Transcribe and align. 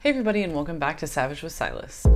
Hey, 0.00 0.10
everybody, 0.10 0.44
and 0.44 0.54
welcome 0.54 0.78
back 0.78 0.98
to 0.98 1.08
Savage 1.08 1.42
with 1.42 1.50
Silas. 1.50 2.06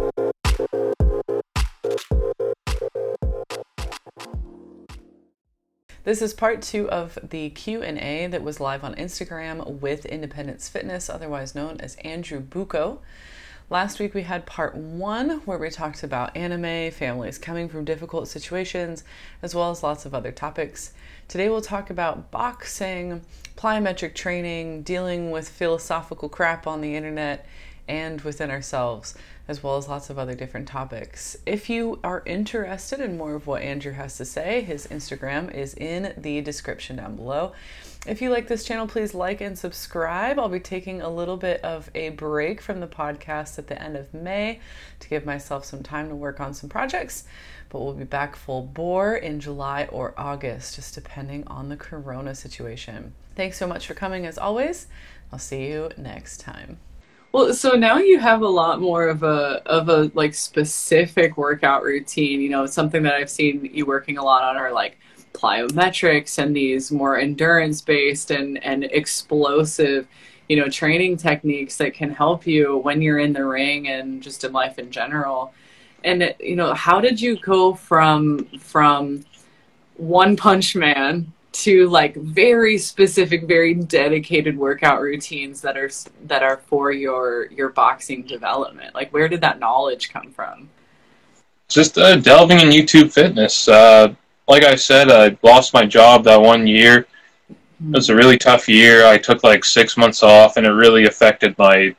This 6.04 6.22
is 6.22 6.32
part 6.32 6.62
two 6.62 6.88
of 6.88 7.18
the 7.29 7.50
Q&A 7.50 8.29
that 8.29 8.45
was 8.45 8.60
live 8.60 8.84
on 8.84 8.95
Instagram 8.95 9.80
with 9.80 10.06
Independence 10.06 10.68
Fitness, 10.68 11.10
otherwise 11.10 11.56
known 11.56 11.80
as 11.80 11.96
Andrew 11.96 12.38
Bucco. 12.38 13.00
Last 13.69 13.99
week 13.99 14.14
we 14.14 14.22
had 14.22 14.46
part 14.46 14.76
one 14.76 15.40
where 15.40 15.58
we 15.58 15.69
talked 15.69 16.05
about 16.05 16.37
anime, 16.37 16.92
families 16.92 17.37
coming 17.37 17.69
from 17.69 17.84
difficult 17.84 18.28
situations, 18.28 19.02
as 19.42 19.56
well 19.56 19.73
as 19.73 19.83
lots 19.83 20.06
of 20.06 20.14
other 20.14 20.30
topics. 20.30 20.92
Today 21.27 21.48
we'll 21.48 21.60
talk 21.60 21.91
about 21.91 22.30
boxing, 22.30 23.23
plyometric 23.56 24.14
training, 24.14 24.83
dealing 24.83 25.33
with 25.33 25.48
philosophical 25.48 26.28
crap 26.28 26.69
on 26.69 26.80
the 26.80 26.95
internet 26.95 27.45
and 27.88 28.20
within 28.23 28.51
ourselves 28.51 29.15
as 29.48 29.62
well 29.62 29.77
as 29.77 29.88
lots 29.88 30.09
of 30.09 30.19
other 30.19 30.34
different 30.34 30.69
topics. 30.69 31.37
If 31.47 31.69
you 31.69 31.98
are 32.05 32.23
interested 32.24 33.01
in 33.01 33.19
more 33.19 33.34
of 33.34 33.47
what 33.47 33.62
Andrew 33.62 33.93
has 33.93 34.16
to 34.19 34.24
say, 34.24 34.62
his 34.62 34.87
Instagram 34.87 35.52
is 35.52 35.74
in 35.74 36.15
the 36.16 36.41
description 36.41 36.97
down 36.97 37.16
below. 37.16 37.52
If 38.07 38.21
you 38.21 38.30
like 38.30 38.48
this 38.48 38.65
channel, 38.65 38.87
please 38.87 39.15
like 39.15 39.41
and 39.41 39.59
subscribe. 39.59 40.38
I'll 40.38 40.48
be 40.48 40.60
taking 40.60 41.02
a 41.02 41.09
little 41.09 41.37
bit 41.37 41.62
of 41.62 41.91
a 41.95 42.10
break 42.10 42.60
from 42.60 42.80
the 42.80 42.87
podcast 42.87 43.59
at 43.59 43.69
the 43.69 43.80
end 43.80 43.96
of 43.96 44.12
May 44.12 44.60
to 45.01 45.09
give 45.09 45.24
myself 45.24 45.65
some 45.65 45.83
time 45.83 46.09
to 46.09 46.15
work 46.15 46.41
on 46.41 46.55
some 46.55 46.69
projects, 46.69 47.24
but 47.69 47.80
we'll 47.80 47.95
be 47.95 48.05
back 48.05 48.37
full 48.37 48.62
bore 48.62 49.15
in 49.15 49.38
July 49.41 49.85
or 49.91 50.15
August, 50.16 50.77
just 50.77 50.95
depending 50.95 51.46
on 51.46 51.69
the 51.69 51.77
corona 51.77 52.35
situation. 52.35 53.12
Thanks 53.37 53.57
so 53.57 53.66
much 53.66 53.87
for 53.87 53.95
coming 53.95 54.27
as 54.27 54.38
always. 54.38 54.87
I'll 55.33 55.38
see 55.38 55.66
you 55.69 55.91
next 55.96 56.41
time. 56.41 56.79
Well, 57.33 57.55
so 57.55 57.71
now 57.71 57.97
you 57.97 58.19
have 58.19 58.43
a 58.43 58.49
lot 58.49 58.81
more 58.81 59.09
of 59.09 59.23
a 59.23 59.63
of 59.65 59.89
a 59.89 60.11
like 60.15 60.35
specific 60.35 61.39
workout 61.39 61.83
routine. 61.83 62.43
You 62.43 62.51
know, 62.51 62.66
something 62.66 63.02
that 63.05 63.15
I've 63.15 63.30
seen 63.30 63.71
you 63.73 63.87
working 63.87 64.19
a 64.19 64.22
lot 64.22 64.44
on 64.44 64.56
are 64.58 64.70
like 64.70 64.98
plyometrics 65.33 66.36
and 66.36 66.55
these 66.55 66.92
more 66.92 67.19
endurance 67.19 67.80
based 67.80 68.30
and 68.30 68.62
and 68.62 68.84
explosive, 68.84 70.06
you 70.50 70.56
know, 70.56 70.69
training 70.69 71.16
techniques 71.16 71.78
that 71.78 71.94
can 71.94 72.11
help 72.11 72.47
you 72.47 72.77
when 72.78 73.00
you're 73.00 73.19
in 73.19 73.33
the 73.33 73.46
ring 73.46 73.89
and 73.89 74.22
just 74.22 74.44
in 74.44 74.52
life 74.52 74.78
in 74.78 74.91
general. 74.91 75.55
And 76.05 76.34
you 76.39 76.56
know, 76.56 76.74
how 76.74 77.00
did 77.00 77.19
you 77.19 77.39
go 77.41 77.72
from 77.74 78.44
from 78.58 79.24
one 79.96 80.36
punch 80.36 80.77
man 80.77 81.33
to 81.53 81.89
like 81.89 82.14
very 82.17 82.78
specific 82.78 83.45
very 83.45 83.75
dedicated 83.75 84.56
workout 84.56 85.00
routines 85.00 85.61
that 85.61 85.77
are 85.77 85.91
that 86.25 86.42
are 86.42 86.56
for 86.67 86.92
your 86.92 87.47
your 87.47 87.69
boxing 87.69 88.22
development. 88.22 88.95
Like 88.95 89.12
where 89.12 89.28
did 89.28 89.41
that 89.42 89.58
knowledge 89.58 90.12
come 90.12 90.30
from? 90.30 90.69
Just 91.69 91.98
uh, 91.98 92.17
delving 92.17 92.61
in 92.61 92.69
youtube 92.69 93.12
fitness. 93.12 93.69
Uh, 93.69 94.14
like 94.48 94.64
i 94.64 94.75
said 94.75 95.11
i 95.11 95.36
lost 95.42 95.75
my 95.75 95.84
job 95.84 96.25
that 96.25 96.41
one 96.41 96.67
year. 96.67 97.06
It 97.48 97.97
was 97.97 98.11
a 98.11 98.17
really 98.17 98.39
tough 98.39 98.69
year. 98.69 99.06
I 99.06 99.19
took 99.19 99.42
like 99.42 99.64
six 99.64 99.97
months 99.97 100.23
off 100.23 100.56
and 100.56 100.67
it 100.67 100.70
really 100.70 101.06
affected 101.06 101.56
my 101.58 101.95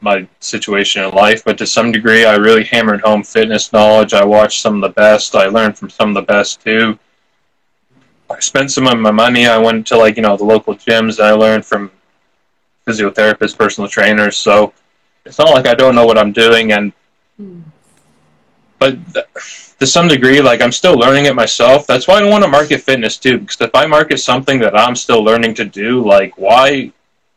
my 0.00 0.26
situation 0.40 1.04
in 1.04 1.14
life. 1.14 1.44
But 1.44 1.58
to 1.58 1.66
some 1.66 1.92
degree 1.92 2.24
i 2.24 2.34
really 2.34 2.64
hammered 2.64 3.02
home 3.02 3.22
fitness 3.22 3.72
knowledge. 3.72 4.14
I 4.14 4.24
watched 4.24 4.62
some 4.62 4.76
of 4.76 4.80
the 4.82 5.00
best. 5.00 5.36
I 5.36 5.46
learned 5.46 5.78
from 5.78 5.90
some 5.90 6.08
of 6.08 6.14
the 6.14 6.22
best 6.22 6.60
too 6.60 6.98
I 8.32 8.40
spent 8.40 8.70
some 8.70 8.86
of 8.86 8.98
my 8.98 9.10
money. 9.10 9.46
I 9.46 9.58
went 9.58 9.86
to 9.88 9.96
like 9.96 10.16
you 10.16 10.22
know 10.22 10.36
the 10.36 10.44
local 10.44 10.74
gyms 10.74 11.18
and 11.18 11.28
I 11.28 11.32
learned 11.32 11.64
from 11.64 11.90
physiotherapists, 12.86 13.56
personal 13.56 13.88
trainers. 13.88 14.36
So 14.36 14.72
it's 15.24 15.38
not 15.38 15.50
like 15.50 15.66
I 15.66 15.74
don't 15.74 15.94
know 15.94 16.06
what 16.06 16.18
I'm 16.18 16.32
doing, 16.32 16.72
and 16.72 16.92
mm. 17.40 17.62
but 18.78 18.96
th- 19.12 19.26
to 19.78 19.86
some 19.86 20.08
degree, 20.08 20.40
like 20.40 20.60
I'm 20.60 20.72
still 20.72 20.94
learning 20.94 21.26
it 21.26 21.34
myself. 21.34 21.86
That's 21.86 22.08
why 22.08 22.16
I 22.16 22.20
don't 22.20 22.30
want 22.30 22.44
to 22.44 22.50
market 22.50 22.80
fitness 22.80 23.16
too, 23.18 23.38
because 23.38 23.60
if 23.60 23.74
I 23.74 23.86
market 23.86 24.18
something 24.18 24.58
that 24.60 24.78
I'm 24.78 24.96
still 24.96 25.22
learning 25.22 25.54
to 25.54 25.64
do, 25.64 26.04
like 26.04 26.36
why? 26.38 26.92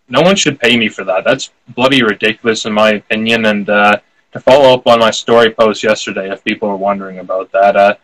No 0.07 0.21
one 0.21 0.35
should 0.35 0.59
pay 0.59 0.77
me 0.77 0.87
for 0.87 1.03
that. 1.03 1.23
That's 1.23 1.49
bloody 1.69 2.03
ridiculous 2.03 2.65
in 2.65 2.73
my 2.73 2.91
opinion. 2.91 3.45
And 3.45 3.67
uh, 3.67 3.97
to 4.33 4.39
follow 4.39 4.75
up 4.75 4.85
on 4.85 4.99
my 4.99 5.09
story 5.09 5.49
post 5.49 5.81
yesterday, 5.81 6.31
if 6.31 6.43
people 6.43 6.69
are 6.69 6.75
wondering 6.75 7.19
about 7.19 7.51
that. 7.53 7.75
Uh, 7.75 7.95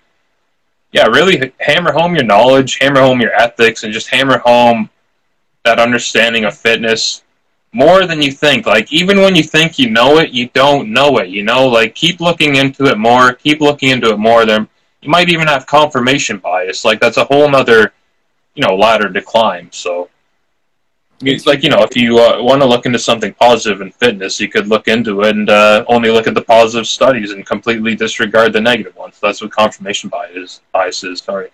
yeah, 0.92 1.06
really 1.08 1.54
hammer 1.60 1.92
home 1.92 2.16
your 2.16 2.24
knowledge, 2.24 2.78
hammer 2.80 3.02
home 3.02 3.22
your 3.22 3.34
ethics, 3.34 3.84
and 3.84 3.94
just 3.94 4.10
hammer 4.10 4.40
home 4.40 4.90
that 5.64 5.80
understanding 5.80 6.46
of 6.46 6.58
fitness 6.58 7.24
more 7.74 8.06
than 8.06 8.22
you 8.22 8.32
think. 8.32 8.66
Like, 8.66 8.92
even 8.92 9.20
when 9.20 9.36
you 9.36 9.44
think 9.44 9.80
you 9.80 9.90
know 9.90 10.18
it, 10.18 10.32
you 10.32 10.50
don't 10.50 10.92
know 10.92 11.20
it, 11.20 11.30
you 11.30 11.44
know? 11.44 11.68
Like, 11.68 11.96
keep 11.96 12.20
looking 12.20 12.56
into 12.56 12.86
it 12.86 12.98
more, 12.98 13.34
keep 13.34 13.62
looking 13.62 13.90
into 13.90 14.12
it 14.12 14.18
more. 14.18 14.46
Then 14.46 14.68
you 15.02 15.10
might 15.10 15.30
even 15.30 15.48
have 15.48 15.66
confirmation 15.66 16.40
bias. 16.40 16.84
Like, 16.84 17.00
that's 17.00 17.18
a 17.18 17.26
whole 17.26 17.50
nother, 17.50 17.94
you 18.56 18.66
know, 18.66 18.76
ladder 18.76 19.12
to 19.12 19.22
climb. 19.22 19.70
So, 19.72 20.10
it's 21.24 21.46
like 21.46 21.64
you 21.64 21.70
know, 21.70 21.84
if 21.84 21.96
you 21.96 22.20
uh, 22.20 22.42
want 22.42 22.62
to 22.62 22.68
look 22.68 22.86
into 22.86 23.00
something 23.00 23.34
positive 23.34 23.82
in 23.82 23.92
fitness, 23.92 24.40
you 24.40 24.50
could 24.50 24.68
look 24.68 24.88
into 24.88 25.22
it 25.22 25.36
and 25.36 25.50
uh, 25.50 25.86
only 25.88 26.10
look 26.10 26.28
at 26.28 26.34
the 26.34 26.42
positive 26.42 26.88
studies 26.88 27.32
and 27.32 27.46
completely 27.46 27.96
disregard 27.96 28.54
the 28.54 28.62
negative 28.62 28.96
ones. 28.96 29.20
That's 29.22 29.42
what 29.42 29.52
confirmation 29.52 30.10
bias 30.10 30.62
bias 30.72 31.04
is. 31.04 31.20
Sorry. 31.20 31.50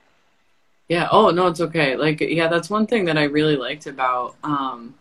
Yeah. 0.88 1.10
Oh 1.12 1.32
no, 1.32 1.48
it's 1.48 1.62
okay. 1.62 1.96
Like, 1.96 2.22
yeah, 2.22 2.48
that's 2.48 2.70
one 2.70 2.88
thing 2.88 3.06
that 3.06 3.18
I 3.18 3.24
really 3.24 3.58
liked 3.58 3.88
about, 3.88 4.36
um, 4.44 4.96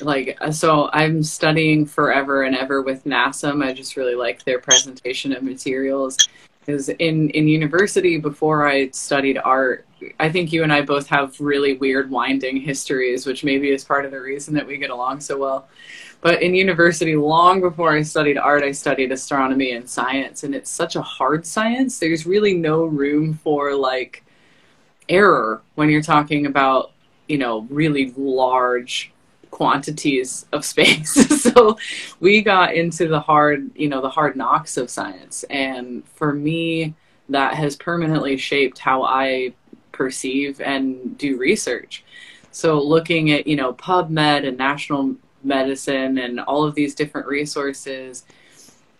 like, 0.00 0.36
uh, 0.40 0.52
so 0.52 0.88
I'm 0.92 1.22
studying 1.22 1.84
forever 1.86 2.44
and 2.44 2.56
ever 2.56 2.82
with 2.82 3.04
NASM. 3.04 3.64
I 3.64 3.72
just 3.72 3.96
really 3.96 4.14
like 4.14 4.44
their 4.44 4.60
presentation 4.60 5.32
of 5.32 5.42
materials. 5.42 6.16
Because 6.64 6.88
in 6.88 7.30
in 7.30 7.46
university, 7.46 8.16
before 8.18 8.66
I 8.66 8.88
studied 8.90 9.38
art, 9.38 9.86
I 10.18 10.30
think 10.30 10.52
you 10.52 10.62
and 10.62 10.72
I 10.72 10.82
both 10.82 11.06
have 11.08 11.38
really 11.40 11.74
weird 11.74 12.10
winding 12.10 12.56
histories, 12.58 13.26
which 13.26 13.44
maybe 13.44 13.70
is 13.70 13.84
part 13.84 14.04
of 14.04 14.10
the 14.10 14.20
reason 14.20 14.54
that 14.54 14.66
we 14.66 14.78
get 14.78 14.90
along 14.90 15.20
so 15.20 15.38
well. 15.38 15.68
But 16.20 16.42
in 16.42 16.54
university, 16.54 17.16
long 17.16 17.60
before 17.60 17.92
I 17.92 18.02
studied 18.02 18.38
art, 18.38 18.62
I 18.62 18.72
studied 18.72 19.12
astronomy 19.12 19.72
and 19.72 19.88
science, 19.88 20.42
and 20.42 20.54
it's 20.54 20.70
such 20.70 20.96
a 20.96 21.02
hard 21.02 21.44
science. 21.46 21.98
There's 21.98 22.24
really 22.24 22.54
no 22.54 22.84
room 22.84 23.34
for 23.34 23.74
like 23.74 24.24
error 25.08 25.60
when 25.74 25.90
you're 25.90 26.02
talking 26.02 26.46
about, 26.46 26.92
you 27.28 27.36
know, 27.36 27.66
really 27.68 28.14
large 28.16 29.12
quantities 29.54 30.46
of 30.50 30.64
space. 30.64 31.12
so 31.42 31.78
we 32.18 32.42
got 32.42 32.74
into 32.74 33.06
the 33.06 33.20
hard, 33.20 33.70
you 33.76 33.88
know, 33.88 34.00
the 34.00 34.10
hard 34.10 34.34
knocks 34.34 34.76
of 34.76 34.90
science. 34.90 35.44
And 35.44 36.04
for 36.08 36.32
me, 36.32 36.94
that 37.28 37.54
has 37.54 37.76
permanently 37.76 38.36
shaped 38.36 38.80
how 38.80 39.04
I 39.04 39.54
perceive 39.92 40.60
and 40.60 41.16
do 41.16 41.38
research. 41.38 42.02
So 42.50 42.82
looking 42.82 43.30
at, 43.30 43.46
you 43.46 43.54
know, 43.54 43.72
PubMed 43.74 44.44
and 44.44 44.58
national 44.58 45.14
medicine 45.44 46.18
and 46.18 46.40
all 46.40 46.64
of 46.64 46.74
these 46.74 46.96
different 46.96 47.28
resources, 47.28 48.24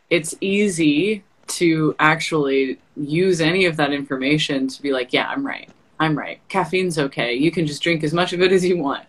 it's 0.09 0.37
easy 0.41 1.25
to 1.49 1.97
actually 1.99 2.79
use 2.97 3.41
any 3.41 3.65
of 3.65 3.77
that 3.79 3.93
information 3.93 4.69
to 4.69 4.81
be 4.81 4.93
like, 4.93 5.13
yeah, 5.13 5.27
I'm 5.27 5.45
right. 5.45 5.69
I'm 5.99 6.17
right. 6.17 6.41
Caffeine's 6.49 6.97
okay. 6.97 7.35
You 7.35 7.51
can 7.51 7.67
just 7.67 7.83
drink 7.83 8.05
as 8.05 8.15
much 8.15 8.33
of 8.33 8.41
it 8.41 8.53
as 8.53 8.65
you 8.65 8.79
want. 8.79 9.05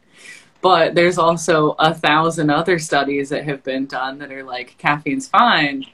But 0.66 0.96
there's 0.96 1.20
also 1.20 1.76
a 1.78 1.94
thousand 1.94 2.50
other 2.50 2.80
studies 2.80 3.30
that 3.30 3.44
have 3.44 3.64
been 3.64 3.86
done 3.86 4.18
that 4.18 4.32
are 4.32 4.44
like 4.44 4.76
caffeine's 4.80 5.28
fine 5.28 5.86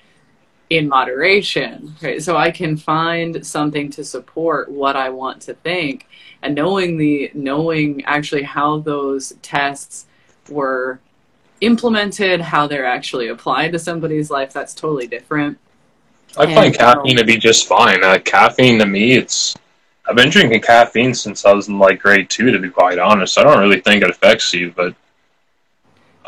in 0.70 0.88
moderation. 0.88 1.94
Right? 2.02 2.24
So 2.24 2.38
I 2.38 2.52
can 2.52 2.78
find 2.78 3.46
something 3.46 3.90
to 3.90 4.06
support 4.06 4.72
what 4.72 4.96
I 4.96 5.10
want 5.10 5.42
to 5.42 5.56
think, 5.56 6.08
and 6.42 6.56
knowing 6.56 6.96
the 6.96 7.32
knowing 7.34 8.06
actually 8.06 8.44
how 8.44 8.80
those 8.80 9.34
tests 9.42 10.06
were 10.48 11.02
implemented, 11.60 12.40
how 12.40 12.66
they're 12.66 12.86
actually 12.86 13.28
applied 13.28 13.74
to 13.74 13.80
somebody's 13.80 14.32
life, 14.32 14.54
that's 14.54 14.74
totally 14.74 15.06
different. 15.06 15.58
I 16.38 16.46
and, 16.46 16.54
find 16.54 16.74
caffeine 16.74 17.18
um, 17.18 17.18
to 17.18 17.26
be 17.26 17.36
just 17.36 17.68
fine. 17.68 18.06
Uh, 18.06 18.20
caffeine 18.24 18.80
to 18.80 18.86
me, 18.86 19.16
it's 19.16 19.54
I've 20.08 20.16
been 20.16 20.30
drinking 20.30 20.62
caffeine 20.62 21.14
since 21.14 21.46
I 21.46 21.54
was 21.54 21.68
in 21.68 21.78
like 21.78 22.00
grade 22.00 22.30
two. 22.30 22.52
To 22.52 22.60
be 22.60 22.70
quite 22.70 23.00
honest, 23.00 23.38
I 23.38 23.44
don't 23.44 23.60
really 23.60 23.82
think 23.82 24.04
it 24.04 24.10
affects 24.10 24.54
you, 24.54 24.72
but 24.76 24.96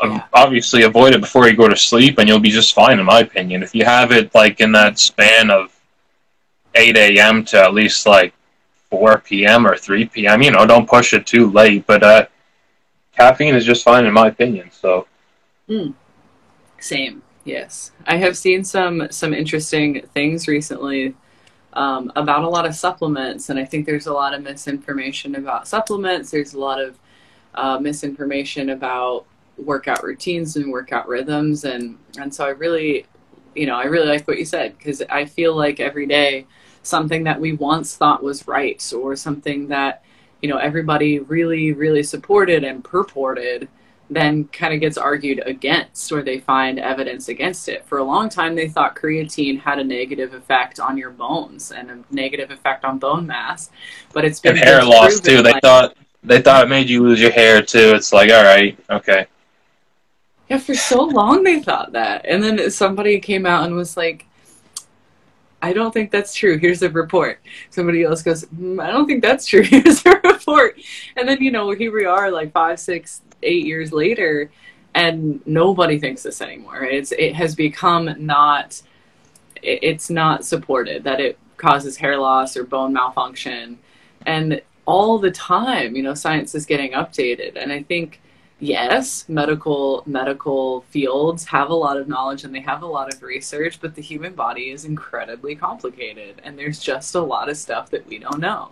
yeah. 0.02 0.24
obviously 0.32 0.82
avoid 0.82 1.14
it 1.14 1.20
before 1.20 1.48
you 1.48 1.56
go 1.56 1.68
to 1.68 1.76
sleep 1.76 2.18
and 2.18 2.28
you'll 2.28 2.40
be 2.40 2.50
just 2.50 2.74
fine 2.74 2.98
in 2.98 3.06
my 3.06 3.20
opinion 3.20 3.62
if 3.62 3.74
you 3.74 3.84
have 3.84 4.12
it 4.12 4.34
like 4.34 4.60
in 4.60 4.72
that 4.72 4.98
span 4.98 5.50
of 5.50 5.74
8 6.74 6.96
a.m 6.96 7.44
to 7.44 7.60
at 7.60 7.74
least 7.74 8.06
like 8.06 8.34
4 8.90 9.18
p.m 9.18 9.66
or 9.66 9.76
3 9.76 10.06
p.m 10.06 10.42
you 10.42 10.50
know 10.50 10.66
don't 10.66 10.88
push 10.88 11.12
it 11.12 11.26
too 11.26 11.50
late 11.50 11.86
but 11.86 12.02
uh 12.02 12.26
caffeine 13.16 13.54
is 13.54 13.64
just 13.64 13.84
fine 13.84 14.06
in 14.06 14.12
my 14.12 14.28
opinion 14.28 14.70
so 14.70 15.06
mm. 15.68 15.94
same 16.78 17.22
yes 17.44 17.92
i 18.06 18.16
have 18.16 18.36
seen 18.36 18.64
some 18.64 19.06
some 19.10 19.32
interesting 19.32 20.02
things 20.12 20.48
recently 20.48 21.14
um, 21.74 22.10
about 22.16 22.44
a 22.44 22.48
lot 22.48 22.64
of 22.66 22.74
supplements 22.74 23.50
and 23.50 23.58
i 23.58 23.64
think 23.64 23.84
there's 23.86 24.06
a 24.06 24.12
lot 24.12 24.32
of 24.34 24.42
misinformation 24.42 25.34
about 25.34 25.68
supplements. 25.68 26.30
There's 26.30 26.54
a 26.54 26.58
lot 26.58 26.80
of 26.80 26.98
uh, 27.54 27.78
misinformation 27.78 28.70
about 28.70 29.26
workout 29.56 30.02
routines 30.02 30.56
and 30.56 30.70
workout 30.72 31.06
rhythms 31.06 31.64
and 31.64 31.96
and 32.18 32.34
so 32.34 32.44
I 32.44 32.50
really 32.50 33.06
you 33.54 33.66
know 33.66 33.76
I 33.76 33.84
really 33.84 34.08
like 34.08 34.26
what 34.26 34.38
you 34.38 34.44
said 34.44 34.76
because 34.76 35.02
I 35.02 35.24
feel 35.24 35.54
like 35.54 35.78
every 35.78 36.06
day 36.06 36.46
something 36.82 37.24
that 37.24 37.40
we 37.40 37.52
once 37.52 37.96
thought 37.96 38.22
was 38.22 38.48
right 38.48 38.92
or 38.92 39.14
something 39.14 39.68
that 39.68 40.02
you 40.42 40.48
know 40.48 40.56
everybody 40.56 41.20
really 41.20 41.72
really 41.72 42.02
supported 42.02 42.64
and 42.64 42.82
purported 42.82 43.68
then 44.10 44.44
kind 44.48 44.74
of 44.74 44.80
gets 44.80 44.98
argued 44.98 45.42
against 45.46 46.12
or 46.12 46.22
they 46.22 46.38
find 46.38 46.78
evidence 46.78 47.28
against 47.28 47.68
it. 47.68 47.86
For 47.86 47.98
a 47.98 48.04
long 48.04 48.28
time, 48.28 48.54
they 48.54 48.68
thought 48.68 48.96
creatine 48.96 49.58
had 49.58 49.78
a 49.78 49.84
negative 49.84 50.34
effect 50.34 50.78
on 50.78 50.96
your 50.96 51.10
bones 51.10 51.72
and 51.72 51.90
a 51.90 52.04
negative 52.10 52.50
effect 52.50 52.84
on 52.84 52.98
bone 52.98 53.26
mass, 53.26 53.70
but 54.12 54.24
it's 54.24 54.40
been 54.40 54.56
and 54.56 54.64
hair 54.64 54.84
loss 54.84 55.20
too. 55.20 55.42
They 55.42 55.52
like, 55.52 55.62
thought 55.62 55.96
they 56.22 56.40
thought 56.40 56.64
it 56.64 56.68
made 56.68 56.88
you 56.88 57.02
lose 57.02 57.20
your 57.20 57.32
hair 57.32 57.62
too. 57.62 57.92
It's 57.94 58.12
like, 58.12 58.30
all 58.30 58.44
right, 58.44 58.78
okay. 58.90 59.26
Yeah, 60.48 60.58
for 60.58 60.74
so 60.74 61.02
long 61.02 61.42
they 61.42 61.62
thought 61.62 61.92
that, 61.92 62.26
and 62.26 62.42
then 62.42 62.70
somebody 62.70 63.18
came 63.20 63.46
out 63.46 63.64
and 63.64 63.74
was 63.74 63.96
like, 63.96 64.26
I 65.64 65.72
don't 65.72 65.92
think 65.92 66.10
that's 66.10 66.34
true. 66.34 66.58
Here's 66.58 66.82
a 66.82 66.90
report. 66.90 67.40
Somebody 67.70 68.02
else 68.02 68.22
goes, 68.22 68.44
mm, 68.44 68.78
I 68.82 68.90
don't 68.90 69.06
think 69.06 69.22
that's 69.22 69.46
true. 69.46 69.62
Here's 69.64 70.04
a 70.04 70.20
report. 70.22 70.78
And 71.16 71.26
then, 71.26 71.42
you 71.42 71.50
know, 71.50 71.70
here 71.70 71.90
we 71.90 72.04
are 72.04 72.30
like 72.30 72.52
five, 72.52 72.78
six, 72.78 73.22
eight 73.44 73.66
years 73.66 73.92
later, 73.92 74.50
and 74.94 75.40
nobody 75.46 75.98
thinks 75.98 76.22
this 76.22 76.40
anymore. 76.40 76.84
It's, 76.84 77.12
it 77.12 77.34
has 77.34 77.54
become 77.54 78.14
not, 78.18 78.80
it's 79.62 80.10
not 80.10 80.44
supported 80.44 81.04
that 81.04 81.20
it 81.20 81.38
causes 81.56 81.96
hair 81.96 82.18
loss 82.18 82.56
or 82.56 82.64
bone 82.64 82.92
malfunction. 82.92 83.78
And 84.26 84.62
all 84.86 85.18
the 85.18 85.30
time, 85.30 85.96
you 85.96 86.02
know, 86.02 86.14
science 86.14 86.54
is 86.54 86.66
getting 86.66 86.92
updated. 86.92 87.60
And 87.60 87.72
I 87.72 87.82
think 87.82 88.20
yes, 88.60 89.28
medical 89.28 90.02
medical 90.06 90.82
fields 90.82 91.44
have 91.46 91.70
a 91.70 91.74
lot 91.74 91.96
of 91.96 92.08
knowledge 92.08 92.44
and 92.44 92.54
they 92.54 92.60
have 92.60 92.82
a 92.82 92.86
lot 92.86 93.12
of 93.12 93.22
research, 93.22 93.80
but 93.80 93.94
the 93.94 94.02
human 94.02 94.34
body 94.34 94.70
is 94.70 94.84
incredibly 94.84 95.54
complicated 95.54 96.40
and 96.44 96.58
there's 96.58 96.78
just 96.78 97.14
a 97.14 97.20
lot 97.20 97.48
of 97.48 97.56
stuff 97.56 97.90
that 97.90 98.06
we 98.06 98.18
don't 98.18 98.40
know. 98.40 98.70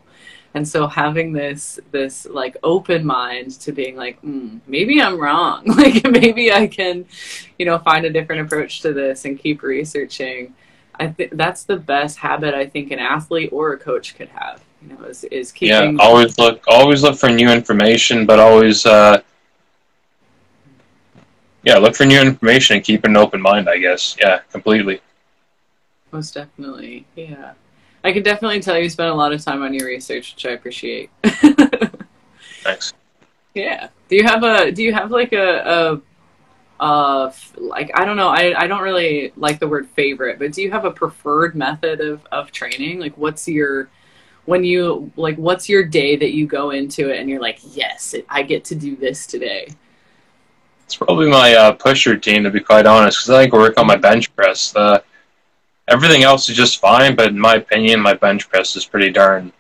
And 0.55 0.69
so 0.69 0.87
having 0.87 1.33
this 1.33 1.81
this 1.93 2.27
like 2.27 2.57
open 2.63 3.07
mind 3.07 3.53
to 3.61 3.73
being 3.73 3.97
like, 3.97 4.21
mm, 4.23 4.61
maybe 4.67 5.01
I'm 5.01 5.19
wrong. 5.19 5.65
like 5.67 6.05
maybe 6.07 6.53
I 6.53 6.67
can, 6.67 7.07
you 7.59 7.67
know, 7.67 7.79
find 7.79 8.05
a 8.05 8.11
different 8.11 8.43
approach 8.43 8.81
to 8.83 8.93
this 8.93 9.25
and 9.25 9.39
keep 9.39 9.63
researching. 9.63 10.55
I 11.01 11.09
think 11.09 11.37
that's 11.37 11.65
the 11.65 11.77
best 11.77 12.19
habit 12.19 12.55
I 12.55 12.67
think 12.67 12.91
an 12.91 12.99
athlete 12.99 13.51
or 13.51 13.73
a 13.73 13.79
coach 13.79 14.15
could 14.15 14.29
have. 14.29 14.63
You 14.83 14.95
know, 14.95 15.05
is, 15.05 15.25
is 15.25 15.53
keeping. 15.53 15.97
Yeah, 15.97 16.05
always 16.05 16.39
look 16.39 16.63
always 16.67 17.03
look 17.03 17.17
for 17.17 17.31
new 17.31 17.49
information, 17.49 18.27
but 18.27 18.39
always 18.39 18.85
uh, 18.85 19.23
yeah, 21.63 21.79
look 21.79 21.95
for 21.95 22.05
new 22.05 22.21
information 22.21 22.77
and 22.77 22.85
keep 22.85 23.05
an 23.05 23.17
open 23.17 23.41
mind. 23.41 23.71
I 23.71 23.79
guess. 23.79 24.17
Yeah, 24.21 24.41
completely. 24.51 25.01
Most 26.11 26.35
definitely. 26.35 27.07
Yeah, 27.17 27.55
I 28.05 28.13
can 28.13 28.23
definitely 28.23 28.61
tell 28.61 28.79
you 28.79 28.89
spent 28.89 29.11
a 29.11 29.15
lot 29.15 29.33
of 29.33 29.45
time 29.45 29.63
on 29.63 29.73
your 29.73 29.87
research, 29.87 30.35
which 30.35 30.47
I 30.47 30.51
appreciate. 30.51 31.11
Thanks. 32.63 32.93
Yeah. 33.55 33.89
Do 34.09 34.17
you 34.17 34.25
have 34.25 34.45
a? 34.45 34.73
Do 34.73 34.83
you 34.83 34.95
have 34.95 35.11
like 35.11 35.35
a? 35.35 36.01
a 36.81 36.83
uh, 36.83 37.31
like 37.59 37.91
I 37.95 38.07
don't 38.07 38.17
know. 38.17 38.29
I 38.29 38.59
I 38.59 38.67
don't 38.67 38.81
really 38.81 39.31
like 39.37 39.61
the 39.61 39.69
word 39.69 39.91
favorite, 39.91 40.39
but 40.39 40.53
do 40.53 40.63
you 40.63 40.71
have 40.71 40.87
a 40.87 40.91
preferred 40.91 41.55
method 41.55 42.01
of 42.01 42.25
of 42.33 42.51
training? 42.51 42.99
Like, 42.99 43.19
what's 43.19 43.47
your 43.47 43.91
when 44.47 44.65
you 44.65 45.13
like 45.17 45.37
what's 45.37 45.69
your 45.69 45.85
day 45.85 46.17
that 46.17 46.33
you 46.33 46.47
go 46.47 46.71
into 46.71 47.11
it 47.11 47.21
and 47.21 47.29
you're 47.29 47.43
like 47.43 47.61
yes 47.77 48.13
i 48.29 48.43
get 48.43 48.65
to 48.65 48.75
do 48.75 48.97
this 48.97 49.25
today 49.25 49.69
it's 50.93 50.99
probably 50.99 51.31
my 51.31 51.55
uh, 51.55 51.73
push 51.73 52.07
routine, 52.07 52.43
to 52.45 52.51
be 52.51 52.61
quite 52.61 52.85
honest, 52.85 53.21
because 53.21 53.31
I 53.31 53.45
like 53.45 53.53
work 53.55 53.81
on 53.81 53.87
my 53.87 53.97
bench 53.97 54.35
press. 54.37 54.77
Uh, 54.77 55.01
everything 55.89 56.23
else 56.23 56.49
is 56.49 56.57
just 56.57 56.81
fine, 56.81 57.17
but 57.17 57.29
in 57.29 57.39
my 57.39 57.57
opinion, 57.57 58.01
my 58.01 58.15
bench 58.15 58.49
press 58.49 58.77
is 58.77 58.85
pretty 58.85 59.11
darn, 59.11 59.53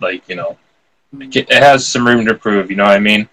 like 0.00 0.28
you 0.28 0.36
know, 0.36 0.56
it 1.20 1.50
has 1.52 1.86
some 1.86 2.06
room 2.06 2.24
to 2.26 2.32
improve. 2.32 2.70
You 2.70 2.76
know 2.76 2.84
what 2.84 2.96
I 2.96 3.00
mean? 3.00 3.28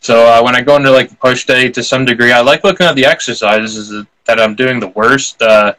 So 0.00 0.26
uh, 0.26 0.42
when 0.42 0.56
I 0.56 0.62
go 0.62 0.76
into 0.76 0.90
like 0.90 1.18
push 1.20 1.44
day, 1.44 1.68
to 1.70 1.82
some 1.82 2.04
degree, 2.04 2.32
I 2.32 2.40
like 2.40 2.64
looking 2.64 2.86
at 2.86 2.96
the 2.96 3.04
exercises 3.04 4.04
that 4.24 4.40
I'm 4.40 4.54
doing 4.54 4.80
the 4.80 4.88
worst 4.88 5.40
uh, 5.42 5.74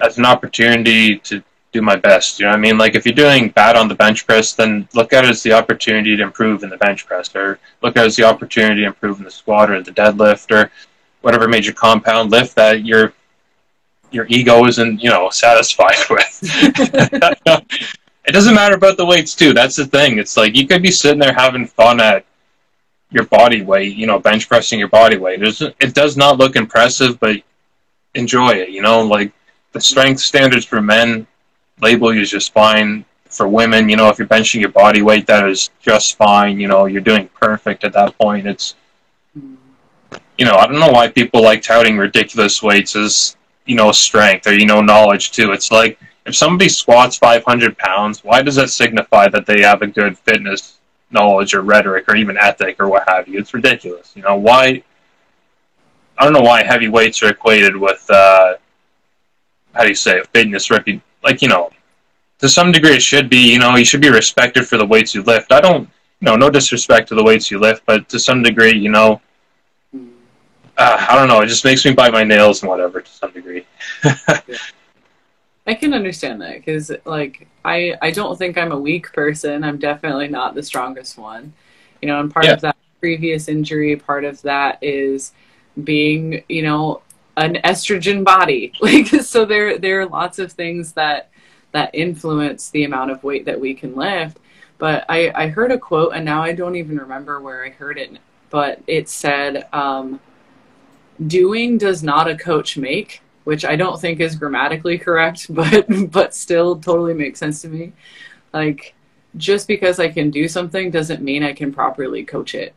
as 0.00 0.18
an 0.18 0.26
opportunity 0.26 1.18
to 1.20 1.42
do 1.72 1.80
my 1.80 1.96
best. 1.96 2.38
You 2.38 2.46
know 2.46 2.52
what 2.52 2.58
I 2.58 2.60
mean? 2.60 2.78
Like 2.78 2.94
if 2.94 3.06
you're 3.06 3.14
doing 3.14 3.50
bad 3.50 3.76
on 3.76 3.88
the 3.88 3.94
bench 3.94 4.26
press, 4.26 4.52
then 4.52 4.88
look 4.94 5.12
at 5.12 5.24
it 5.24 5.30
as 5.30 5.42
the 5.42 5.52
opportunity 5.52 6.16
to 6.16 6.22
improve 6.22 6.64
in 6.64 6.70
the 6.70 6.76
bench 6.76 7.06
press, 7.06 7.34
or 7.34 7.58
look 7.82 7.96
at 7.96 8.04
it 8.04 8.06
as 8.06 8.16
the 8.16 8.24
opportunity 8.24 8.82
to 8.82 8.86
improve 8.88 9.18
in 9.18 9.24
the 9.24 9.30
squat 9.30 9.70
or 9.70 9.80
the 9.82 9.92
deadlift 9.92 10.50
or 10.50 10.70
whatever 11.20 11.48
major 11.48 11.72
compound 11.72 12.30
lift 12.30 12.54
that 12.56 12.84
your 12.84 13.12
your 14.14 14.26
ego 14.28 14.66
isn't 14.66 15.02
you 15.02 15.10
know 15.10 15.28
satisfied 15.30 15.96
with. 16.10 16.38
it 18.26 18.32
doesn't 18.32 18.54
matter 18.54 18.76
about 18.76 18.96
the 18.96 19.04
weights 19.04 19.34
too. 19.34 19.52
That's 19.52 19.76
the 19.76 19.86
thing. 19.86 20.18
It's 20.18 20.36
like 20.36 20.56
you 20.56 20.66
could 20.66 20.82
be 20.82 20.90
sitting 20.90 21.18
there 21.18 21.34
having 21.34 21.66
fun 21.66 22.00
at 22.00 22.24
your 23.10 23.24
body 23.24 23.62
weight, 23.62 23.96
you 23.96 24.06
know, 24.06 24.18
bench 24.18 24.48
pressing 24.48 24.78
your 24.78 24.88
body 24.88 25.16
weight. 25.16 25.42
It, 25.42 25.60
it 25.80 25.94
does 25.94 26.16
not 26.16 26.38
look 26.38 26.56
impressive, 26.56 27.20
but 27.20 27.36
enjoy 28.14 28.50
it. 28.50 28.70
You 28.70 28.82
know, 28.82 29.02
like 29.02 29.32
the 29.72 29.80
strength 29.80 30.20
standards 30.20 30.64
for 30.64 30.80
men 30.80 31.26
label 31.80 32.14
you 32.14 32.24
just 32.24 32.52
fine. 32.52 33.04
For 33.28 33.48
women, 33.48 33.88
you 33.88 33.96
know, 33.96 34.08
if 34.08 34.18
you're 34.18 34.28
benching 34.28 34.60
your 34.60 34.70
body 34.70 35.02
weight, 35.02 35.26
that 35.26 35.48
is 35.48 35.70
just 35.80 36.16
fine. 36.16 36.60
You 36.60 36.68
know, 36.68 36.86
you're 36.86 37.00
doing 37.00 37.28
perfect 37.34 37.82
at 37.82 37.92
that 37.92 38.16
point. 38.16 38.46
It's, 38.46 38.76
you 39.34 40.44
know, 40.44 40.54
I 40.54 40.66
don't 40.66 40.78
know 40.78 40.90
why 40.90 41.08
people 41.08 41.42
like 41.42 41.60
touting 41.60 41.98
ridiculous 41.98 42.62
weights 42.62 42.94
as, 42.94 43.36
you 43.66 43.76
know, 43.76 43.92
strength 43.92 44.46
or, 44.46 44.52
you 44.54 44.66
know, 44.66 44.80
knowledge 44.80 45.32
too. 45.32 45.52
It's 45.52 45.70
like, 45.70 45.98
if 46.26 46.34
somebody 46.34 46.68
squats 46.68 47.16
500 47.16 47.76
pounds, 47.78 48.24
why 48.24 48.42
does 48.42 48.54
that 48.56 48.70
signify 48.70 49.28
that 49.28 49.46
they 49.46 49.60
have 49.62 49.82
a 49.82 49.86
good 49.86 50.18
fitness 50.18 50.78
knowledge 51.10 51.54
or 51.54 51.62
rhetoric 51.62 52.08
or 52.08 52.16
even 52.16 52.36
ethic 52.36 52.80
or 52.80 52.88
what 52.88 53.08
have 53.08 53.28
you? 53.28 53.38
It's 53.38 53.54
ridiculous. 53.54 54.12
You 54.16 54.22
know, 54.22 54.36
why? 54.36 54.82
I 56.18 56.24
don't 56.24 56.32
know 56.32 56.40
why 56.40 56.62
heavy 56.62 56.88
weights 56.88 57.22
are 57.22 57.30
equated 57.30 57.76
with, 57.76 58.08
uh, 58.08 58.54
how 59.74 59.82
do 59.82 59.88
you 59.88 59.94
say, 59.94 60.18
it, 60.18 60.28
fitness, 60.28 60.68
repu- 60.68 61.02
like 61.22 61.42
you 61.42 61.48
know, 61.48 61.70
to 62.38 62.48
some 62.48 62.72
degree 62.72 62.94
it 62.94 63.02
should 63.02 63.28
be. 63.28 63.52
You 63.52 63.58
know, 63.58 63.76
you 63.76 63.84
should 63.84 64.00
be 64.00 64.10
respected 64.10 64.66
for 64.66 64.76
the 64.76 64.86
weights 64.86 65.14
you 65.14 65.22
lift. 65.22 65.52
I 65.52 65.60
don't, 65.60 65.82
you 66.20 66.26
know, 66.26 66.36
no 66.36 66.50
disrespect 66.50 67.08
to 67.08 67.14
the 67.14 67.24
weights 67.24 67.50
you 67.50 67.58
lift, 67.58 67.84
but 67.86 68.08
to 68.10 68.18
some 68.18 68.42
degree, 68.42 68.76
you 68.76 68.90
know, 68.90 69.20
uh, 70.76 71.06
I 71.08 71.14
don't 71.16 71.28
know. 71.28 71.40
It 71.40 71.46
just 71.46 71.64
makes 71.64 71.84
me 71.84 71.92
bite 71.92 72.12
my 72.12 72.24
nails 72.24 72.62
and 72.62 72.70
whatever 72.70 73.00
to 73.00 73.10
some 73.10 73.30
degree. 73.32 73.64
I 75.66 75.74
can 75.74 75.94
understand 75.94 76.42
that 76.42 76.56
because, 76.56 76.92
like, 77.04 77.48
I 77.64 77.94
I 78.02 78.10
don't 78.10 78.36
think 78.36 78.58
I'm 78.58 78.72
a 78.72 78.78
weak 78.78 79.12
person. 79.12 79.64
I'm 79.64 79.78
definitely 79.78 80.28
not 80.28 80.54
the 80.54 80.62
strongest 80.62 81.16
one, 81.16 81.52
you 82.02 82.08
know. 82.08 82.20
And 82.20 82.32
part 82.32 82.46
yeah. 82.46 82.52
of 82.52 82.60
that 82.62 82.76
previous 83.00 83.48
injury, 83.48 83.96
part 83.96 84.24
of 84.24 84.42
that 84.42 84.78
is 84.82 85.32
being, 85.82 86.44
you 86.48 86.62
know, 86.62 87.02
an 87.36 87.54
estrogen 87.64 88.24
body. 88.24 88.72
Like 88.80 89.06
so 89.06 89.44
there 89.44 89.78
there 89.78 90.00
are 90.00 90.06
lots 90.06 90.38
of 90.38 90.52
things 90.52 90.92
that 90.92 91.30
that 91.72 91.90
influence 91.92 92.70
the 92.70 92.84
amount 92.84 93.10
of 93.10 93.24
weight 93.24 93.44
that 93.46 93.60
we 93.60 93.74
can 93.74 93.94
lift. 93.96 94.38
But 94.78 95.04
I, 95.08 95.32
I 95.34 95.48
heard 95.48 95.72
a 95.72 95.78
quote 95.78 96.12
and 96.14 96.24
now 96.24 96.42
I 96.42 96.52
don't 96.52 96.76
even 96.76 96.98
remember 96.98 97.40
where 97.40 97.64
I 97.64 97.70
heard 97.70 97.98
it, 97.98 98.18
but 98.50 98.82
it 98.86 99.08
said, 99.08 99.66
um, 99.72 100.20
doing 101.26 101.78
does 101.78 102.02
not 102.02 102.28
a 102.28 102.36
coach 102.36 102.76
make, 102.76 103.22
which 103.44 103.64
I 103.64 103.76
don't 103.76 104.00
think 104.00 104.20
is 104.20 104.36
grammatically 104.36 104.98
correct, 104.98 105.46
but 105.54 105.86
but 106.10 106.34
still 106.34 106.76
totally 106.76 107.14
makes 107.14 107.38
sense 107.38 107.62
to 107.62 107.68
me. 107.68 107.92
Like 108.52 108.94
just 109.36 109.66
because 109.66 109.98
I 109.98 110.08
can 110.08 110.30
do 110.30 110.46
something 110.46 110.90
doesn't 110.90 111.22
mean 111.22 111.42
I 111.42 111.52
can 111.52 111.72
properly 111.72 112.24
coach 112.24 112.54
it 112.54 112.74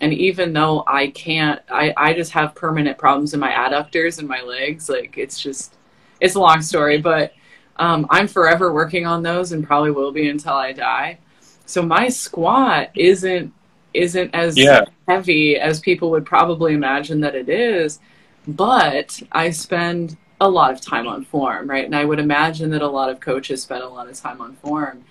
and 0.00 0.12
even 0.12 0.52
though 0.52 0.82
i 0.86 1.08
can't 1.08 1.60
i 1.70 1.92
i 1.96 2.12
just 2.12 2.32
have 2.32 2.54
permanent 2.54 2.98
problems 2.98 3.34
in 3.34 3.40
my 3.40 3.50
adductors 3.50 4.18
and 4.18 4.26
my 4.26 4.40
legs 4.42 4.88
like 4.88 5.16
it's 5.18 5.40
just 5.40 5.76
it's 6.20 6.34
a 6.34 6.40
long 6.40 6.62
story 6.62 6.98
but 6.98 7.32
um, 7.76 8.06
i'm 8.10 8.28
forever 8.28 8.72
working 8.72 9.06
on 9.06 9.22
those 9.22 9.52
and 9.52 9.66
probably 9.66 9.90
will 9.90 10.12
be 10.12 10.28
until 10.28 10.54
i 10.54 10.72
die 10.72 11.18
so 11.66 11.82
my 11.82 12.08
squat 12.08 12.90
isn't 12.94 13.52
isn't 13.94 14.34
as 14.34 14.56
yeah. 14.56 14.84
heavy 15.08 15.56
as 15.56 15.80
people 15.80 16.10
would 16.10 16.26
probably 16.26 16.74
imagine 16.74 17.20
that 17.20 17.34
it 17.34 17.48
is 17.48 17.98
but 18.46 19.20
i 19.32 19.50
spend 19.50 20.16
a 20.40 20.48
lot 20.48 20.72
of 20.72 20.80
time 20.80 21.06
on 21.06 21.24
form 21.24 21.68
right 21.68 21.84
and 21.84 21.94
i 21.94 22.04
would 22.04 22.18
imagine 22.18 22.70
that 22.70 22.82
a 22.82 22.88
lot 22.88 23.10
of 23.10 23.20
coaches 23.20 23.62
spend 23.62 23.82
a 23.82 23.88
lot 23.88 24.08
of 24.08 24.14
time 24.18 24.40
on 24.40 24.54
form 24.56 25.04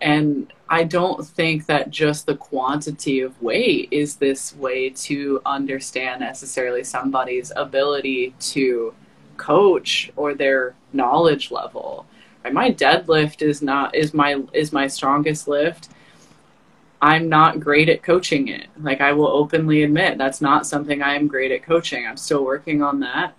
and 0.00 0.52
I 0.68 0.84
don't 0.84 1.26
think 1.26 1.66
that 1.66 1.90
just 1.90 2.26
the 2.26 2.36
quantity 2.36 3.20
of 3.20 3.40
weight 3.42 3.88
is 3.90 4.16
this 4.16 4.54
way 4.56 4.90
to 4.90 5.42
understand 5.44 6.20
necessarily 6.20 6.84
somebody's 6.84 7.52
ability 7.54 8.34
to 8.40 8.94
coach 9.36 10.10
or 10.16 10.34
their 10.34 10.74
knowledge 10.92 11.50
level. 11.50 12.06
Right? 12.44 12.52
My 12.52 12.70
deadlift 12.70 13.42
is 13.42 13.60
not 13.60 13.94
is 13.94 14.14
my 14.14 14.42
is 14.52 14.72
my 14.72 14.86
strongest 14.86 15.48
lift. 15.48 15.90
I'm 17.02 17.28
not 17.28 17.60
great 17.60 17.88
at 17.88 18.02
coaching 18.02 18.48
it. 18.48 18.66
Like 18.80 19.00
I 19.00 19.12
will 19.12 19.28
openly 19.28 19.82
admit 19.82 20.18
that's 20.18 20.40
not 20.40 20.66
something 20.66 21.02
I 21.02 21.14
am 21.14 21.28
great 21.28 21.50
at 21.50 21.62
coaching. 21.62 22.06
I'm 22.06 22.16
still 22.16 22.44
working 22.44 22.82
on 22.82 23.00
that. 23.00 23.34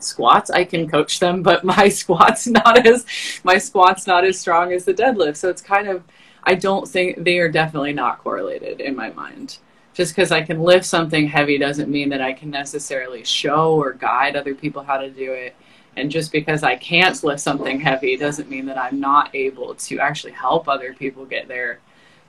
Squats, 0.00 0.50
I 0.50 0.64
can 0.64 0.88
coach 0.88 1.20
them, 1.20 1.42
but 1.48 1.64
my 1.64 1.88
squats 1.88 2.46
not 2.46 2.86
as 2.86 3.04
my 3.44 3.58
squats 3.58 4.06
not 4.06 4.24
as 4.24 4.38
strong 4.38 4.72
as 4.72 4.84
the 4.84 4.94
deadlift. 4.94 5.36
So 5.36 5.48
it's 5.48 5.62
kind 5.62 5.88
of 5.88 6.02
I 6.44 6.54
don't 6.54 6.88
think 6.88 7.24
they 7.24 7.38
are 7.38 7.50
definitely 7.50 7.92
not 7.92 8.18
correlated 8.18 8.80
in 8.80 8.96
my 8.96 9.10
mind. 9.10 9.58
Just 9.92 10.14
because 10.14 10.30
I 10.30 10.42
can 10.42 10.62
lift 10.62 10.86
something 10.86 11.26
heavy 11.26 11.58
doesn't 11.58 11.90
mean 11.90 12.08
that 12.10 12.22
I 12.22 12.32
can 12.32 12.50
necessarily 12.50 13.24
show 13.24 13.74
or 13.74 13.92
guide 13.92 14.36
other 14.36 14.54
people 14.54 14.82
how 14.82 14.96
to 14.96 15.10
do 15.10 15.32
it. 15.32 15.56
And 15.96 16.10
just 16.10 16.30
because 16.30 16.62
I 16.62 16.76
can't 16.76 17.22
lift 17.24 17.40
something 17.40 17.80
heavy 17.80 18.16
doesn't 18.16 18.48
mean 18.48 18.66
that 18.66 18.78
I'm 18.78 19.00
not 19.00 19.34
able 19.34 19.74
to 19.74 19.98
actually 19.98 20.32
help 20.32 20.68
other 20.68 20.94
people 20.94 21.26
get 21.26 21.48
their 21.48 21.80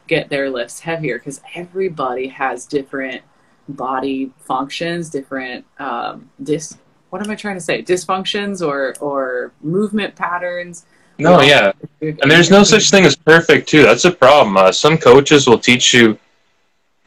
get 0.09 0.29
their 0.29 0.49
lifts 0.49 0.81
heavier 0.81 1.19
because 1.19 1.39
everybody 1.55 2.27
has 2.27 2.65
different 2.65 3.21
body 3.69 4.31
functions, 4.39 5.09
different 5.09 5.63
um, 5.77 6.29
dis. 6.43 6.77
What 7.11 7.23
am 7.23 7.31
I 7.31 7.35
trying 7.35 7.55
to 7.55 7.61
say? 7.61 7.81
Dysfunctions 7.81 8.65
or 8.65 8.95
or 8.99 9.53
movement 9.61 10.15
patterns. 10.15 10.85
No, 11.17 11.41
yeah, 11.41 11.71
and 12.01 12.31
there's 12.31 12.49
no 12.49 12.63
such 12.63 12.91
thing 12.91 13.05
as 13.05 13.15
perfect 13.15 13.69
too. 13.69 13.83
That's 13.83 14.05
a 14.05 14.11
problem. 14.11 14.57
Uh, 14.57 14.71
some 14.71 14.97
coaches 14.97 15.47
will 15.47 15.59
teach 15.59 15.93
you 15.93 16.17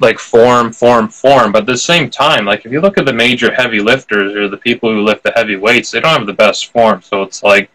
like 0.00 0.18
form, 0.18 0.73
form, 0.73 1.09
form. 1.09 1.52
But 1.52 1.62
at 1.62 1.66
the 1.66 1.76
same 1.76 2.11
time, 2.11 2.44
like 2.44 2.66
if 2.66 2.73
you 2.73 2.80
look 2.80 2.99
at 2.99 3.06
the 3.06 3.12
major 3.12 3.52
heavy 3.54 3.80
lifters 3.80 4.35
or 4.35 4.49
the 4.49 4.56
people 4.56 4.92
who 4.92 5.00
lift 5.00 5.23
the 5.23 5.32
heavy 5.35 5.56
weights, 5.56 5.90
they 5.90 6.00
don't 6.00 6.18
have 6.18 6.26
the 6.26 6.32
best 6.32 6.73
form. 6.73 7.00
So 7.02 7.23
it's 7.23 7.42
like 7.42 7.71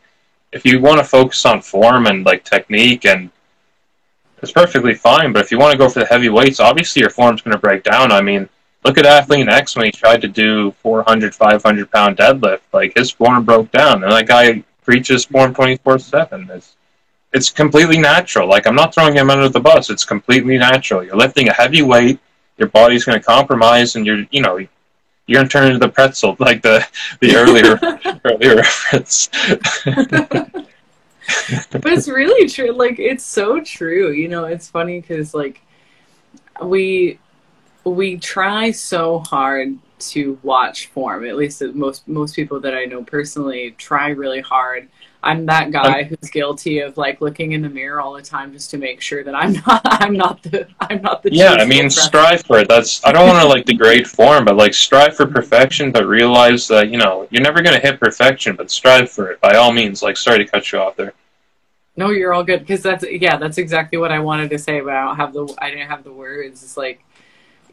if 0.52 0.66
you 0.66 0.80
want 0.80 1.00
to 1.00 1.04
focus 1.04 1.46
on 1.46 1.62
form 1.62 2.06
and 2.06 2.26
like 2.26 2.44
technique 2.44 3.06
and 3.06 3.32
it's 4.42 4.52
perfectly 4.52 4.94
fine. 4.94 5.34
But 5.34 5.44
if 5.44 5.52
you 5.52 5.60
want 5.60 5.72
to 5.72 5.78
go 5.78 5.90
for 5.90 6.00
the 6.00 6.06
heavy 6.06 6.30
weights, 6.30 6.60
obviously 6.60 7.02
your 7.02 7.10
form's 7.10 7.42
going 7.42 7.54
to 7.54 7.60
break 7.60 7.84
down. 7.84 8.12
I 8.12 8.22
mean, 8.22 8.48
look 8.84 8.98
at 8.98 9.06
Athlean 9.06 9.50
X 9.50 9.76
when 9.76 9.86
he 9.86 9.92
tried 9.92 10.22
to 10.22 10.28
do 10.28 10.72
400, 10.84 11.34
500 11.34 11.92
pound 11.92 12.18
deadlift. 12.18 12.62
Like 12.74 12.96
his 12.96 13.12
form 13.12 13.44
broke 13.46 13.72
down, 13.72 14.04
and 14.04 14.12
that 14.12 14.28
guy 14.28 14.64
preaches 14.84 15.26
form 15.26 15.54
24 15.54 16.00
seven. 16.00 16.50
It's 16.52 16.76
it's 17.34 17.50
completely 17.50 17.98
natural. 17.98 18.48
Like 18.48 18.68
I'm 18.68 18.76
not 18.76 18.94
throwing 18.94 19.16
him 19.16 19.30
under 19.30 19.50
the 19.50 19.60
bus. 19.60 19.90
It's 19.90 20.06
completely 20.06 20.58
natural. 20.58 21.04
You're 21.04 21.18
lifting 21.18 21.50
a 21.50 21.54
heavy 21.54 21.82
weight. 21.82 22.20
Your 22.58 22.70
body's 22.70 23.06
going 23.06 23.20
to 23.20 23.24
compromise, 23.24 23.96
and 23.96 24.06
you're 24.06 24.26
you 24.32 24.42
know 24.42 24.58
you're 24.58 25.40
going 25.40 25.48
to 25.48 25.52
turn 25.52 25.68
into 25.68 25.80
the 25.80 25.90
pretzel 25.90 26.36
like 26.40 26.62
the 26.62 26.88
the 27.20 27.36
earlier 27.36 27.80
earlier 28.26 28.56
reference. 28.58 29.30
but 31.72 31.86
it's 31.86 32.08
really 32.08 32.48
true. 32.50 32.72
Like 32.72 33.00
it's 33.00 33.24
so 33.26 33.62
true. 33.62 34.12
You 34.12 34.28
know, 34.28 34.46
it's 34.46 34.70
funny 34.70 35.02
because 35.02 35.34
like 35.34 35.62
we 36.64 37.20
we 37.84 38.18
try 38.18 38.72
so 38.72 39.20
hard 39.20 39.78
to 40.00 40.38
watch 40.44 40.88
form. 40.88 41.26
At 41.26 41.36
least 41.36 41.62
most 41.74 42.08
most 42.08 42.36
people 42.36 42.60
that 42.62 42.76
I 42.76 42.86
know 42.86 43.04
personally 43.04 43.72
try 43.78 44.10
really 44.10 44.42
hard 44.42 44.88
I'm 45.28 45.46
that 45.48 45.72
guy 45.72 46.04
who's 46.04 46.30
guilty 46.30 46.80
of 46.80 46.96
like 46.96 47.20
looking 47.20 47.52
in 47.52 47.62
the 47.62 47.68
mirror 47.68 48.00
all 48.00 48.14
the 48.14 48.22
time 48.22 48.54
just 48.54 48.72
to 48.72 48.78
make 48.78 49.02
sure 49.02 49.26
that 49.26 49.36
I'm 49.36 49.54
not 49.68 49.82
I'm 49.84 50.14
not 50.14 50.42
the 50.42 50.68
I'm 50.80 51.02
not 51.02 51.22
the 51.22 51.34
Yeah, 51.34 51.54
I 51.54 51.66
mean 51.66 51.90
strive 51.90 52.44
for 52.44 52.60
it. 52.60 52.70
That's 52.70 53.04
I 53.04 53.12
don't 53.12 53.28
want 53.28 53.42
to 53.42 53.48
like 53.48 53.66
degrade 53.66 54.08
form, 54.08 54.46
but 54.46 54.56
like 54.56 54.74
strive 54.74 55.18
for 55.18 55.26
mm-hmm. 55.26 55.36
perfection, 55.36 55.92
but 55.92 56.08
realize 56.08 56.68
that, 56.70 56.90
you 56.90 56.98
know, 56.98 57.28
you're 57.30 57.44
never 57.44 57.62
gonna 57.62 57.80
hit 57.80 58.00
perfection, 58.00 58.56
but 58.56 58.72
strive 58.72 59.12
for 59.12 59.30
it 59.32 59.42
by 59.42 59.56
all 59.58 59.74
means. 59.74 60.02
Like 60.02 60.16
sorry 60.16 60.38
to 60.40 60.46
cut 60.46 60.72
you 60.72 60.80
off 60.80 60.96
there. 60.96 61.14
No, 61.98 62.12
you're 62.12 62.34
all 62.34 62.46
good 62.46 62.62
because 62.62 62.82
that's 62.82 63.04
yeah, 63.12 63.36
that's 63.36 63.58
exactly 63.58 63.98
what 63.98 64.14
I 64.14 64.20
wanted 64.20 64.50
to 64.52 64.58
say, 64.58 64.80
but 64.80 64.94
I 64.94 65.04
don't 65.06 65.18
have 65.18 65.34
the 65.34 65.54
I 65.58 65.72
didn't 65.72 65.90
have 65.90 66.06
the 66.06 66.14
words. 66.14 66.64
It's 66.64 66.78
like 66.78 67.04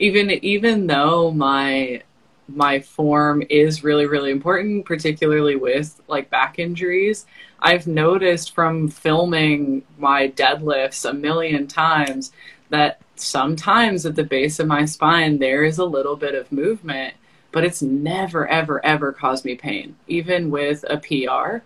even 0.00 0.28
even 0.30 0.88
though 0.88 1.30
my 1.30 2.02
my 2.48 2.78
form 2.80 3.42
is 3.48 3.84
really 3.84 4.06
really 4.06 4.30
important 4.30 4.84
particularly 4.84 5.56
with 5.56 6.00
like 6.08 6.30
back 6.30 6.58
injuries. 6.58 7.26
I've 7.60 7.86
noticed 7.86 8.54
from 8.54 8.88
filming 8.88 9.82
my 9.98 10.28
deadlifts 10.28 11.08
a 11.08 11.14
million 11.14 11.66
times 11.66 12.32
that 12.68 13.00
sometimes 13.16 14.04
at 14.04 14.16
the 14.16 14.24
base 14.24 14.58
of 14.58 14.66
my 14.66 14.84
spine 14.84 15.38
there 15.38 15.64
is 15.64 15.78
a 15.78 15.84
little 15.84 16.16
bit 16.16 16.34
of 16.34 16.50
movement 16.50 17.14
but 17.52 17.64
it's 17.64 17.82
never 17.82 18.46
ever 18.48 18.84
ever 18.84 19.12
caused 19.12 19.44
me 19.44 19.54
pain 19.54 19.96
even 20.08 20.50
with 20.50 20.84
a 20.90 20.96
pr 20.98 21.64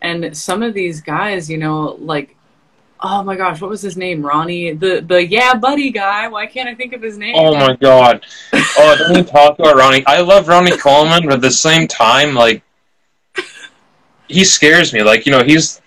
and 0.00 0.36
some 0.36 0.62
of 0.62 0.74
these 0.74 1.00
guys 1.00 1.50
you 1.50 1.58
know 1.58 1.96
like 2.00 2.35
oh 3.00 3.22
my 3.22 3.36
gosh, 3.36 3.60
what 3.60 3.70
was 3.70 3.82
his 3.82 3.96
name? 3.96 4.24
Ronnie, 4.24 4.72
the 4.72 5.00
the 5.00 5.26
yeah 5.26 5.54
buddy 5.54 5.90
guy. 5.90 6.28
Why 6.28 6.46
can't 6.46 6.68
I 6.68 6.74
think 6.74 6.92
of 6.92 7.02
his 7.02 7.18
name? 7.18 7.34
Oh 7.36 7.54
my 7.54 7.76
god. 7.76 8.24
Oh, 8.52 8.96
don't 8.98 9.10
even 9.12 9.24
talk 9.24 9.58
about 9.58 9.76
Ronnie. 9.76 10.04
I 10.06 10.20
love 10.20 10.48
Ronnie 10.48 10.76
Coleman, 10.76 11.24
but 11.24 11.34
at 11.34 11.40
the 11.40 11.50
same 11.50 11.86
time, 11.86 12.34
like 12.34 12.62
he 14.28 14.44
scares 14.44 14.92
me. 14.92 15.02
Like 15.02 15.26
you 15.26 15.32
know, 15.32 15.44
he's. 15.44 15.80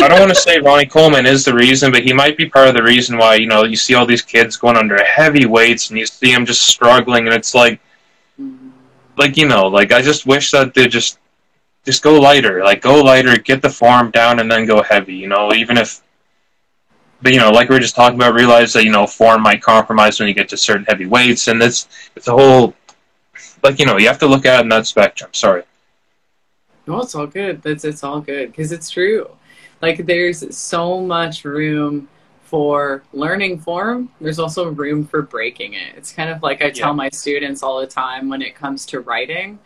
I 0.00 0.06
don't 0.06 0.20
want 0.20 0.30
to 0.30 0.40
say 0.40 0.60
Ronnie 0.60 0.86
Coleman 0.86 1.26
is 1.26 1.44
the 1.44 1.54
reason, 1.54 1.90
but 1.90 2.04
he 2.04 2.12
might 2.12 2.36
be 2.36 2.48
part 2.48 2.68
of 2.68 2.74
the 2.74 2.82
reason 2.82 3.18
why 3.18 3.34
you 3.34 3.46
know 3.46 3.64
you 3.64 3.76
see 3.76 3.94
all 3.94 4.06
these 4.06 4.22
kids 4.22 4.56
going 4.56 4.76
under 4.76 5.02
heavy 5.02 5.46
weights 5.46 5.90
and 5.90 5.98
you 5.98 6.06
see 6.06 6.32
them 6.32 6.46
just 6.46 6.62
struggling, 6.62 7.26
and 7.26 7.34
it's 7.34 7.54
like, 7.54 7.80
like 9.16 9.36
you 9.36 9.48
know, 9.48 9.66
like 9.66 9.92
I 9.92 10.00
just 10.02 10.26
wish 10.26 10.50
that 10.52 10.74
they 10.74 10.86
just 10.86 11.18
just 11.88 12.02
go 12.02 12.20
lighter. 12.20 12.62
Like 12.62 12.82
go 12.82 13.00
lighter, 13.00 13.38
get 13.38 13.62
the 13.62 13.70
form 13.70 14.10
down, 14.10 14.40
and 14.40 14.50
then 14.50 14.66
go 14.66 14.82
heavy. 14.82 15.14
You 15.14 15.26
know, 15.26 15.54
even 15.54 15.78
if, 15.78 16.02
but 17.22 17.32
you 17.32 17.38
know, 17.38 17.50
like 17.50 17.70
we 17.70 17.76
were 17.76 17.80
just 17.80 17.96
talking 17.96 18.18
about, 18.18 18.34
realize 18.34 18.74
that 18.74 18.84
you 18.84 18.90
know 18.90 19.06
form 19.06 19.42
might 19.42 19.62
compromise 19.62 20.20
when 20.20 20.28
you 20.28 20.34
get 20.34 20.50
to 20.50 20.56
certain 20.58 20.84
heavy 20.84 21.06
weights, 21.06 21.48
and 21.48 21.62
it's 21.62 21.88
it's 22.14 22.28
a 22.28 22.32
whole, 22.32 22.74
like 23.62 23.78
you 23.78 23.86
know, 23.86 23.96
you 23.96 24.06
have 24.06 24.18
to 24.18 24.26
look 24.26 24.44
at 24.44 24.60
it 24.60 24.62
in 24.64 24.68
that 24.68 24.86
spectrum. 24.86 25.30
Sorry. 25.32 25.62
No, 26.86 27.00
it's 27.00 27.14
all 27.14 27.26
good. 27.26 27.62
That's 27.62 27.86
it's 27.86 28.04
all 28.04 28.20
good 28.20 28.50
because 28.50 28.70
it's 28.70 28.90
true. 28.90 29.30
Like 29.80 30.04
there's 30.04 30.54
so 30.54 31.00
much 31.00 31.46
room 31.46 32.06
for 32.42 33.02
learning 33.14 33.60
form. 33.60 34.10
There's 34.20 34.38
also 34.38 34.68
room 34.68 35.06
for 35.06 35.22
breaking 35.22 35.72
it. 35.72 35.94
It's 35.96 36.12
kind 36.12 36.28
of 36.28 36.42
like 36.42 36.60
I 36.60 36.68
tell 36.70 36.88
yeah. 36.88 37.04
my 37.04 37.08
students 37.08 37.62
all 37.62 37.80
the 37.80 37.86
time 37.86 38.28
when 38.28 38.42
it 38.42 38.54
comes 38.54 38.84
to 38.86 39.00
writing 39.00 39.58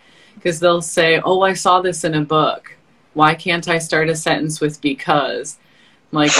because 0.42 0.58
they'll 0.58 0.82
say, 0.82 1.20
"Oh, 1.25 1.42
I 1.42 1.52
saw 1.52 1.80
this 1.80 2.04
in 2.04 2.14
a 2.14 2.25
book. 2.25 2.76
Why 3.14 3.34
can't 3.34 3.68
I 3.68 3.78
start 3.78 4.08
a 4.08 4.16
sentence 4.16 4.61
with 4.61 4.80
because?" 4.80 5.58
I'm 6.12 6.18
like 6.18 6.32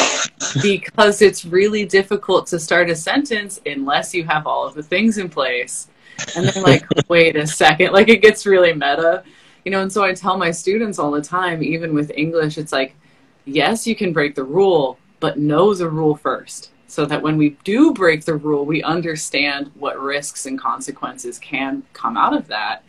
because 0.61 1.23
it's 1.23 1.44
really 1.44 1.85
difficult 1.85 2.47
to 2.49 2.59
start 2.59 2.90
a 2.90 2.97
sentence 2.97 3.61
unless 3.64 4.12
you 4.12 4.25
have 4.25 4.47
all 4.47 4.66
of 4.66 4.75
the 4.75 4.82
things 4.82 5.18
in 5.18 5.28
place. 5.28 5.88
And 6.37 6.49
they're 6.49 6.62
like, 6.62 6.85
"Wait 7.09 7.37
a 7.37 7.47
second. 7.47 7.92
Like 7.92 8.09
it 8.09 8.23
gets 8.23 8.44
really 8.44 8.73
meta. 8.73 9.23
You 9.64 9.71
know, 9.71 9.82
and 9.82 9.92
so 9.92 10.02
I 10.02 10.12
tell 10.12 10.37
my 10.37 10.50
students 10.50 10.99
all 10.99 11.12
the 11.12 11.23
time, 11.23 11.62
even 11.62 11.94
with 11.94 12.11
English, 12.16 12.59
it's 12.59 12.73
like, 12.73 12.97
yes, 13.44 13.87
you 13.87 13.94
can 13.94 14.12
break 14.12 14.35
the 14.35 14.42
rule, 14.42 14.99
but 15.21 15.38
know 15.38 15.73
the 15.73 15.88
rule 15.88 16.16
first 16.16 16.73
so 16.88 17.06
that 17.06 17.23
when 17.23 17.37
we 17.37 17.50
do 17.62 17.94
break 17.94 18.25
the 18.25 18.35
rule, 18.35 18.66
we 18.66 18.82
understand 18.82 19.71
what 19.76 19.99
risks 19.99 20.47
and 20.47 20.59
consequences 20.59 21.38
can 21.38 21.85
come 21.92 22.16
out 22.16 22.37
of 22.37 22.49
that 22.49 22.85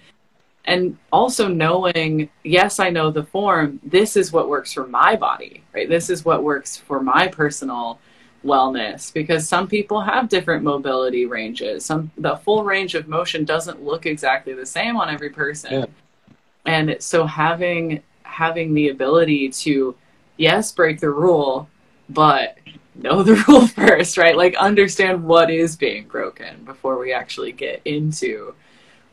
and 0.65 0.98
also 1.12 1.48
knowing 1.48 2.29
yes 2.43 2.79
i 2.79 2.89
know 2.89 3.12
the 3.12 3.24
form 3.24 3.79
this 3.84 4.15
is 4.15 4.32
what 4.32 4.50
works 4.50 4.72
for 4.74 4.88
my 4.88 5.15
body 5.15 5.63
right? 5.74 5.89
This 5.89 6.10
is 6.10 6.24
what 6.24 6.43
works 6.43 6.77
for 6.77 7.01
my 7.01 7.27
personal 7.27 8.00
wellness. 8.46 9.12
Because 9.13 9.48
some 9.48 9.67
people 9.67 10.01
have 10.01 10.29
different 10.29 10.63
mobility 10.63 11.25
ranges. 11.25 11.86
Some 11.86 12.12
the 12.17 12.38
full 12.38 12.63
range 12.63 12.96
of 12.96 13.08
motion 13.08 13.46
doesn't 13.46 13.84
look 13.84 14.05
exactly 14.05 14.53
the 14.53 14.65
same 14.65 14.98
on 14.98 15.10
every 15.10 15.29
person. 15.29 15.74
Yeah. 15.74 15.86
and 16.65 16.98
so 17.00 17.25
having 17.25 18.03
having 18.24 18.74
the 18.74 18.89
ability 18.89 19.50
to 19.50 19.96
yes 20.38 20.72
break 20.72 21.00
the 21.00 21.10
rule 21.10 21.70
but 22.10 22.58
know 22.96 23.22
the 23.22 23.36
rule 23.48 23.67
first 23.67 24.17
right? 24.17 24.38
Like 24.38 24.55
understand 24.55 25.24
what 25.24 25.50
is 25.50 25.75
being 25.75 26.08
broken 26.08 26.63
before 26.63 26.98
we 26.98 27.13
actually 27.13 27.51
get 27.51 27.82
into 27.86 28.53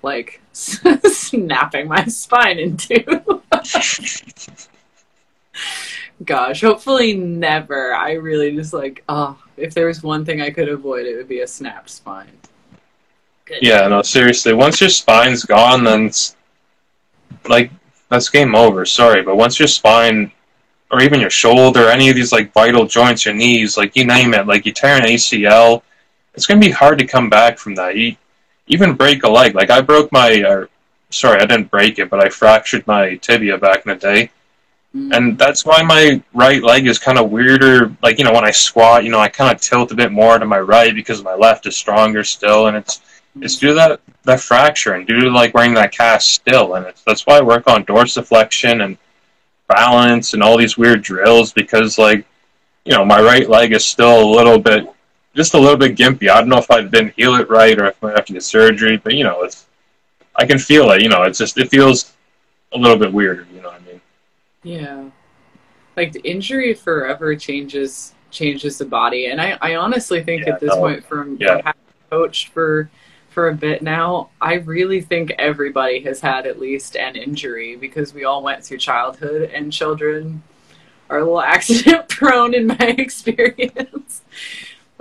like 0.02 0.40
snapping 0.52 1.88
my 1.88 2.04
spine 2.07 2.59
in 2.59 2.76
two. 2.76 3.04
Gosh, 6.25 6.61
hopefully 6.61 7.14
never. 7.16 7.95
I 7.95 8.12
really 8.12 8.54
just 8.54 8.73
like, 8.73 9.02
oh, 9.09 9.38
if 9.57 9.73
there 9.73 9.87
was 9.87 10.02
one 10.02 10.25
thing 10.25 10.40
I 10.40 10.50
could 10.50 10.69
avoid, 10.69 11.07
it 11.07 11.16
would 11.16 11.28
be 11.28 11.40
a 11.40 11.47
snapped 11.47 11.90
spine. 11.90 12.30
Good. 13.47 13.62
Yeah, 13.62 13.88
no, 13.88 14.02
seriously. 14.02 14.52
Once 14.52 14.80
your 14.80 14.90
spine's 14.90 15.45
gone, 15.45 15.83
then 15.83 16.11
like 17.49 17.71
that's 18.09 18.28
game 18.28 18.54
over. 18.54 18.85
Sorry, 18.85 19.23
but 19.23 19.37
once 19.37 19.59
your 19.59 19.69
spine, 19.69 20.30
or 20.90 21.00
even 21.00 21.21
your 21.21 21.30
shoulder, 21.30 21.88
any 21.88 22.11
of 22.11 22.16
these 22.16 22.33
like 22.33 22.52
vital 22.52 22.87
joints, 22.87 23.25
your 23.25 23.35
knees, 23.35 23.76
like 23.76 23.97
you 23.97 24.04
name 24.04 24.35
it, 24.35 24.47
like 24.47 24.66
you 24.66 24.73
tear 24.73 24.97
an 24.97 25.04
ACL, 25.04 25.83
it's 26.35 26.47
gonna 26.47 26.61
be 26.61 26.71
hard 26.71 26.99
to 26.99 27.07
come 27.07 27.30
back 27.30 27.59
from 27.59 27.75
that. 27.76 27.97
You 27.97 28.16
even 28.71 28.95
break 28.95 29.25
a 29.25 29.31
leg. 29.31 29.55
Like 29.55 29.71
I 29.71 29.81
broke 29.83 30.11
my, 30.11 30.43
uh, 30.43 30.67
sorry, 31.11 31.41
I 31.41 31.47
didn't 31.47 31.71
break 31.71 31.99
it, 31.99 32.09
but 32.09 32.21
I 32.21 32.31
fractured 32.31 32.87
my 32.87 33.17
tibia 33.17 33.59
back 33.59 33.85
in 33.85 33.91
the 33.91 33.97
day. 33.97 34.31
Mm. 34.95 35.17
and 35.17 35.39
that's 35.39 35.65
why 35.65 35.83
my 35.83 36.21
right 36.35 36.65
leg 36.65 36.89
is 36.89 36.99
kind 36.99 37.17
of 37.17 37.31
weirder. 37.31 37.95
Like 38.03 38.19
you 38.19 38.25
know, 38.25 38.33
when 38.33 38.45
I 38.45 38.50
squat, 38.50 39.05
you 39.05 39.11
know, 39.11 39.21
I 39.21 39.29
kind 39.29 39.55
of 39.55 39.61
tilt 39.61 39.93
a 39.93 39.95
bit 39.95 40.11
more 40.11 40.37
to 40.37 40.45
my 40.45 40.59
right 40.59 40.93
because 40.93 41.23
my 41.23 41.35
left 41.35 41.67
is 41.67 41.77
stronger 41.77 42.25
still, 42.25 42.67
and 42.67 42.77
it's 42.77 43.00
it's 43.41 43.57
due 43.57 43.69
to 43.69 43.75
that 43.75 44.00
that 44.25 44.41
fracture 44.41 44.95
and 44.95 45.07
due 45.07 45.21
to 45.21 45.31
like 45.31 45.55
wearing 45.55 45.75
that 45.75 45.93
cast 45.93 46.31
still, 46.31 46.75
and 46.75 46.87
it's 46.87 47.05
that's 47.05 47.25
why 47.25 47.39
I 47.39 47.41
work 47.41 47.69
on 47.69 47.85
dorsiflexion 47.85 48.85
and 48.85 48.99
balance 49.69 50.35
and 50.35 50.43
all 50.43 50.59
these 50.59 50.77
weird 50.77 51.03
drills 51.03 51.53
because 51.53 51.97
like 51.97 52.27
you 52.85 52.93
know 52.93 53.05
my 53.05 53.21
right 53.21 53.49
leg 53.49 53.73
is 53.73 53.87
still 53.87 54.25
a 54.25 54.29
little 54.29 54.59
bit 54.59 54.93
just 55.34 55.54
a 55.54 55.58
little 55.58 55.76
bit 55.76 55.96
gimpy. 55.96 56.28
I 56.28 56.40
don't 56.40 56.49
know 56.49 56.58
if 56.58 56.70
I 56.70 56.82
didn't 56.82 57.14
heal 57.16 57.34
it 57.37 57.49
right 57.49 57.78
or 57.78 57.87
if 57.87 58.02
I 58.02 58.10
have 58.10 58.25
to 58.26 58.32
get 58.32 58.42
surgery, 58.42 58.96
but 58.96 59.14
you 59.14 59.25
know 59.25 59.42
it's 59.42 59.66
I 60.37 60.46
can 60.46 60.58
feel 60.58 60.90
it. 60.92 61.02
You 61.02 61.08
know, 61.08 61.22
it's 61.22 61.38
just 61.38 61.58
it 61.58 61.68
feels 61.68 62.14
a 62.72 62.78
little 62.78 62.96
bit 62.96 63.12
weirder. 63.12 63.46
You 63.52 63.60
know 63.62 63.68
what 63.68 63.80
I 63.82 63.84
mean? 63.84 64.00
Yeah. 64.62 65.04
Like 65.96 66.12
the 66.12 66.20
injury 66.20 66.75
forever 66.75 67.34
changes 67.37 68.14
changes 68.30 68.78
the 68.78 68.84
body. 68.84 69.26
And 69.26 69.40
I, 69.40 69.58
I 69.60 69.75
honestly 69.75 70.22
think 70.22 70.46
Yeah, 70.46 70.54
at 70.54 70.60
this 70.60 70.70
no. 70.70 70.76
point 70.76 71.04
from, 71.04 71.37
Yeah. 71.40 71.72
coached 72.10 72.49
for 72.49 72.90
for 73.28 73.49
a 73.49 73.54
bit 73.54 73.80
now, 73.82 74.30
I 74.40 74.54
really 74.54 75.00
think 75.00 75.30
everybody 75.38 76.00
has 76.02 76.20
had 76.20 76.46
at 76.46 76.58
least 76.58 76.96
an 76.96 77.14
injury 77.14 77.76
because 77.76 78.12
we 78.12 78.25
all 78.25 78.42
went 78.42 78.64
through 78.64 78.78
childhood 78.78 79.50
and 79.54 79.72
children 79.72 80.42
are 81.08 81.18
a 81.18 81.25
little 81.25 81.40
accident 81.56 82.08
prone 82.08 82.54
in 82.54 82.66
my 82.66 82.76
experience. 82.99 84.22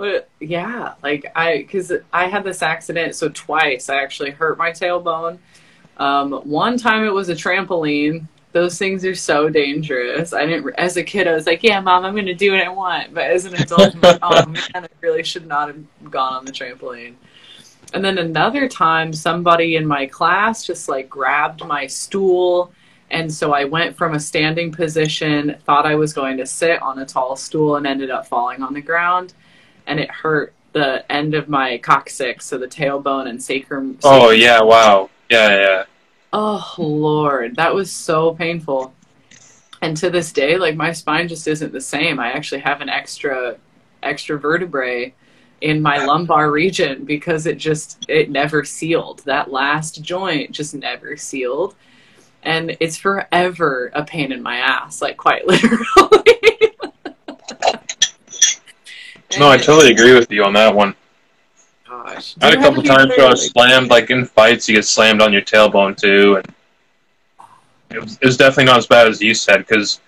But 0.00 0.30
yeah, 0.40 0.94
like 1.02 1.30
I, 1.36 1.58
because 1.58 1.92
I 2.10 2.26
had 2.26 2.42
this 2.42 2.62
accident, 2.62 3.14
so 3.14 3.28
twice 3.28 3.90
I 3.90 3.96
actually 3.96 4.30
hurt 4.30 4.56
my 4.56 4.70
tailbone. 4.70 5.36
Um, 5.98 6.32
one 6.32 6.78
time 6.78 7.04
it 7.04 7.12
was 7.12 7.28
a 7.28 7.34
trampoline. 7.34 8.26
Those 8.52 8.78
things 8.78 9.04
are 9.04 9.14
so 9.14 9.50
dangerous. 9.50 10.32
I 10.32 10.46
didn't, 10.46 10.72
as 10.78 10.96
a 10.96 11.04
kid, 11.04 11.28
I 11.28 11.34
was 11.34 11.44
like, 11.46 11.62
yeah, 11.62 11.82
mom, 11.82 12.06
I'm 12.06 12.14
going 12.14 12.24
to 12.24 12.34
do 12.34 12.52
what 12.52 12.62
I 12.62 12.70
want. 12.70 13.12
But 13.12 13.24
as 13.24 13.44
an 13.44 13.54
adult, 13.56 13.94
I'm 13.94 14.00
like, 14.00 14.18
oh 14.22 14.46
man, 14.46 14.62
I 14.74 14.88
really 15.02 15.22
should 15.22 15.46
not 15.46 15.68
have 15.68 16.10
gone 16.10 16.32
on 16.32 16.46
the 16.46 16.52
trampoline. 16.52 17.16
And 17.92 18.02
then 18.02 18.16
another 18.16 18.70
time, 18.70 19.12
somebody 19.12 19.76
in 19.76 19.84
my 19.84 20.06
class 20.06 20.64
just 20.64 20.88
like 20.88 21.10
grabbed 21.10 21.62
my 21.66 21.86
stool. 21.86 22.72
And 23.10 23.30
so 23.30 23.52
I 23.52 23.64
went 23.64 23.98
from 23.98 24.14
a 24.14 24.20
standing 24.20 24.72
position, 24.72 25.58
thought 25.66 25.84
I 25.84 25.94
was 25.94 26.14
going 26.14 26.38
to 26.38 26.46
sit 26.46 26.80
on 26.80 27.00
a 27.00 27.04
tall 27.04 27.36
stool, 27.36 27.76
and 27.76 27.86
ended 27.86 28.08
up 28.08 28.26
falling 28.26 28.62
on 28.62 28.72
the 28.72 28.80
ground. 28.80 29.34
And 29.90 29.98
it 29.98 30.10
hurt 30.10 30.54
the 30.72 31.10
end 31.10 31.34
of 31.34 31.48
my 31.48 31.78
coccyx, 31.78 32.46
so 32.46 32.56
the 32.56 32.68
tailbone 32.68 33.28
and 33.28 33.42
sacrum. 33.42 33.98
Oh 34.04 34.30
yeah, 34.30 34.62
wow, 34.62 35.10
yeah, 35.28 35.48
yeah. 35.56 35.84
Oh 36.32 36.74
Lord, 36.78 37.56
that 37.56 37.74
was 37.74 37.90
so 37.90 38.34
painful. 38.34 38.94
And 39.82 39.96
to 39.96 40.10
this 40.10 40.32
day, 40.32 40.56
like 40.56 40.76
my 40.76 40.92
spine 40.92 41.26
just 41.26 41.48
isn't 41.48 41.72
the 41.72 41.80
same. 41.80 42.20
I 42.20 42.32
actually 42.32 42.60
have 42.60 42.80
an 42.80 42.88
extra 42.88 43.56
extra 44.02 44.38
vertebrae 44.38 45.12
in 45.60 45.82
my 45.82 46.04
lumbar 46.04 46.50
region 46.50 47.04
because 47.04 47.46
it 47.46 47.58
just 47.58 48.04
it 48.08 48.30
never 48.30 48.64
sealed. 48.64 49.22
That 49.24 49.50
last 49.50 50.02
joint 50.02 50.52
just 50.52 50.74
never 50.74 51.16
sealed. 51.16 51.74
And 52.42 52.76
it's 52.80 52.96
forever 52.96 53.90
a 53.94 54.02
pain 54.02 54.32
in 54.32 54.42
my 54.42 54.56
ass, 54.58 55.02
like 55.02 55.16
quite 55.16 55.46
literally. 55.46 56.49
No, 59.38 59.48
I 59.48 59.56
totally 59.56 59.92
agree 59.92 60.14
with 60.14 60.30
you 60.30 60.44
on 60.44 60.52
that 60.54 60.74
one. 60.74 60.94
Gosh. 61.88 62.34
I 62.40 62.46
had 62.46 62.54
a 62.58 62.60
couple 62.62 62.82
times 62.82 63.10
where 63.16 63.26
I 63.26 63.30
was 63.30 63.46
slammed, 63.46 63.90
like 63.90 64.10
in 64.10 64.24
fights, 64.24 64.68
you 64.68 64.74
get 64.74 64.84
slammed 64.84 65.20
on 65.22 65.32
your 65.32 65.42
tailbone 65.42 65.96
too, 65.96 66.36
and 66.36 66.54
it 67.90 68.00
was, 68.00 68.18
it 68.20 68.26
was 68.26 68.36
definitely 68.36 68.64
not 68.66 68.78
as 68.78 68.86
bad 68.86 69.06
as 69.08 69.20
you 69.20 69.34
said 69.34 69.58
because 69.58 70.00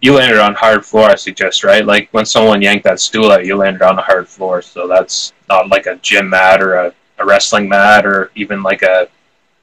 you 0.00 0.14
landed 0.14 0.38
on 0.38 0.54
hard 0.54 0.84
floor. 0.84 1.10
I 1.10 1.16
suggest, 1.16 1.64
right? 1.64 1.84
Like 1.84 2.08
when 2.12 2.24
someone 2.24 2.62
yanked 2.62 2.84
that 2.84 3.00
stool 3.00 3.32
out, 3.32 3.44
you 3.44 3.56
landed 3.56 3.82
on 3.82 3.98
a 3.98 4.02
hard 4.02 4.28
floor, 4.28 4.62
so 4.62 4.86
that's 4.86 5.32
not 5.48 5.68
like 5.68 5.86
a 5.86 5.96
gym 5.96 6.30
mat 6.30 6.62
or 6.62 6.74
a, 6.74 6.94
a 7.18 7.26
wrestling 7.26 7.68
mat 7.68 8.06
or 8.06 8.30
even 8.34 8.62
like 8.62 8.82
a 8.82 9.08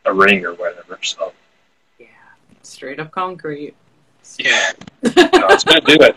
a 0.05 0.13
ring 0.13 0.45
or 0.45 0.53
whatever. 0.53 0.99
So 1.01 1.31
Yeah, 1.99 2.07
straight 2.63 2.99
up 2.99 3.11
concrete. 3.11 3.75
yeah, 4.37 4.71
no, 5.03 5.11
it's 5.13 5.63
gonna 5.63 5.81
do 5.81 5.97
it. 6.01 6.15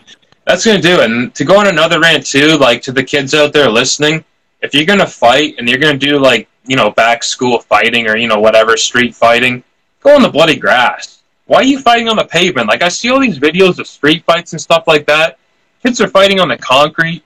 That's 0.49 0.65
gonna 0.65 0.81
do 0.81 0.99
it. 0.99 1.11
And 1.11 1.35
to 1.35 1.45
go 1.45 1.59
on 1.59 1.67
another 1.67 1.99
rant 1.99 2.25
too, 2.25 2.57
like 2.57 2.81
to 2.81 2.91
the 2.91 3.03
kids 3.03 3.35
out 3.35 3.53
there 3.53 3.69
listening, 3.69 4.25
if 4.63 4.73
you're 4.73 4.83
gonna 4.83 5.05
fight 5.05 5.53
and 5.59 5.69
you're 5.69 5.77
gonna 5.77 5.95
do 5.95 6.17
like 6.17 6.47
you 6.65 6.75
know 6.75 6.89
back 6.89 7.23
school 7.23 7.59
fighting 7.59 8.07
or 8.07 8.17
you 8.17 8.27
know 8.27 8.39
whatever 8.39 8.75
street 8.75 9.13
fighting, 9.13 9.63
go 10.01 10.15
on 10.15 10.23
the 10.23 10.29
bloody 10.29 10.55
grass. 10.55 11.21
Why 11.45 11.57
are 11.57 11.63
you 11.63 11.77
fighting 11.77 12.07
on 12.09 12.15
the 12.15 12.25
pavement? 12.25 12.67
Like 12.67 12.81
I 12.81 12.89
see 12.89 13.11
all 13.11 13.19
these 13.19 13.37
videos 13.37 13.77
of 13.77 13.85
street 13.85 14.23
fights 14.23 14.53
and 14.53 14.59
stuff 14.59 14.85
like 14.87 15.05
that. 15.05 15.37
Kids 15.83 16.01
are 16.01 16.07
fighting 16.07 16.39
on 16.39 16.47
the 16.47 16.57
concrete. 16.57 17.23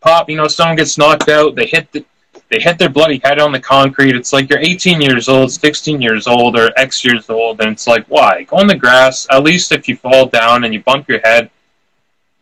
Pop, 0.00 0.28
you 0.28 0.36
know, 0.36 0.48
someone 0.48 0.74
gets 0.74 0.98
knocked 0.98 1.28
out. 1.28 1.54
They 1.54 1.66
hit 1.66 1.92
the, 1.92 2.04
they 2.50 2.58
hit 2.58 2.76
their 2.76 2.88
bloody 2.88 3.20
head 3.22 3.38
on 3.38 3.52
the 3.52 3.60
concrete. 3.60 4.16
It's 4.16 4.32
like 4.32 4.50
you're 4.50 4.58
18 4.58 5.00
years 5.00 5.28
old, 5.28 5.52
16 5.52 6.02
years 6.02 6.26
old, 6.26 6.58
or 6.58 6.72
X 6.76 7.04
years 7.04 7.30
old, 7.30 7.60
and 7.60 7.70
it's 7.70 7.86
like, 7.86 8.04
why? 8.08 8.42
Go 8.42 8.56
on 8.56 8.66
the 8.66 8.74
grass. 8.74 9.28
At 9.30 9.44
least 9.44 9.70
if 9.70 9.88
you 9.88 9.96
fall 9.96 10.26
down 10.26 10.64
and 10.64 10.74
you 10.74 10.82
bump 10.82 11.08
your 11.08 11.20
head, 11.20 11.50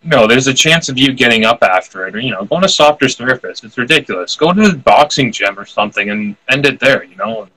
no, 0.05 0.27
there's 0.27 0.47
a 0.49 0.55
chance 0.55 0.89
of 0.89 0.99
you 0.99 1.13
getting 1.13 1.45
up 1.45 1.63
after 1.63 2.07
it, 2.07 2.15
or 2.17 2.21
you 2.21 2.31
know, 2.31 2.45
go 2.45 2.57
on 2.57 2.65
a 2.65 2.69
softer 2.69 3.09
surface. 3.09 3.63
It's 3.63 3.79
ridiculous. 3.79 4.35
Go 4.37 4.53
to 4.53 4.69
the 4.71 4.77
boxing 4.79 5.31
gym 5.33 5.59
or 5.59 5.65
something 5.65 6.11
and 6.11 6.37
end 6.51 6.67
it 6.67 6.81
there. 6.81 7.05
You 7.05 7.17
know, 7.17 7.49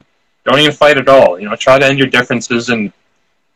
don't 0.46 0.60
even 0.60 0.72
fight 0.72 0.98
at 0.98 1.08
all. 1.10 1.40
You 1.40 1.50
know, 1.50 1.56
try 1.56 1.80
to 1.80 1.86
end 1.86 1.98
your 1.98 2.08
differences 2.08 2.70
in 2.70 2.94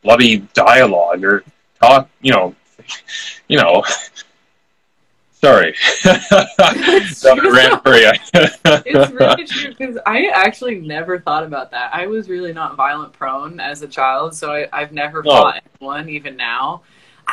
bloody 0.03 0.37
dialogue 0.53 1.23
or 1.23 1.43
talk. 1.81 2.09
You 2.21 2.31
know, 2.33 2.55
you 3.47 3.57
know. 3.57 3.83
Sorry, 5.41 5.73
that 6.03 7.39
ran 7.53 7.79
for 7.79 7.95
you. 7.95 8.11
it's 8.85 9.11
really 9.13 9.45
true 9.45 9.69
because 9.69 9.97
I 10.05 10.25
actually 10.33 10.81
never 10.81 11.17
thought 11.17 11.45
about 11.45 11.71
that. 11.71 11.93
I 11.93 12.07
was 12.07 12.27
really 12.27 12.51
not 12.51 12.75
violent 12.75 13.13
prone 13.13 13.57
as 13.61 13.81
a 13.81 13.87
child, 13.87 14.35
so 14.35 14.51
I, 14.51 14.67
I've 14.73 14.91
never 14.91 15.23
No. 15.23 15.31
fought 15.31 15.63
anyone, 15.79 16.09
even 16.09 16.35
now. 16.35 16.81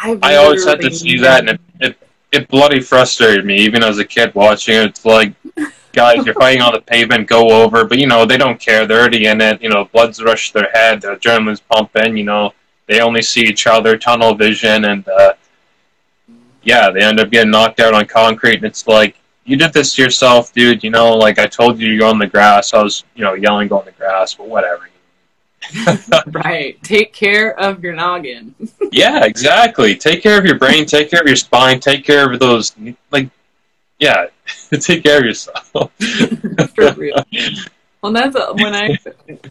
I, 0.02 0.18
I 0.22 0.36
always 0.36 0.64
had 0.64 0.80
to 0.82 0.92
see 0.92 1.18
that, 1.18 1.40
and 1.40 1.50
it, 1.50 1.60
it 1.80 1.98
it 2.32 2.48
bloody 2.48 2.80
frustrated 2.80 3.44
me, 3.44 3.56
even 3.56 3.82
as 3.82 3.98
a 3.98 4.04
kid 4.04 4.34
watching 4.34 4.74
it. 4.74 4.84
It's 4.86 5.04
like, 5.04 5.32
guys, 5.92 6.24
you're 6.26 6.34
fighting 6.34 6.62
on 6.62 6.72
the 6.72 6.80
pavement, 6.80 7.28
go 7.28 7.48
over, 7.62 7.84
but 7.84 7.98
you 7.98 8.06
know 8.06 8.26
they 8.26 8.36
don't 8.36 8.60
care. 8.60 8.86
They're 8.86 9.00
already 9.00 9.26
in 9.26 9.40
it. 9.40 9.62
You 9.62 9.70
know, 9.70 9.86
blood's 9.86 10.22
rushed 10.22 10.52
to 10.52 10.60
their 10.60 10.70
head, 10.72 11.02
the 11.02 11.16
adrenaline's 11.16 11.60
pumping. 11.60 12.16
You 12.16 12.24
know, 12.24 12.52
they 12.86 13.00
only 13.00 13.22
see 13.22 13.42
each 13.42 13.66
other, 13.66 13.96
tunnel 13.96 14.34
vision, 14.34 14.84
and 14.84 15.06
uh, 15.08 15.32
yeah, 16.62 16.90
they 16.90 17.00
end 17.02 17.20
up 17.20 17.30
getting 17.30 17.50
knocked 17.50 17.80
out 17.80 17.94
on 17.94 18.06
concrete. 18.06 18.56
And 18.56 18.64
it's 18.64 18.86
like, 18.86 19.16
you 19.44 19.56
did 19.56 19.72
this 19.72 19.94
to 19.94 20.02
yourself, 20.02 20.52
dude. 20.52 20.82
You 20.82 20.90
know, 20.90 21.16
like 21.16 21.38
I 21.38 21.46
told 21.46 21.78
you, 21.78 21.92
you're 21.92 22.06
on 22.06 22.18
the 22.18 22.26
grass. 22.26 22.74
I 22.74 22.82
was, 22.82 23.04
you 23.14 23.24
know, 23.24 23.34
yelling, 23.34 23.68
go 23.68 23.78
on 23.78 23.84
the 23.84 23.92
grass, 23.92 24.34
but 24.34 24.48
whatever. 24.48 24.88
right. 26.26 26.82
Take 26.82 27.12
care 27.12 27.58
of 27.58 27.82
your 27.82 27.94
noggin. 27.94 28.54
Yeah, 28.92 29.24
exactly. 29.24 29.96
Take 29.96 30.22
care 30.22 30.38
of 30.38 30.44
your 30.46 30.58
brain, 30.58 30.86
take 30.86 31.10
care 31.10 31.20
of 31.20 31.26
your 31.26 31.36
spine, 31.36 31.80
take 31.80 32.04
care 32.04 32.32
of 32.32 32.38
those 32.38 32.74
like 33.10 33.28
yeah, 33.98 34.26
take 34.80 35.02
care 35.02 35.18
of 35.18 35.24
yourself. 35.24 35.92
For 36.74 36.92
real. 36.92 37.22
Well, 38.00 38.12
that's 38.12 38.36
uh, 38.36 38.52
when 38.54 38.74
I 38.74 38.96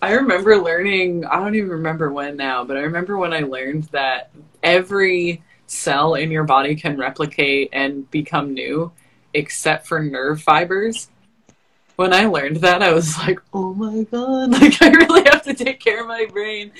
I 0.02 0.14
remember 0.14 0.56
learning. 0.56 1.26
I 1.26 1.40
don't 1.40 1.56
even 1.56 1.70
remember 1.70 2.12
when 2.12 2.38
now, 2.38 2.64
but 2.64 2.78
I 2.78 2.82
remember 2.82 3.18
when 3.18 3.34
I 3.34 3.40
learned 3.42 3.84
that 3.92 4.32
every 4.64 5.44
cell 5.68 6.16
in 6.16 6.32
your 6.32 6.46
body 6.46 6.76
can 6.76 6.98
replicate 6.98 7.70
and 7.74 8.10
become 8.12 8.54
new, 8.54 8.92
except 9.34 9.88
for 9.88 10.02
nerve 10.02 10.42
fibers. 10.42 11.10
When 11.96 12.14
I 12.14 12.26
learned 12.26 12.58
that, 12.58 12.84
I 12.84 12.94
was 12.94 13.18
like, 13.18 13.40
"Oh 13.54 13.74
my 13.74 14.04
god! 14.04 14.52
Like, 14.62 14.82
I 14.82 14.90
really 14.90 15.24
have 15.30 15.44
to 15.44 15.54
take 15.54 15.80
care 15.80 16.02
of 16.02 16.08
my 16.08 16.26
brain, 16.26 16.72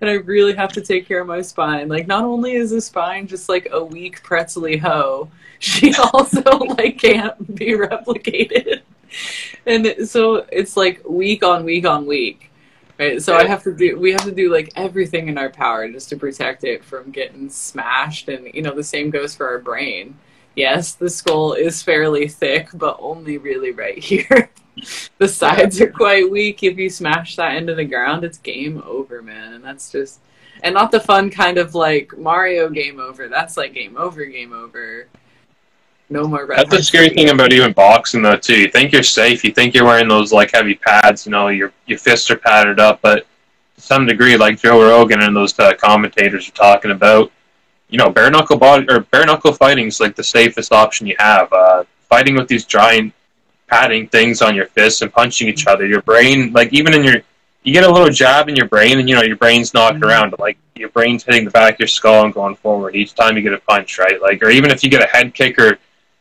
and 0.00 0.10
I 0.10 0.14
really 0.14 0.54
have 0.54 0.72
to 0.72 0.80
take 0.80 1.06
care 1.06 1.20
of 1.20 1.28
my 1.28 1.42
spine. 1.42 1.88
Like, 1.88 2.06
not 2.06 2.24
only 2.24 2.54
is 2.54 2.70
the 2.70 2.80
spine 2.80 3.26
just 3.26 3.48
like 3.48 3.68
a 3.70 3.84
weak 3.84 4.22
pretzely 4.22 4.76
hoe, 4.76 5.30
she 5.60 5.94
also 6.12 6.42
like 6.42 6.98
can't 6.98 7.54
be 7.54 7.72
replicated." 7.72 8.82
and 9.66 10.08
so 10.08 10.46
it's 10.50 10.76
like 10.76 11.00
week 11.08 11.44
on 11.44 11.64
week 11.64 11.86
on 11.86 12.06
week 12.06 12.50
right 12.98 13.22
so 13.22 13.36
i 13.36 13.46
have 13.46 13.62
to 13.62 13.74
do 13.74 13.98
we 13.98 14.12
have 14.12 14.24
to 14.24 14.32
do 14.32 14.52
like 14.52 14.72
everything 14.76 15.28
in 15.28 15.38
our 15.38 15.50
power 15.50 15.88
just 15.90 16.08
to 16.08 16.16
protect 16.16 16.64
it 16.64 16.84
from 16.84 17.10
getting 17.10 17.48
smashed 17.48 18.28
and 18.28 18.52
you 18.54 18.62
know 18.62 18.74
the 18.74 18.82
same 18.84 19.10
goes 19.10 19.34
for 19.34 19.46
our 19.46 19.58
brain 19.58 20.16
yes 20.56 20.94
the 20.94 21.08
skull 21.08 21.52
is 21.52 21.82
fairly 21.82 22.28
thick 22.28 22.68
but 22.74 22.96
only 23.00 23.38
really 23.38 23.70
right 23.72 23.98
here 23.98 24.50
the 25.18 25.28
sides 25.28 25.80
are 25.80 25.90
quite 25.90 26.30
weak 26.30 26.62
if 26.62 26.78
you 26.78 26.88
smash 26.88 27.36
that 27.36 27.56
into 27.56 27.74
the 27.74 27.84
ground. 27.84 28.24
It's 28.24 28.38
game 28.38 28.82
over 28.86 29.22
man. 29.22 29.54
And 29.54 29.64
that's 29.64 29.90
just 29.90 30.20
and 30.62 30.74
not 30.74 30.90
the 30.90 31.00
fun 31.00 31.30
kind 31.30 31.58
of 31.58 31.74
like 31.74 32.16
mario 32.16 32.68
game 32.68 33.00
over. 33.00 33.28
That's 33.28 33.56
like 33.56 33.74
game 33.74 33.96
over 33.96 34.24
game 34.24 34.52
over. 34.52 35.06
No 36.10 36.26
more 36.26 36.46
red 36.46 36.58
That's 36.58 36.70
the 36.70 36.82
scary 36.82 37.08
thing 37.08 37.30
about 37.30 37.52
even 37.52 37.72
boxing 37.72 38.22
though 38.22 38.36
too. 38.36 38.60
You 38.60 38.70
think 38.70 38.92
you're 38.92 39.02
safe, 39.02 39.42
you 39.42 39.52
think 39.52 39.74
you're 39.74 39.86
wearing 39.86 40.08
those 40.08 40.32
like 40.32 40.52
heavy 40.52 40.74
pads, 40.74 41.26
you 41.26 41.32
know, 41.32 41.48
your 41.48 41.72
your 41.86 41.98
fists 41.98 42.30
are 42.30 42.36
padded 42.36 42.78
up, 42.78 43.00
but 43.00 43.26
to 43.76 43.80
some 43.80 44.06
degree, 44.06 44.36
like 44.36 44.60
Joe 44.60 44.82
Rogan 44.82 45.22
and 45.22 45.34
those 45.34 45.58
uh, 45.58 45.74
commentators 45.74 46.48
are 46.48 46.52
talking 46.52 46.90
about, 46.90 47.32
you 47.88 47.98
know, 47.98 48.10
bare 48.10 48.30
knuckle 48.30 48.56
body 48.56 48.86
or 48.88 49.00
bare 49.00 49.26
knuckle 49.26 49.52
fighting 49.52 49.88
is 49.88 50.00
like 50.00 50.14
the 50.14 50.24
safest 50.24 50.72
option 50.72 51.06
you 51.06 51.16
have. 51.18 51.52
Uh, 51.52 51.84
fighting 52.08 52.36
with 52.36 52.48
these 52.48 52.64
giant 52.64 53.12
padding 53.68 54.08
things 54.08 54.42
on 54.42 54.54
your 54.54 54.66
fists 54.66 55.02
and 55.02 55.12
punching 55.12 55.48
each 55.48 55.66
other, 55.66 55.86
your 55.86 56.02
brain, 56.02 56.52
like 56.52 56.72
even 56.72 56.94
in 56.94 57.02
your, 57.04 57.16
you 57.62 57.72
get 57.72 57.84
a 57.84 57.90
little 57.90 58.10
jab 58.10 58.48
in 58.48 58.56
your 58.56 58.68
brain, 58.68 58.98
and 58.98 59.08
you 59.08 59.14
know 59.14 59.22
your 59.22 59.36
brain's 59.36 59.72
knocking 59.74 60.00
Mhm. 60.00 60.08
around, 60.08 60.34
like 60.38 60.58
your 60.76 60.90
brain's 60.90 61.24
hitting 61.24 61.44
the 61.44 61.50
back 61.50 61.74
of 61.74 61.80
your 61.80 61.88
skull 61.88 62.24
and 62.24 62.34
going 62.34 62.56
forward 62.56 62.94
each 62.94 63.14
time 63.14 63.36
you 63.36 63.42
get 63.42 63.52
a 63.52 63.58
punch, 63.58 63.98
right? 63.98 64.20
Like, 64.20 64.42
or 64.42 64.50
even 64.50 64.70
if 64.70 64.82
you 64.84 64.90
get 64.90 65.02
a 65.02 65.06
head 65.06 65.34
kick 65.34 65.58
or 65.58 65.78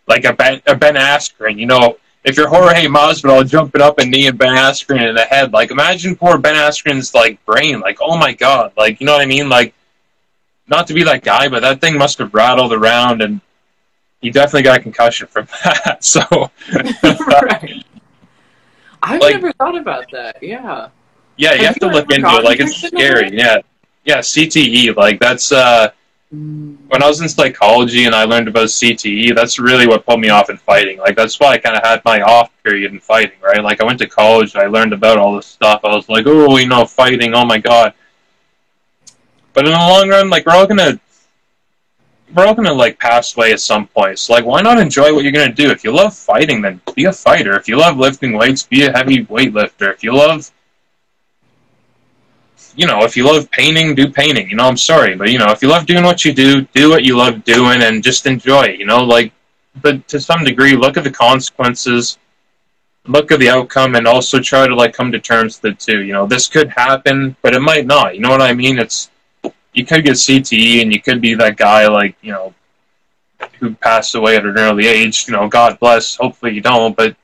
like 0.07 0.25
a 0.25 0.33
Ben, 0.33 0.61
a 0.67 0.75
Ben 0.75 0.95
Askren, 0.95 1.57
you 1.57 1.65
know, 1.65 1.97
if 2.23 2.37
you're 2.37 2.47
Jorge 2.47 2.85
Masvidal 2.87 3.47
jumping 3.49 3.81
up 3.81 3.99
and 3.99 4.09
kneeing 4.09 4.35
Ben 4.37 4.55
Askren 4.55 5.09
in 5.09 5.15
the 5.15 5.25
head, 5.25 5.51
like 5.51 5.71
imagine 5.71 6.15
poor 6.15 6.37
Ben 6.37 6.55
Askren's 6.55 7.13
like 7.13 7.43
brain, 7.45 7.81
like 7.81 7.97
oh 8.01 8.15
my 8.17 8.31
god, 8.33 8.71
like 8.77 9.01
you 9.01 9.05
know 9.05 9.13
what 9.13 9.21
I 9.21 9.25
mean, 9.25 9.49
like 9.49 9.73
not 10.67 10.87
to 10.87 10.93
be 10.93 11.03
that 11.03 11.23
guy, 11.23 11.49
but 11.49 11.61
that 11.61 11.81
thing 11.81 11.97
must 11.97 12.19
have 12.19 12.33
rattled 12.33 12.71
around 12.73 13.21
and 13.21 13.41
he 14.23 14.31
definitely 14.31 14.63
got 14.63 14.79
a 14.79 14.81
concussion 14.81 15.27
from 15.27 15.47
that. 15.63 16.03
So 16.03 16.21
right. 17.03 17.85
I've 19.03 19.21
Like- 19.21 19.33
never 19.35 19.51
thought 19.53 19.77
about 19.77 20.09
that. 20.11 20.41
Yeah. 20.41 20.87
yeah, 21.37 21.51
you 21.53 21.57
Have 21.57 21.67
have 21.67 21.75
to 21.79 21.87
look 21.87 22.11
into 22.11 22.27
it. 22.29 22.43
Like 22.43 22.59
it's 22.59 22.75
scary. 22.87 23.29
Yeah, 23.37 23.57
yeah, 24.05 24.17
CTE. 24.19 24.95
Like 24.95 25.19
that's 25.19 25.51
uh 25.51 25.91
Mm. 26.33 26.77
when 26.87 27.03
I 27.03 27.07
was 27.07 27.21
in 27.21 27.29
psychology 27.29 28.05
and 28.05 28.15
I 28.15 28.23
learned 28.23 28.47
about 28.47 28.65
CTE, 28.69 29.35
that's 29.35 29.59
really 29.59 29.85
what 29.85 30.03
put 30.03 30.17
me 30.19 30.29
off 30.29 30.49
in 30.49 30.57
fighting. 30.57 30.97
Like 30.97 31.15
that's 31.15 31.39
why 31.39 31.49
I 31.49 31.57
kind 31.59 31.75
of 31.77 31.83
had 31.83 32.01
my 32.05 32.21
off 32.23 32.49
period 32.63 32.91
in 32.91 32.99
fighting, 32.99 33.37
right? 33.39 33.63
Like 33.63 33.81
I 33.81 33.85
went 33.85 33.99
to 33.99 34.07
college, 34.07 34.55
I 34.55 34.65
learned 34.65 34.93
about 34.93 35.19
all 35.19 35.35
this 35.35 35.45
stuff. 35.45 35.81
I 35.83 35.93
was 35.95 36.09
like, 36.09 36.25
oh, 36.25 36.57
you 36.57 36.65
know, 36.67 36.85
fighting, 36.85 37.35
oh 37.35 37.45
my 37.45 37.59
god. 37.59 37.93
But 39.53 39.65
in 39.67 39.73
the 39.73 39.77
long 39.77 40.09
run, 40.09 40.31
like 40.31 40.47
we're 40.47 40.53
all 40.53 40.65
gonna, 40.65 40.99
we're 42.33 42.45
all 42.45 42.55
gonna 42.55 42.73
like 42.73 42.99
pass 42.99 43.35
away 43.35 43.51
at 43.51 43.59
some 43.59 43.87
point. 43.87 44.19
So 44.19 44.33
like, 44.33 44.45
why 44.45 44.61
not 44.61 44.79
enjoy 44.79 45.13
what 45.13 45.23
you're 45.23 45.31
gonna 45.31 45.53
do? 45.53 45.69
If 45.69 45.83
you 45.83 45.91
love 45.91 46.15
fighting, 46.15 46.61
then 46.61 46.81
be 46.95 47.05
a 47.05 47.13
fighter. 47.13 47.55
If 47.55 47.67
you 47.67 47.77
love 47.77 47.97
lifting 47.97 48.33
weights, 48.33 48.63
be 48.63 48.85
a 48.85 48.91
heavy 48.91 49.25
weightlifter. 49.25 49.93
If 49.93 50.03
you 50.03 50.15
love 50.15 50.51
you 52.75 52.87
know, 52.87 53.03
if 53.03 53.15
you 53.15 53.25
love 53.25 53.49
painting, 53.51 53.95
do 53.95 54.09
painting. 54.09 54.49
You 54.49 54.55
know, 54.55 54.67
I'm 54.67 54.77
sorry, 54.77 55.15
but 55.15 55.29
you 55.31 55.37
know, 55.37 55.51
if 55.51 55.61
you 55.61 55.69
love 55.69 55.85
doing 55.85 56.03
what 56.03 56.25
you 56.25 56.33
do, 56.33 56.61
do 56.73 56.89
what 56.89 57.03
you 57.03 57.15
love 57.15 57.43
doing, 57.43 57.81
and 57.83 58.03
just 58.03 58.25
enjoy. 58.25 58.63
it, 58.63 58.79
You 58.79 58.85
know, 58.85 59.03
like, 59.03 59.31
but 59.81 60.07
to 60.07 60.19
some 60.19 60.43
degree, 60.43 60.75
look 60.75 60.97
at 60.97 61.03
the 61.03 61.11
consequences, 61.11 62.17
look 63.05 63.31
at 63.31 63.39
the 63.39 63.49
outcome, 63.49 63.95
and 63.95 64.07
also 64.07 64.39
try 64.39 64.67
to 64.67 64.75
like 64.75 64.93
come 64.93 65.11
to 65.11 65.19
terms 65.19 65.61
with 65.61 65.73
it 65.73 65.79
too. 65.79 66.01
You 66.03 66.13
know, 66.13 66.25
this 66.25 66.47
could 66.47 66.69
happen, 66.69 67.35
but 67.41 67.53
it 67.53 67.61
might 67.61 67.85
not. 67.85 68.15
You 68.15 68.21
know 68.21 68.29
what 68.29 68.41
I 68.41 68.53
mean? 68.53 68.79
It's 68.79 69.09
you 69.73 69.85
could 69.85 70.05
get 70.05 70.13
CTE, 70.13 70.81
and 70.81 70.93
you 70.93 71.01
could 71.01 71.21
be 71.21 71.33
that 71.35 71.57
guy 71.57 71.87
like 71.87 72.15
you 72.21 72.31
know 72.31 72.53
who 73.59 73.73
passed 73.75 74.15
away 74.15 74.37
at 74.37 74.45
an 74.45 74.57
early 74.57 74.87
age. 74.87 75.25
You 75.27 75.33
know, 75.33 75.47
God 75.47 75.79
bless. 75.79 76.15
Hopefully 76.15 76.53
you 76.53 76.61
don't, 76.61 76.95
but 76.95 77.15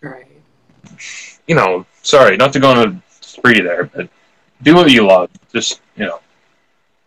Right. 0.00 0.26
you 1.46 1.54
know, 1.54 1.86
sorry, 2.02 2.36
not 2.36 2.52
to 2.52 2.60
go 2.60 2.70
on 2.70 2.88
a 2.88 3.02
spree 3.20 3.60
there, 3.60 3.84
but 3.84 4.08
do 4.62 4.74
what 4.74 4.90
you 4.90 5.06
love. 5.06 5.30
Just 5.52 5.80
you 5.96 6.06
know. 6.06 6.20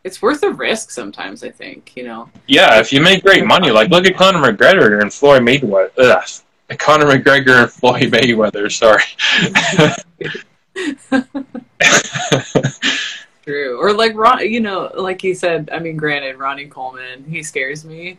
It's 0.03 0.19
worth 0.19 0.41
a 0.41 0.49
risk 0.49 0.89
sometimes, 0.89 1.43
I 1.43 1.51
think, 1.51 1.95
you 1.95 2.03
know. 2.03 2.27
Yeah, 2.47 2.79
if 2.79 2.91
you 2.91 3.01
make 3.01 3.23
great 3.23 3.45
money, 3.45 3.69
like 3.69 3.89
look 3.89 4.07
at 4.07 4.15
Conor 4.15 4.51
McGregor 4.51 4.99
and 4.99 5.13
Floyd 5.13 5.43
Mayweather. 5.43 5.91
Ugh, 5.97 6.77
Conor 6.79 7.05
McGregor 7.05 7.63
and 7.63 7.71
Floyd 7.71 8.11
Mayweather. 8.11 8.71
Sorry. 8.71 9.03
True. 13.45 13.79
Or 13.79 13.93
like 13.93 14.15
Ron, 14.15 14.47
you 14.47 14.59
know, 14.59 14.91
like 14.95 15.21
he 15.21 15.33
said, 15.33 15.69
I 15.71 15.79
mean, 15.79 15.97
granted, 15.97 16.37
Ronnie 16.37 16.67
Coleman, 16.67 17.23
he 17.27 17.41
scares 17.41 17.83
me. 17.83 18.17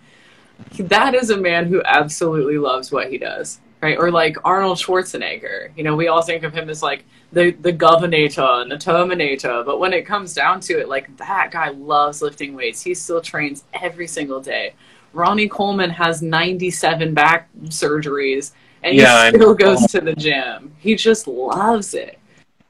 That 0.78 1.14
is 1.14 1.30
a 1.30 1.36
man 1.36 1.66
who 1.66 1.82
absolutely 1.84 2.58
loves 2.58 2.90
what 2.92 3.10
he 3.10 3.18
does, 3.18 3.60
right? 3.80 3.96
Or 3.98 4.10
like 4.10 4.36
Arnold 4.44 4.78
Schwarzenegger. 4.78 5.70
You 5.76 5.84
know, 5.84 5.96
we 5.96 6.08
all 6.08 6.22
think 6.22 6.42
of 6.42 6.52
him 6.52 6.68
as 6.70 6.82
like 6.82 7.04
the 7.32 7.52
the 7.52 7.72
governator 7.72 8.62
and 8.62 8.70
the 8.70 8.78
terminator, 8.78 9.62
but 9.64 9.78
when 9.78 9.92
it 9.92 10.06
comes 10.06 10.34
down 10.34 10.60
to 10.60 10.78
it, 10.80 10.88
like 10.88 11.16
that 11.18 11.50
guy 11.52 11.68
loves 11.70 12.20
lifting 12.22 12.54
weights. 12.54 12.82
He 12.82 12.94
still 12.94 13.20
trains 13.20 13.64
every 13.74 14.06
single 14.06 14.40
day. 14.40 14.74
Ronnie 15.12 15.48
Coleman 15.48 15.90
has 15.90 16.22
97 16.22 17.12
back 17.14 17.48
surgeries 17.64 18.52
and 18.82 18.96
Yeah, 18.96 19.30
he 19.30 19.36
still 19.36 19.54
goes 19.54 19.86
to 19.88 20.00
the 20.00 20.14
gym. 20.14 20.74
He 20.78 20.94
just 20.94 21.26
loves 21.26 21.94
it. 21.94 22.18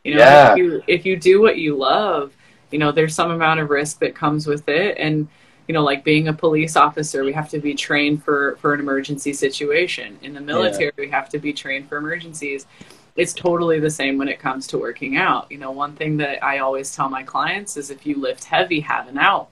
You 0.04 0.14
know, 0.16 0.20
Yeah. 0.20 0.52
if 0.52 0.58
you 0.58 0.82
if 0.86 1.06
you 1.06 1.16
do 1.16 1.40
what 1.40 1.56
you 1.58 1.76
love, 1.76 2.32
you 2.72 2.78
know, 2.78 2.92
there's 2.92 3.14
some 3.14 3.30
amount 3.30 3.60
of 3.60 3.70
risk 3.70 3.98
that 4.00 4.14
comes 4.14 4.46
with 4.46 4.68
it 4.68 4.96
and 4.98 5.28
you 5.68 5.74
know, 5.74 5.84
like 5.84 6.02
being 6.04 6.28
a 6.28 6.32
police 6.32 6.76
officer, 6.76 7.22
we 7.22 7.32
have 7.32 7.48
to 7.50 7.58
be 7.60 7.74
trained 7.74 8.24
for 8.24 8.56
for 8.56 8.74
an 8.74 8.80
emergency 8.80 9.32
situation. 9.32 10.18
In 10.22 10.34
the 10.34 10.40
military, 10.40 10.92
we 10.98 11.08
have 11.10 11.28
to 11.30 11.38
be 11.38 11.52
trained 11.52 11.88
for 11.88 11.98
emergencies. 11.98 12.66
It's 13.14 13.32
totally 13.32 13.78
the 13.78 13.90
same 13.90 14.18
when 14.18 14.28
it 14.28 14.38
comes 14.38 14.66
to 14.68 14.78
working 14.78 15.16
out. 15.16 15.50
You 15.52 15.58
know, 15.58 15.70
one 15.70 15.94
thing 15.94 16.16
that 16.16 16.42
I 16.42 16.58
always 16.58 16.94
tell 16.94 17.08
my 17.08 17.22
clients 17.22 17.76
is 17.76 17.90
if 17.90 18.04
you 18.06 18.20
lift 18.20 18.44
heavy, 18.44 18.80
have 18.80 19.06
an 19.06 19.18
out. 19.18 19.50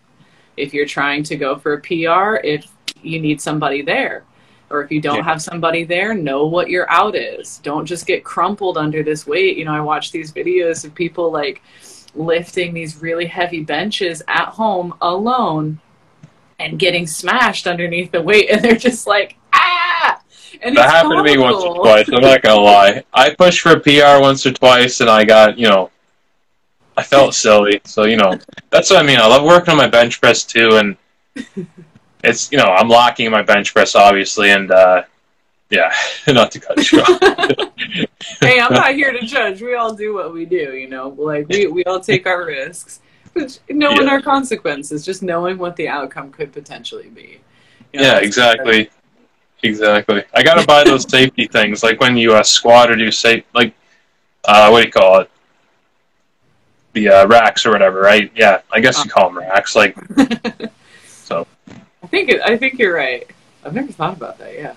If 0.56 0.74
you're 0.74 0.86
trying 0.86 1.22
to 1.24 1.36
go 1.36 1.56
for 1.56 1.74
a 1.74 1.80
PR, 1.80 2.44
if 2.44 2.66
you 3.02 3.20
need 3.20 3.40
somebody 3.40 3.82
there. 3.82 4.24
Or 4.70 4.82
if 4.82 4.90
you 4.90 5.00
don't 5.00 5.16
Yeah. 5.16 5.24
have 5.24 5.42
somebody 5.42 5.84
there, 5.84 6.14
know 6.14 6.46
what 6.46 6.70
your 6.70 6.90
out 6.90 7.16
is. 7.16 7.58
Don't 7.62 7.86
just 7.86 8.06
get 8.06 8.24
crumpled 8.24 8.78
under 8.78 9.02
this 9.02 9.26
weight. 9.26 9.56
You 9.56 9.64
know, 9.64 9.72
I 9.72 9.80
watch 9.80 10.12
these 10.12 10.32
videos 10.32 10.84
of 10.84 10.94
people 10.94 11.30
like 11.30 11.60
lifting 12.14 12.74
these 12.74 13.00
really 13.00 13.26
heavy 13.26 13.62
benches 13.62 14.22
at 14.28 14.46
home 14.46 14.94
alone 15.00 15.80
and 16.58 16.78
getting 16.78 17.06
smashed 17.06 17.66
underneath 17.66 18.10
the 18.12 18.20
weight 18.20 18.48
and 18.50 18.62
they're 18.62 18.74
just 18.74 19.06
like 19.06 19.36
ah 19.52 20.20
and 20.62 20.76
that 20.76 20.90
happened 20.90 21.16
to 21.16 21.22
me 21.22 21.38
once 21.38 21.62
or 21.62 21.76
twice. 21.76 22.08
I'm 22.12 22.20
not 22.20 22.42
gonna 22.42 22.60
lie. 22.60 23.04
I 23.12 23.34
pushed 23.34 23.60
for 23.60 23.72
a 23.72 23.80
PR 23.80 24.20
once 24.20 24.44
or 24.44 24.52
twice, 24.52 25.00
and 25.00 25.08
I 25.08 25.24
got 25.24 25.58
you 25.58 25.68
know, 25.68 25.90
I 26.96 27.02
felt 27.02 27.34
silly. 27.34 27.80
So 27.84 28.04
you 28.04 28.16
know, 28.16 28.38
that's 28.70 28.90
what 28.90 29.02
I 29.02 29.06
mean. 29.06 29.18
I 29.18 29.26
love 29.26 29.44
working 29.44 29.72
on 29.72 29.78
my 29.78 29.88
bench 29.88 30.20
press 30.20 30.44
too, 30.44 30.76
and 30.76 30.96
it's 32.24 32.50
you 32.52 32.58
know, 32.58 32.64
I'm 32.64 32.88
locking 32.88 33.30
my 33.30 33.42
bench 33.42 33.72
press 33.72 33.94
obviously, 33.94 34.50
and 34.50 34.70
uh, 34.70 35.04
yeah, 35.70 35.92
not 36.28 36.50
to 36.52 36.60
cut 36.60 36.90
you 36.92 37.00
off. 37.00 37.20
hey 38.40 38.60
i'm 38.60 38.72
not 38.72 38.94
here 38.94 39.12
to 39.12 39.24
judge 39.26 39.62
we 39.62 39.74
all 39.74 39.94
do 39.94 40.14
what 40.14 40.32
we 40.32 40.44
do 40.44 40.74
you 40.74 40.88
know 40.88 41.08
like 41.18 41.48
we, 41.48 41.66
we 41.66 41.84
all 41.84 42.00
take 42.00 42.26
our 42.26 42.44
risks 42.44 43.00
but 43.34 43.58
knowing 43.68 44.02
Yeah. 44.02 44.10
our 44.12 44.22
consequences 44.22 45.04
just 45.04 45.22
knowing 45.22 45.58
what 45.58 45.76
the 45.76 45.88
outcome 45.88 46.30
could 46.30 46.52
potentially 46.52 47.08
be 47.08 47.40
You 47.92 48.00
know, 48.00 48.06
Yeah, 48.06 48.18
exactly. 48.18 48.90
Exactly. 49.62 50.24
I 50.34 50.42
gotta 50.42 50.66
buy 50.66 50.84
those 50.84 51.08
safety 51.18 51.46
things, 51.46 51.82
like 51.82 52.00
when 52.00 52.16
you 52.16 52.32
uh, 52.34 52.42
squat 52.42 52.90
or 52.90 52.96
do 52.96 53.10
safe, 53.10 53.44
like 53.54 53.74
uh, 54.46 54.68
what 54.70 54.80
do 54.80 54.86
you 54.86 54.92
call 54.92 55.20
it? 55.20 55.30
The 56.94 57.08
uh, 57.10 57.26
racks 57.26 57.66
or 57.66 57.70
whatever, 57.70 58.00
right? 58.00 58.30
Yeah, 58.34 58.62
I 58.72 58.80
guess 58.80 59.04
you 59.04 59.10
call 59.10 59.28
them 59.28 59.38
racks. 59.38 59.76
Like, 59.76 59.94
so 61.04 61.46
i 62.02 62.06
think 62.06 62.28
it, 62.30 62.40
i 62.40 62.56
think 62.56 62.78
you're 62.78 62.94
right 62.94 63.30
i've 63.64 63.74
never 63.74 63.92
thought 63.92 64.16
about 64.16 64.36
that 64.38 64.52
yeah 64.54 64.74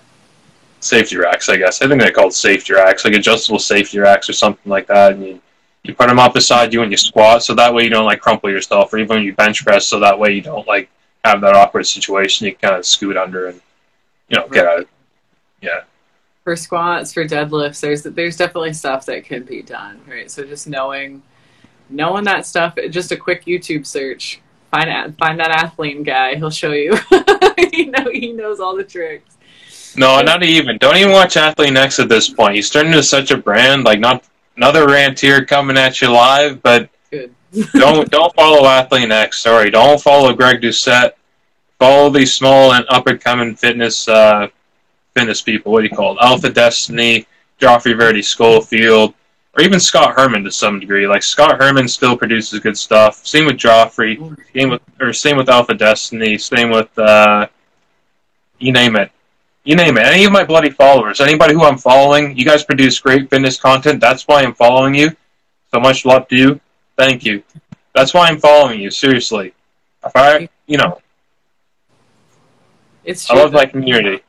safety 0.84 1.16
racks, 1.16 1.48
I 1.48 1.56
guess. 1.56 1.82
I 1.82 1.88
think 1.88 2.00
they're 2.00 2.12
called 2.12 2.34
safety 2.34 2.74
racks, 2.74 3.04
like 3.04 3.14
adjustable 3.14 3.58
safety 3.58 3.98
racks 3.98 4.28
or 4.28 4.32
something 4.32 4.70
like 4.70 4.86
that. 4.88 5.12
And 5.12 5.26
you 5.26 5.40
you 5.82 5.94
put 5.94 6.08
them 6.08 6.18
up 6.18 6.32
beside 6.32 6.72
you 6.72 6.80
when 6.80 6.90
you 6.90 6.96
squat, 6.96 7.42
so 7.42 7.54
that 7.54 7.74
way 7.74 7.84
you 7.84 7.90
don't 7.90 8.06
like 8.06 8.20
crumple 8.20 8.50
yourself, 8.50 8.92
or 8.92 8.98
even 8.98 9.16
when 9.16 9.24
you 9.24 9.34
bench 9.34 9.64
press, 9.64 9.86
so 9.86 10.00
that 10.00 10.18
way 10.18 10.32
you 10.32 10.40
don't 10.40 10.66
like 10.66 10.88
have 11.24 11.40
that 11.42 11.54
awkward 11.54 11.86
situation. 11.86 12.46
You 12.46 12.54
kind 12.54 12.74
of 12.74 12.86
scoot 12.86 13.16
under 13.16 13.48
and 13.48 13.60
you 14.28 14.38
know 14.38 14.48
get 14.48 14.66
out. 14.66 14.88
Yeah. 15.60 15.82
For 16.44 16.56
squats 16.56 17.14
for 17.14 17.24
deadlifts 17.24 17.80
there's 17.80 18.02
there's 18.02 18.36
definitely 18.36 18.74
stuff 18.74 19.06
that 19.06 19.24
can 19.24 19.44
be 19.44 19.62
done 19.62 19.98
right 20.06 20.30
so 20.30 20.44
just 20.44 20.68
knowing 20.68 21.22
knowing 21.88 22.24
that 22.24 22.44
stuff 22.44 22.76
just 22.90 23.12
a 23.12 23.16
quick 23.16 23.46
youtube 23.46 23.86
search 23.86 24.42
find 24.70 25.16
find 25.16 25.40
that 25.40 25.50
athlete 25.50 26.04
guy 26.04 26.34
he'll 26.34 26.50
show 26.50 26.72
you 26.72 26.98
you 27.72 27.90
know 27.90 28.10
he 28.12 28.34
knows 28.34 28.60
all 28.60 28.76
the 28.76 28.84
tricks 28.84 29.33
No, 29.96 30.20
not 30.20 30.42
even. 30.42 30.78
Don't 30.78 30.96
even 30.96 31.12
watch 31.12 31.36
Athlean 31.36 31.76
X 31.76 31.98
at 31.98 32.08
this 32.08 32.28
point. 32.28 32.54
He's 32.54 32.70
turned 32.70 32.88
into 32.88 33.02
such 33.02 33.30
a 33.30 33.36
brand. 33.36 33.84
Like 33.84 34.00
not 34.00 34.24
another 34.56 34.86
rant 34.86 35.20
here 35.20 35.44
coming 35.44 35.76
at 35.76 36.00
you 36.00 36.10
live, 36.10 36.62
but 36.62 36.88
don't 37.72 38.10
don't 38.10 38.34
follow 38.34 38.62
Athlean 38.62 39.10
X. 39.10 39.40
Sorry, 39.40 39.70
don't 39.70 40.00
follow 40.00 40.32
Greg 40.32 40.60
Doucette. 40.60 41.12
Follow 41.78 42.10
these 42.10 42.34
small 42.34 42.72
and 42.72 42.84
up 42.88 43.06
and 43.06 43.20
coming 43.20 43.54
fitness 43.54 44.08
uh, 44.08 44.48
fitness 45.14 45.42
people. 45.42 45.72
What 45.72 45.82
do 45.82 45.88
you 45.88 45.94
call 45.94 46.12
it? 46.12 46.18
Alpha 46.22 46.50
Destiny, 46.50 47.26
Geoffrey 47.58 47.92
Verity 47.92 48.22
Schofield, 48.22 49.14
or 49.56 49.62
even 49.62 49.78
Scott 49.78 50.14
Herman 50.14 50.44
to 50.44 50.50
some 50.50 50.80
degree. 50.80 51.06
Like 51.06 51.22
Scott 51.22 51.60
Herman 51.60 51.88
still 51.88 52.16
produces 52.16 52.60
good 52.60 52.76
stuff. 52.76 53.24
Same 53.26 53.46
with 53.46 53.56
Geoffrey. 53.56 54.16
Same 54.54 54.70
with 54.70 54.82
or 55.00 55.12
same 55.12 55.36
with 55.36 55.48
Alpha 55.48 55.74
Destiny. 55.74 56.38
Same 56.38 56.70
with 56.70 56.96
uh, 56.98 57.46
you 58.58 58.72
name 58.72 58.96
it. 58.96 59.10
You 59.64 59.76
name 59.76 59.96
it. 59.96 60.06
Any 60.06 60.24
of 60.24 60.32
my 60.32 60.44
bloody 60.44 60.70
followers, 60.70 61.20
anybody 61.20 61.54
who 61.54 61.64
I'm 61.64 61.78
following, 61.78 62.36
you 62.36 62.44
guys 62.44 62.62
produce 62.64 62.98
great 63.00 63.30
fitness 63.30 63.58
content. 63.58 63.98
That's 64.00 64.28
why 64.28 64.42
I'm 64.42 64.54
following 64.54 64.94
you. 64.94 65.10
So 65.72 65.80
much 65.80 66.04
love 66.04 66.28
to 66.28 66.36
you. 66.36 66.60
Thank 66.98 67.24
you. 67.24 67.42
That's 67.94 68.12
why 68.12 68.28
I'm 68.28 68.38
following 68.38 68.80
you. 68.80 68.90
Seriously, 68.90 69.54
if 70.04 70.12
I, 70.14 70.48
you 70.66 70.76
know, 70.76 71.00
It's 73.04 73.28
I 73.30 73.34
true. 73.34 73.42
love 73.42 73.52
my 73.52 73.64
community. 73.64 74.22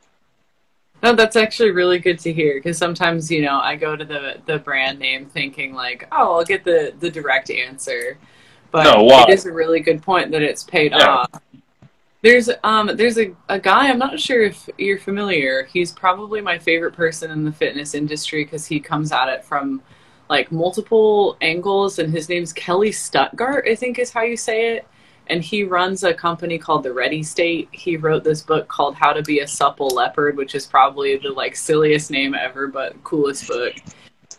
No, 1.02 1.14
that's 1.14 1.36
actually 1.36 1.70
really 1.70 1.98
good 1.98 2.18
to 2.20 2.32
hear 2.32 2.54
because 2.54 2.78
sometimes 2.78 3.30
you 3.30 3.42
know 3.42 3.60
I 3.60 3.76
go 3.76 3.94
to 3.94 4.04
the 4.04 4.38
the 4.46 4.58
brand 4.58 4.98
name 4.98 5.26
thinking 5.26 5.74
like, 5.74 6.08
oh, 6.10 6.36
I'll 6.38 6.44
get 6.44 6.64
the 6.64 6.94
the 6.98 7.10
direct 7.10 7.50
answer, 7.50 8.16
but 8.70 8.84
No, 8.84 9.06
it 9.28 9.28
is 9.28 9.44
a 9.44 9.52
really 9.52 9.80
good 9.80 10.02
point 10.02 10.30
that 10.30 10.42
it's 10.42 10.64
paid 10.64 10.92
Yeah. 10.92 11.06
off. 11.06 11.30
There's 12.26 12.50
um 12.64 12.90
there's 12.96 13.18
a, 13.18 13.36
a 13.48 13.60
guy 13.60 13.88
I'm 13.88 14.00
not 14.00 14.18
sure 14.18 14.42
if 14.42 14.68
you're 14.78 14.98
familiar. 14.98 15.62
He's 15.72 15.92
probably 15.92 16.40
my 16.40 16.58
favorite 16.58 16.92
person 16.92 17.30
in 17.30 17.44
the 17.44 17.52
fitness 17.52 17.94
industry 17.94 18.42
because 18.42 18.66
he 18.66 18.80
comes 18.80 19.12
at 19.12 19.28
it 19.28 19.44
from 19.44 19.80
like 20.28 20.50
multiple 20.50 21.36
angles, 21.40 22.00
and 22.00 22.12
his 22.12 22.28
name's 22.28 22.52
Kelly 22.52 22.90
Stuttgart, 22.90 23.68
I 23.70 23.76
think 23.76 24.00
is 24.00 24.10
how 24.10 24.22
you 24.22 24.36
say 24.36 24.74
it. 24.74 24.88
And 25.28 25.40
he 25.40 25.62
runs 25.62 26.02
a 26.02 26.12
company 26.12 26.58
called 26.58 26.82
the 26.82 26.92
ready 26.92 27.22
state. 27.22 27.68
He 27.70 27.96
wrote 27.96 28.24
this 28.24 28.42
book 28.42 28.66
called 28.66 28.96
how 28.96 29.12
to 29.12 29.22
be 29.22 29.38
a 29.38 29.46
supple 29.46 29.90
leopard 29.90 30.36
which 30.36 30.56
is 30.56 30.66
probably 30.66 31.16
the 31.18 31.30
like 31.30 31.54
silliest 31.54 32.10
name 32.10 32.34
ever 32.34 32.66
but 32.66 33.04
coolest 33.04 33.46
book. 33.46 33.74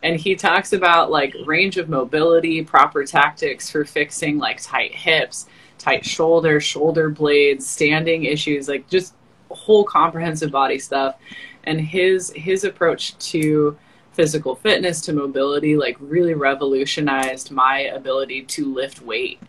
And 0.04 0.20
he 0.20 0.36
talks 0.36 0.74
about 0.74 1.10
like 1.10 1.34
range 1.46 1.78
of 1.78 1.88
mobility 1.88 2.62
proper 2.66 3.06
tactics 3.06 3.72
for 3.72 3.86
fixing 3.86 4.40
like 4.40 4.62
tight 4.62 4.94
hips 4.94 5.48
tight 5.88 6.06
shoulders 6.06 6.64
shoulder 6.64 7.10
blades 7.10 7.66
standing 7.66 8.26
issues 8.26 8.68
like 8.68 8.88
just 8.90 9.14
whole 9.50 9.86
comprehensive 9.86 10.52
body 10.52 10.78
stuff 10.78 11.16
and 11.64 11.80
his 11.80 12.32
his 12.36 12.66
approach 12.66 13.18
to 13.20 13.78
physical 14.12 14.56
fitness 14.56 15.00
to 15.00 15.14
mobility 15.14 15.78
like 15.78 15.96
really 16.02 16.34
revolutionized 16.34 17.52
my 17.52 17.80
ability 17.80 18.42
to 18.44 18.74
lift 18.74 19.02
weight 19.02 19.40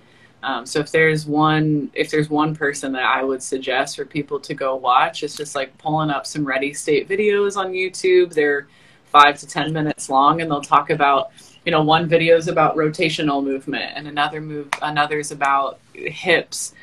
um, 0.44 0.64
so 0.64 0.78
if 0.78 0.92
there's 0.92 1.26
one 1.26 1.90
if 1.94 2.10
there's 2.10 2.30
one 2.30 2.54
person 2.54 2.92
that 2.92 3.02
I 3.02 3.24
would 3.24 3.42
suggest 3.42 3.96
for 3.96 4.04
people 4.04 4.38
to 4.38 4.54
go 4.54 4.76
watch, 4.76 5.24
it's 5.24 5.36
just 5.36 5.56
like 5.56 5.76
pulling 5.78 6.10
up 6.10 6.26
some 6.26 6.44
ready 6.44 6.72
state 6.72 7.08
videos 7.08 7.56
on 7.56 7.72
YouTube. 7.72 8.32
They're 8.32 8.68
five 9.06 9.36
to 9.40 9.48
ten 9.48 9.72
minutes 9.72 10.08
long, 10.08 10.40
and 10.40 10.48
they'll 10.48 10.60
talk 10.60 10.90
about 10.90 11.32
you 11.64 11.72
know 11.72 11.82
one 11.82 12.08
video 12.08 12.36
is 12.36 12.48
about 12.48 12.76
rotational 12.76 13.42
movement, 13.42 13.92
and 13.94 14.08
another 14.08 14.40
move 14.40 14.68
another 14.82 15.18
is 15.18 15.30
about 15.30 15.78
hips. 15.92 16.74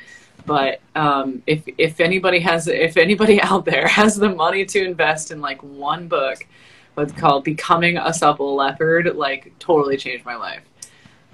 But 0.46 0.80
um, 0.96 1.42
if 1.48 1.64
if 1.78 2.00
anybody 2.00 2.40
has 2.40 2.68
if 2.68 2.98
anybody 2.98 3.42
out 3.50 3.66
there 3.66 3.88
has 3.88 4.16
the 4.16 4.30
money 4.30 4.66
to 4.66 4.84
invest 4.84 5.32
in 5.32 5.42
like 5.42 5.62
one 5.64 6.08
book, 6.08 6.46
what's 6.94 7.14
called 7.14 7.44
"Becoming 7.44 7.98
a 7.98 8.14
Supple 8.14 8.56
Leopard," 8.56 9.16
like 9.16 9.54
totally 9.60 9.98
changed 9.98 10.26
my 10.26 10.36
life. 10.36 10.64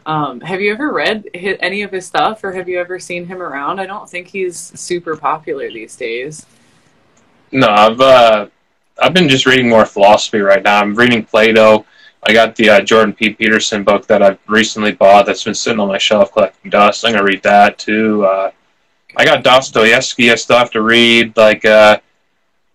Um, 0.05 0.41
have 0.41 0.61
you 0.61 0.73
ever 0.73 0.91
read 0.91 1.29
any 1.33 1.83
of 1.83 1.91
his 1.91 2.05
stuff, 2.05 2.43
or 2.43 2.51
have 2.53 2.67
you 2.67 2.79
ever 2.79 2.97
seen 2.99 3.25
him 3.25 3.41
around? 3.41 3.79
I 3.79 3.85
don't 3.85 4.09
think 4.09 4.27
he's 4.27 4.57
super 4.57 5.15
popular 5.15 5.71
these 5.71 5.95
days. 5.95 6.45
No, 7.51 7.67
I've 7.67 7.99
uh, 7.99 8.47
I've 9.01 9.13
been 9.13 9.29
just 9.29 9.45
reading 9.45 9.69
more 9.69 9.85
philosophy 9.85 10.39
right 10.39 10.63
now. 10.63 10.79
I'm 10.79 10.95
reading 10.95 11.23
Plato. 11.23 11.85
I 12.23 12.33
got 12.33 12.55
the 12.55 12.69
uh, 12.69 12.81
Jordan 12.81 13.15
B. 13.17 13.31
Peterson 13.31 13.83
book 13.83 14.05
that 14.07 14.21
I've 14.21 14.39
recently 14.47 14.91
bought 14.91 15.25
that's 15.25 15.43
been 15.43 15.55
sitting 15.55 15.79
on 15.79 15.87
my 15.87 15.97
shelf 15.97 16.31
collecting 16.31 16.69
dust. 16.69 17.03
I'm 17.03 17.13
gonna 17.13 17.23
read 17.23 17.41
that 17.43 17.79
too. 17.79 18.23
Uh, 18.25 18.51
I 19.15 19.25
got 19.25 19.43
Dostoevsky 19.43 20.31
I 20.31 20.35
still 20.35 20.57
have 20.57 20.71
to 20.71 20.81
read. 20.81 21.35
Like 21.35 21.65
uh, 21.65 21.99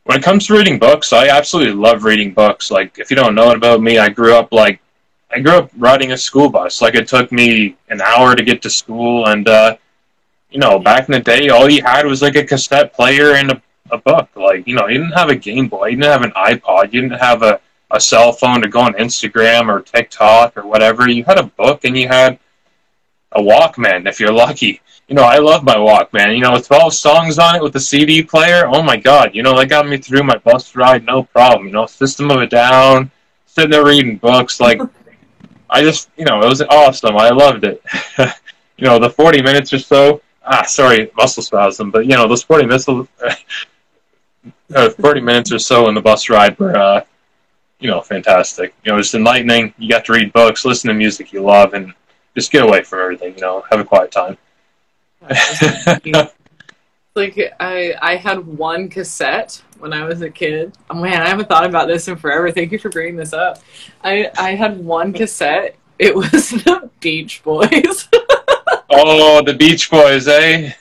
when 0.05 0.19
it 0.19 0.25
comes 0.25 0.47
to 0.47 0.55
reading 0.55 0.79
books, 0.79 1.13
I 1.13 1.29
absolutely 1.29 1.75
love 1.75 2.05
reading 2.05 2.33
books. 2.33 2.71
Like 2.71 2.99
if 2.99 3.11
you 3.11 3.17
don't 3.17 3.35
know 3.35 3.51
it 3.51 3.57
about 3.57 3.81
me, 3.81 3.99
I 3.99 4.09
grew 4.09 4.35
up 4.35 4.53
like 4.53 4.81
I 5.31 5.41
grew 5.41 5.53
up 5.53 5.71
riding 5.77 6.13
a 6.13 6.19
school 6.19 6.49
bus. 6.49 6.81
Like 6.83 6.95
it 6.95 7.07
took 7.07 7.31
me 7.31 7.77
an 7.89 8.01
hour 8.01 8.35
to 8.35 8.43
get 8.43 8.63
to 8.63 8.71
school, 8.71 9.29
and 9.29 9.49
uh, 9.49 9.77
you 10.51 10.59
know, 10.59 10.79
back 10.79 11.09
in 11.09 11.13
the 11.13 11.21
day, 11.21 11.49
all 11.51 11.71
you 11.71 11.83
had 11.83 12.07
was 12.07 12.23
like 12.23 12.37
a 12.37 12.45
cassette 12.45 12.95
player 12.95 13.35
and 13.35 13.53
a, 13.53 13.63
a 13.91 13.99
book. 13.99 14.29
Like 14.35 14.67
you 14.67 14.75
know, 14.75 14.89
you 14.89 14.99
didn't 14.99 15.13
have 15.13 15.29
a 15.29 15.37
Game 15.37 15.69
Boy, 15.69 15.89
you 15.89 15.97
didn't 15.97 16.13
have 16.13 16.23
an 16.23 16.33
iPod, 16.33 16.93
you 16.93 17.01
didn't 17.01 17.21
have 17.21 17.43
a 17.43 17.61
a 17.91 18.01
cell 18.01 18.33
phone 18.33 18.63
to 18.63 18.69
go 18.69 18.81
on 18.81 18.95
Instagram 18.95 19.69
or 19.69 19.81
TikTok 19.81 20.57
or 20.57 20.67
whatever. 20.67 21.09
You 21.09 21.25
had 21.25 21.39
a 21.39 21.45
book 21.45 21.85
and 21.85 21.97
you 21.97 22.09
had 22.09 22.39
a 23.33 23.41
Walkman 23.41 24.09
if 24.09 24.19
you're 24.19 24.33
lucky. 24.33 24.81
You 25.09 25.15
know, 25.15 25.23
I 25.23 25.39
love 25.39 25.63
my 25.63 25.77
Walkman. 25.77 26.35
You 26.35 26.43
know, 26.43 26.53
with 26.53 26.67
12 26.67 26.93
songs 26.95 27.39
on 27.39 27.57
it 27.57 27.63
with 27.63 27.77
a 27.77 27.81
CD 27.81 28.23
player, 28.23 28.67
oh 28.67 28.83
my 28.83 28.97
god, 28.97 29.35
you 29.35 29.43
know, 29.43 29.57
that 29.57 29.69
got 29.69 29.87
me 29.87 29.99
through 29.99 30.25
my 30.25 30.37
bus 30.39 30.75
ride 30.75 31.05
no 31.05 31.23
problem. 31.23 31.67
You 31.67 31.73
know, 31.73 31.87
System 31.87 32.31
of 32.31 32.41
a 32.41 32.47
Down, 32.47 33.11
sitting 33.47 33.71
there 33.71 33.85
reading 33.85 34.17
books, 34.17 34.61
like, 34.61 34.81
I 35.71 35.83
just, 35.83 36.11
you 36.17 36.25
know, 36.25 36.41
it 36.41 36.49
was 36.49 36.63
awesome. 36.63 37.17
I 37.17 37.31
loved 37.31 37.65
it. 37.65 37.83
you 38.77 38.87
know, 38.87 38.99
the 38.99 39.11
40 39.11 39.43
minutes 39.43 39.73
or 39.73 39.79
so, 39.79 40.23
ah, 40.45 40.63
sorry, 40.65 41.11
muscle 41.17 41.43
spasm, 41.43 41.91
but, 41.91 42.07
you 42.07 42.17
know, 42.17 42.27
those 42.29 42.43
40 42.43 42.67
minutes, 42.67 42.89
uh, 44.75 44.91
40 44.91 45.21
minutes 45.21 45.53
or 45.53 45.59
so 45.59 45.89
in 45.89 45.95
the 45.95 46.01
bus 46.01 46.29
ride 46.29 46.59
were, 46.59 46.77
uh, 46.77 47.01
you 47.79 47.91
know, 47.91 48.01
fantastic. 48.01 48.75
You 48.85 48.93
know, 48.93 48.99
just 48.99 49.15
enlightening. 49.15 49.75
You 49.79 49.91
got 49.91 50.05
to 50.07 50.13
read 50.13 50.33
books, 50.33 50.65
listen 50.65 50.89
to 50.89 50.95
music 50.95 51.33
you 51.33 51.43
love, 51.43 51.75
and 51.75 51.93
just 52.35 52.51
get 52.51 52.63
away 52.63 52.83
from 52.83 53.01
everything. 53.01 53.35
You 53.35 53.41
know, 53.41 53.65
have 53.71 53.81
a 53.81 53.85
quiet 53.85 54.11
time. 54.11 54.39
like 57.15 57.39
I 57.61 57.95
I 58.01 58.17
had 58.17 58.47
one 58.47 58.89
cassette 58.89 59.63
when 59.79 59.93
I 59.93 60.05
was 60.05 60.23
a 60.23 60.31
kid. 60.31 60.77
Oh, 60.91 60.95
man, 60.95 61.21
I 61.21 61.29
haven't 61.29 61.49
thought 61.49 61.67
about 61.67 61.89
this 61.89 62.09
in 62.09 62.17
forever. 62.17 62.51
Thank 62.51 62.73
you 62.73 62.79
for 62.79 62.89
bringing 62.89 63.17
this 63.17 63.33
up. 63.33 63.59
I 64.03 64.31
I 64.39 64.55
had 64.55 64.79
one 64.79 65.13
cassette. 65.13 65.77
It 65.99 66.15
was 66.15 66.31
the 66.31 66.91
Beach 67.01 67.43
Boys. 67.43 68.09
oh, 68.91 69.43
the 69.43 69.55
Beach 69.55 69.91
Boys, 69.91 70.29
eh? 70.29 70.73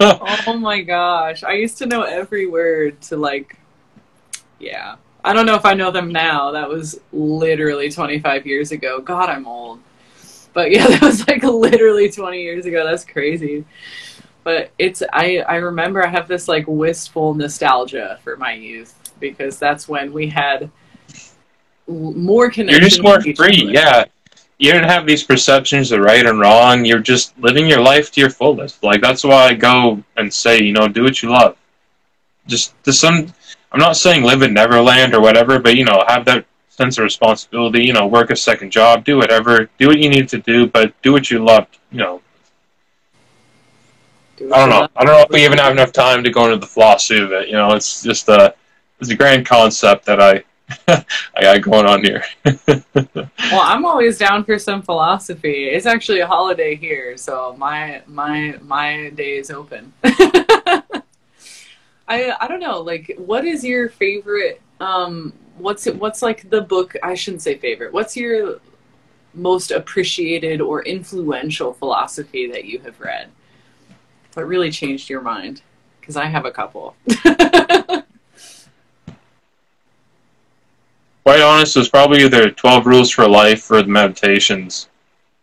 oh 0.00 0.58
my 0.58 0.82
gosh. 0.82 1.42
I 1.42 1.52
used 1.52 1.78
to 1.78 1.86
know 1.86 2.02
every 2.02 2.46
word 2.46 3.00
to 3.02 3.16
like 3.16 3.56
yeah. 4.58 4.96
I 5.24 5.32
don't 5.32 5.46
know 5.46 5.54
if 5.54 5.64
I 5.64 5.74
know 5.74 5.90
them 5.90 6.10
now. 6.12 6.50
That 6.52 6.68
was 6.68 7.00
literally 7.12 7.90
25 7.90 8.46
years 8.46 8.72
ago. 8.72 9.00
God, 9.00 9.28
I'm 9.28 9.46
old. 9.46 9.80
But 10.52 10.70
yeah, 10.70 10.86
that 10.88 11.02
was 11.02 11.26
like 11.26 11.42
literally 11.42 12.10
20 12.10 12.42
years 12.42 12.66
ago. 12.66 12.84
That's 12.84 13.04
crazy. 13.04 13.64
But 14.42 14.70
it's 14.78 15.02
I 15.12 15.38
I 15.46 15.56
remember 15.56 16.04
I 16.04 16.08
have 16.08 16.26
this 16.26 16.48
like 16.48 16.64
wistful 16.66 17.34
nostalgia 17.34 18.18
for 18.24 18.36
my 18.36 18.54
youth 18.54 19.12
because 19.20 19.58
that's 19.58 19.86
when 19.88 20.12
we 20.12 20.28
had 20.28 20.70
more 21.86 22.50
connection. 22.50 22.80
You're 22.80 22.88
just 22.88 23.02
more 23.02 23.20
free, 23.20 23.62
other. 23.62 23.72
yeah. 23.72 24.04
You 24.58 24.72
didn't 24.72 24.90
have 24.90 25.06
these 25.06 25.24
perceptions 25.24 25.90
of 25.90 26.00
right 26.00 26.24
and 26.26 26.38
wrong. 26.38 26.84
You're 26.84 26.98
just 26.98 27.36
living 27.38 27.66
your 27.66 27.80
life 27.80 28.12
to 28.12 28.20
your 28.20 28.28
fullest. 28.28 28.82
Like 28.82 29.00
that's 29.00 29.24
why 29.24 29.46
I 29.46 29.54
go 29.54 30.02
and 30.16 30.32
say, 30.32 30.62
you 30.62 30.72
know, 30.72 30.86
do 30.86 31.02
what 31.02 31.22
you 31.22 31.30
love. 31.30 31.56
Just 32.46 32.74
to 32.84 32.92
some, 32.92 33.32
I'm 33.72 33.78
not 33.80 33.96
saying 33.96 34.22
live 34.24 34.42
in 34.42 34.54
Neverland 34.54 35.14
or 35.14 35.20
whatever, 35.20 35.58
but 35.58 35.76
you 35.76 35.84
know, 35.84 36.04
have 36.08 36.24
that 36.26 36.44
sense 36.68 36.98
of 36.98 37.04
responsibility. 37.04 37.84
You 37.84 37.92
know, 37.92 38.06
work 38.06 38.30
a 38.30 38.36
second 38.36 38.70
job, 38.70 39.04
do 39.04 39.16
whatever, 39.18 39.68
do 39.78 39.88
what 39.88 39.98
you 39.98 40.08
need 40.10 40.28
to 40.30 40.38
do, 40.38 40.66
but 40.66 41.00
do 41.02 41.12
what 41.12 41.30
you 41.30 41.44
love. 41.44 41.66
You 41.92 41.98
know, 41.98 42.22
Do 44.36 44.52
I 44.52 44.58
don't 44.58 44.70
it 44.70 44.70
know. 44.70 44.88
I 44.96 45.04
don't 45.04 45.14
know 45.14 45.22
if 45.22 45.30
we 45.30 45.44
even 45.44 45.58
have 45.58 45.72
enough 45.72 45.92
time 45.92 46.24
to 46.24 46.30
go 46.30 46.44
into 46.46 46.56
the 46.58 46.66
philosophy 46.66 47.20
of 47.20 47.32
it. 47.32 47.48
You 47.48 47.54
know, 47.54 47.72
it's 47.74 48.02
just 48.02 48.28
a, 48.28 48.54
it's 49.00 49.10
a 49.10 49.14
grand 49.16 49.46
concept 49.46 50.06
that 50.06 50.20
I, 50.20 50.44
I 50.88 51.42
got 51.42 51.62
going 51.62 51.86
on 51.86 52.04
here. 52.04 52.24
Well, 53.50 53.62
I'm 53.62 53.84
always 53.84 54.18
down 54.18 54.44
for 54.44 54.58
some 54.58 54.82
philosophy. 54.82 55.64
It's 55.68 55.86
actually 55.86 56.20
a 56.20 56.26
holiday 56.26 56.76
here, 56.76 57.16
so 57.16 57.54
my 57.58 58.02
my 58.06 58.58
my 58.62 59.10
day 59.10 59.38
is 59.38 59.50
open. 59.50 59.92
I 62.10 62.34
I 62.40 62.48
don't 62.48 62.60
know, 62.60 62.80
like 62.80 63.14
what 63.16 63.44
is 63.46 63.64
your 63.64 63.88
favorite 63.88 64.60
um 64.80 65.32
what's 65.58 65.86
it 65.86 65.96
what's 65.96 66.22
like 66.22 66.48
the 66.50 66.60
book 66.60 66.94
I 67.02 67.14
shouldn't 67.14 67.42
say 67.42 67.56
favorite. 67.56 67.92
What's 67.92 68.16
your 68.16 68.60
most 69.32 69.70
appreciated 69.70 70.60
or 70.60 70.82
influential 70.82 71.72
philosophy 71.72 72.50
that 72.50 72.64
you 72.64 72.80
have 72.80 73.00
read? 73.00 73.28
What 74.34 74.46
really 74.46 74.70
changed 74.70 75.08
your 75.08 75.20
mind? 75.22 75.62
Because 76.00 76.16
I 76.16 76.26
have 76.26 76.44
a 76.44 76.50
couple. 76.50 76.96
quite 81.24 81.42
honest, 81.42 81.76
it 81.76 81.80
was 81.80 81.88
probably 81.88 82.24
either 82.24 82.50
12 82.50 82.86
Rules 82.86 83.10
for 83.10 83.28
Life 83.28 83.70
or 83.70 83.82
the 83.82 83.88
Meditations 83.88 84.88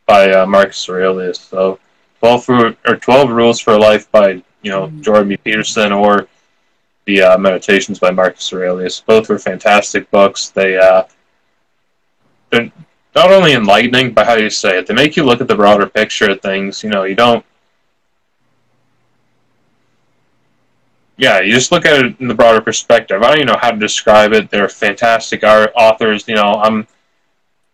by 0.06 0.32
uh, 0.32 0.46
Marcus 0.46 0.90
Aurelius. 0.90 1.40
So 1.40 1.80
12, 2.20 2.44
for, 2.46 2.76
or 2.88 2.96
12 2.98 3.30
Rules 3.30 3.60
for 3.60 3.78
Life 3.78 4.12
by, 4.12 4.42
you 4.64 4.72
know, 4.72 4.88
Mhm. 4.88 5.02
Jordan 5.02 5.30
B. 5.30 5.38
Peterson 5.38 5.92
or 5.94 6.28
the 7.08 7.24
uh, 7.24 7.38
Meditations 7.40 8.00
by 8.00 8.12
Marcus 8.12 8.54
Aurelius. 8.54 9.02
Both 9.02 9.30
were 9.30 9.40
fantastic 9.40 10.12
books. 10.12 10.50
They, 10.50 10.78
uh, 10.78 11.04
they're 12.52 12.72
not 13.16 13.32
only 13.32 13.54
enlightening, 13.54 14.14
but 14.14 14.28
how 14.28 14.36
do 14.36 14.44
you 14.44 14.50
say 14.52 14.78
it? 14.78 14.88
They 14.88 14.94
make 14.94 15.18
you 15.18 15.24
look 15.24 15.42
at 15.42 15.48
the 15.48 15.56
broader 15.56 15.88
picture 15.88 16.30
of 16.32 16.42
things. 16.42 16.84
You 16.84 16.92
know, 16.92 17.06
you 17.06 17.16
don't 17.16 17.44
yeah, 21.18 21.42
you 21.42 21.52
just 21.54 21.72
look 21.72 21.86
at 21.86 22.06
it 22.06 22.20
in 22.20 22.28
the 22.28 22.36
broader 22.36 22.62
perspective. 22.62 23.24
I 23.24 23.30
don't 23.30 23.38
even 23.38 23.48
know 23.48 23.60
how 23.60 23.72
to 23.72 23.78
describe 23.78 24.34
it. 24.34 24.50
They're 24.52 24.70
fantastic 24.70 25.44
art 25.44 25.72
authors. 25.76 26.28
You 26.28 26.36
know, 26.36 26.54
I'm 26.62 26.88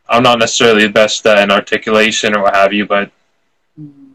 I'm 0.10 0.24
not 0.24 0.40
necessarily 0.40 0.84
the 0.84 0.94
best 0.94 1.26
uh, 1.26 1.38
in 1.40 1.52
articulation 1.52 2.36
or 2.36 2.44
what 2.44 2.56
have 2.56 2.74
you, 2.74 2.86
but 2.86 3.12
Mm. 3.80 4.14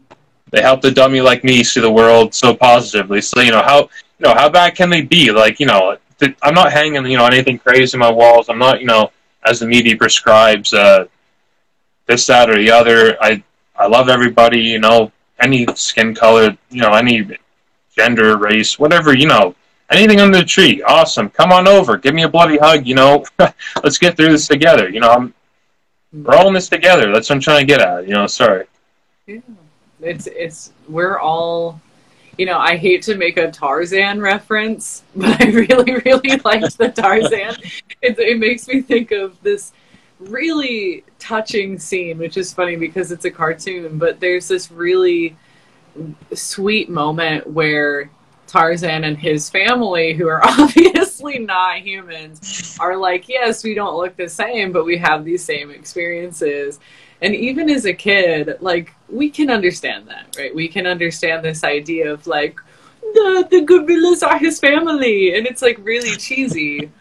they 0.51 0.61
help 0.61 0.81
the 0.81 0.91
dummy 0.91 1.19
like 1.19 1.43
me 1.43 1.63
see 1.65 1.81
the 1.81 1.91
world 1.91 2.33
so 2.33 2.55
positively. 2.55 3.21
So 3.21 3.41
you 3.41 3.51
know 3.51 3.61
how 3.61 3.89
you 4.19 4.27
know 4.27 4.33
how 4.33 4.49
bad 4.49 4.75
can 4.75 4.89
they 4.89 5.01
be? 5.01 5.31
Like 5.31 5.59
you 5.59 5.65
know, 5.65 5.97
th- 6.19 6.35
I'm 6.43 6.53
not 6.53 6.71
hanging 6.71 7.05
you 7.05 7.17
know 7.17 7.25
anything 7.25 7.59
crazy 7.59 7.95
on 7.95 7.99
my 7.99 8.11
walls. 8.11 8.49
I'm 8.49 8.59
not 8.59 8.81
you 8.81 8.87
know 8.87 9.11
as 9.43 9.59
the 9.59 9.67
media 9.67 9.95
prescribes 9.95 10.73
uh, 10.73 11.05
this 12.05 12.27
that 12.27 12.49
or 12.49 12.57
the 12.57 12.71
other. 12.71 13.17
I 13.21 13.43
I 13.75 13.87
love 13.87 14.09
everybody. 14.09 14.59
You 14.59 14.79
know, 14.79 15.11
any 15.39 15.65
skin 15.75 16.13
color, 16.13 16.57
you 16.69 16.81
know, 16.81 16.93
any 16.93 17.27
gender, 17.95 18.37
race, 18.37 18.77
whatever. 18.77 19.15
You 19.15 19.27
know, 19.27 19.55
anything 19.89 20.19
under 20.19 20.39
the 20.39 20.45
tree, 20.45 20.81
awesome. 20.83 21.29
Come 21.29 21.51
on 21.51 21.67
over, 21.67 21.97
give 21.97 22.13
me 22.13 22.23
a 22.23 22.29
bloody 22.29 22.57
hug. 22.57 22.85
You 22.85 22.95
know, 22.95 23.25
let's 23.83 23.97
get 23.97 24.17
through 24.17 24.29
this 24.29 24.47
together. 24.47 24.89
You 24.89 24.99
know, 24.99 25.11
I'm 25.11 25.33
we're 26.11 26.35
all 26.35 26.47
in 26.47 26.53
this 26.53 26.69
together. 26.69 27.11
That's 27.11 27.29
what 27.29 27.35
I'm 27.35 27.41
trying 27.41 27.65
to 27.65 27.65
get 27.65 27.81
at. 27.81 28.07
You 28.07 28.15
know, 28.15 28.27
sorry. 28.27 28.65
Yeah. 29.27 29.39
It's 30.01 30.27
it's 30.27 30.71
we're 30.87 31.19
all 31.19 31.79
you 32.39 32.45
know, 32.45 32.57
I 32.57 32.77
hate 32.77 33.01
to 33.03 33.15
make 33.15 33.35
a 33.35 33.51
Tarzan 33.51 34.21
reference, 34.21 35.03
but 35.15 35.41
I 35.41 35.49
really, 35.49 35.95
really 36.05 36.37
liked 36.45 36.77
the 36.77 36.89
Tarzan. 36.89 37.55
It, 38.01 38.17
it 38.17 38.39
makes 38.39 38.65
me 38.65 38.81
think 38.81 39.11
of 39.11 39.41
this 39.43 39.73
really 40.19 41.03
touching 41.19 41.77
scene, 41.77 42.17
which 42.17 42.37
is 42.37 42.53
funny 42.53 42.77
because 42.77 43.11
it's 43.11 43.25
a 43.25 43.31
cartoon, 43.31 43.97
but 43.97 44.21
there's 44.21 44.47
this 44.47 44.71
really 44.71 45.35
sweet 46.33 46.89
moment 46.89 47.45
where 47.45 48.09
Tarzan 48.47 49.03
and 49.03 49.17
his 49.17 49.49
family, 49.49 50.13
who 50.13 50.29
are 50.29 50.41
obviously 50.47 51.39
not 51.39 51.79
humans, 51.79 52.77
are 52.79 52.95
like, 52.95 53.27
yes, 53.27 53.65
we 53.65 53.73
don't 53.73 53.97
look 53.97 54.15
the 54.15 54.29
same, 54.29 54.71
but 54.71 54.85
we 54.85 54.97
have 54.97 55.25
these 55.25 55.43
same 55.43 55.71
experiences. 55.71 56.79
And 57.21 57.35
even 57.35 57.69
as 57.69 57.85
a 57.85 57.93
kid, 57.93 58.57
like, 58.61 58.93
we 59.09 59.29
can 59.29 59.49
understand 59.49 60.07
that, 60.07 60.35
right? 60.37 60.53
We 60.53 60.67
can 60.67 60.87
understand 60.87 61.43
this 61.43 61.63
idea 61.63 62.11
of 62.13 62.25
like, 62.27 62.59
the, 63.01 63.47
the 63.49 63.61
gorillas 63.61 64.23
are 64.23 64.37
his 64.37 64.59
family. 64.59 65.35
And 65.35 65.45
it's 65.47 65.61
like 65.61 65.79
really 65.83 66.15
cheesy. 66.15 66.91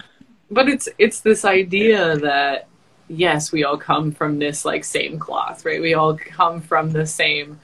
But 0.51 0.69
it's 0.69 0.89
it's 0.97 1.21
this 1.21 1.45
idea 1.45 2.17
that 2.17 2.69
yes, 3.09 3.53
we 3.53 3.65
all 3.65 3.77
come 3.77 4.13
from 4.13 4.39
this 4.39 4.65
like 4.65 4.85
same 4.85 5.19
cloth, 5.19 5.65
right? 5.65 5.81
We 5.81 5.95
all 5.95 6.17
come 6.17 6.61
from 6.61 6.91
the 6.91 7.07
same 7.07 7.59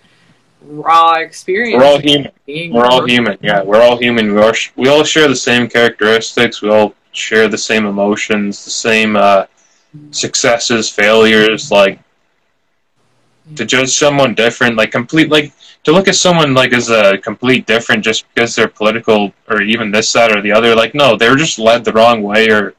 raw 0.63 1.15
experience. 1.15 1.83
We're 1.83 1.89
all 1.89 1.99
human. 1.99 2.33
Being 2.47 2.73
We're 2.73 2.87
all 2.87 3.07
human. 3.07 3.39
Yeah, 3.43 3.63
we're 3.63 3.83
all 3.83 3.97
human. 3.97 4.35
We 4.35 4.41
all, 4.41 4.53
sh- 4.53 4.71
we 4.77 4.89
all 4.89 5.05
share 5.05 5.29
the 5.29 5.37
same 5.37 5.69
characteristics. 5.69 6.63
We 6.63 6.71
all 6.71 6.95
share 7.13 7.49
the 7.49 7.59
same 7.59 7.87
emotions, 7.87 8.65
the 8.65 8.71
same 8.71 9.17
uh, 9.17 9.47
successes, 10.11 10.89
failures. 10.89 11.71
Like 11.71 12.01
to 13.57 13.65
judge 13.65 13.91
someone 13.91 14.35
different, 14.35 14.77
like 14.77 14.91
complete, 14.91 15.31
like 15.31 15.53
to 15.85 15.93
look 15.93 16.09
at 16.09 16.15
someone 16.15 16.55
like 16.55 16.73
as 16.73 16.91
a 16.91 17.19
complete 17.19 17.67
different 17.67 18.05
just 18.05 18.27
because 18.33 18.55
they're 18.55 18.69
political 18.69 19.33
or 19.49 19.63
even 19.63 19.91
this 19.91 20.09
side 20.09 20.35
or 20.35 20.41
the 20.41 20.53
other. 20.53 20.75
Like 20.75 20.95
no, 20.95 21.17
they're 21.17 21.37
just 21.37 21.59
led 21.59 21.85
the 21.85 21.93
wrong 21.93 22.23
way 22.23 22.51
or 22.51 22.75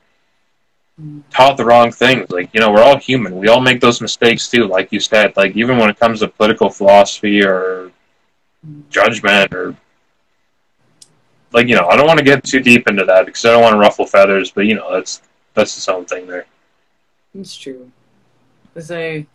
taught 1.29 1.57
the 1.57 1.65
wrong 1.65 1.91
things. 1.91 2.29
Like 2.29 2.49
you 2.53 2.59
know, 2.59 2.71
we're 2.71 2.83
all 2.83 2.97
human. 2.97 3.37
We 3.37 3.47
all 3.47 3.61
make 3.61 3.79
those 3.79 4.01
mistakes 4.01 4.49
too. 4.49 4.65
Like 4.67 4.91
you 4.91 4.99
said, 4.99 5.35
like 5.37 5.55
even 5.55 5.77
when 5.77 5.89
it 5.89 5.99
comes 5.99 6.19
to 6.21 6.27
political 6.27 6.69
philosophy 6.69 7.43
or 7.43 7.91
judgment 8.89 9.53
or 9.53 9.75
like 11.51 11.67
you 11.67 11.75
know, 11.75 11.87
I 11.87 11.95
don't 11.95 12.07
want 12.07 12.19
to 12.19 12.25
get 12.25 12.43
too 12.43 12.59
deep 12.59 12.87
into 12.87 13.05
that 13.05 13.25
because 13.25 13.45
I 13.45 13.51
don't 13.51 13.61
want 13.61 13.73
to 13.73 13.79
ruffle 13.79 14.05
feathers. 14.05 14.51
But 14.51 14.65
you 14.65 14.75
know, 14.75 14.91
that's 14.91 15.21
that's 15.53 15.77
its 15.77 15.87
own 15.87 16.05
thing 16.05 16.27
there. 16.27 16.45
It's 17.33 17.55
true. 17.55 17.91
As 18.75 18.91
I, 18.91 19.25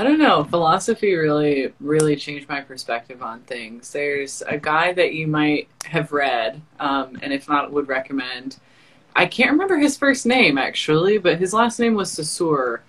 I 0.00 0.02
don't 0.02 0.18
know, 0.18 0.44
philosophy 0.44 1.14
really, 1.14 1.74
really 1.78 2.16
changed 2.16 2.48
my 2.48 2.62
perspective 2.62 3.22
on 3.22 3.40
things. 3.40 3.92
There's 3.92 4.42
a 4.48 4.56
guy 4.56 4.94
that 4.94 5.12
you 5.12 5.26
might 5.26 5.68
have 5.84 6.10
read, 6.10 6.62
um, 6.78 7.18
and 7.20 7.34
if 7.34 7.50
not, 7.50 7.70
would 7.70 7.86
recommend. 7.86 8.56
I 9.14 9.26
can't 9.26 9.50
remember 9.50 9.76
his 9.76 9.98
first 9.98 10.24
name 10.24 10.56
actually, 10.56 11.18
but 11.18 11.38
his 11.38 11.52
last 11.52 11.78
name 11.78 11.92
was 11.96 12.10
Saussure. 12.10 12.82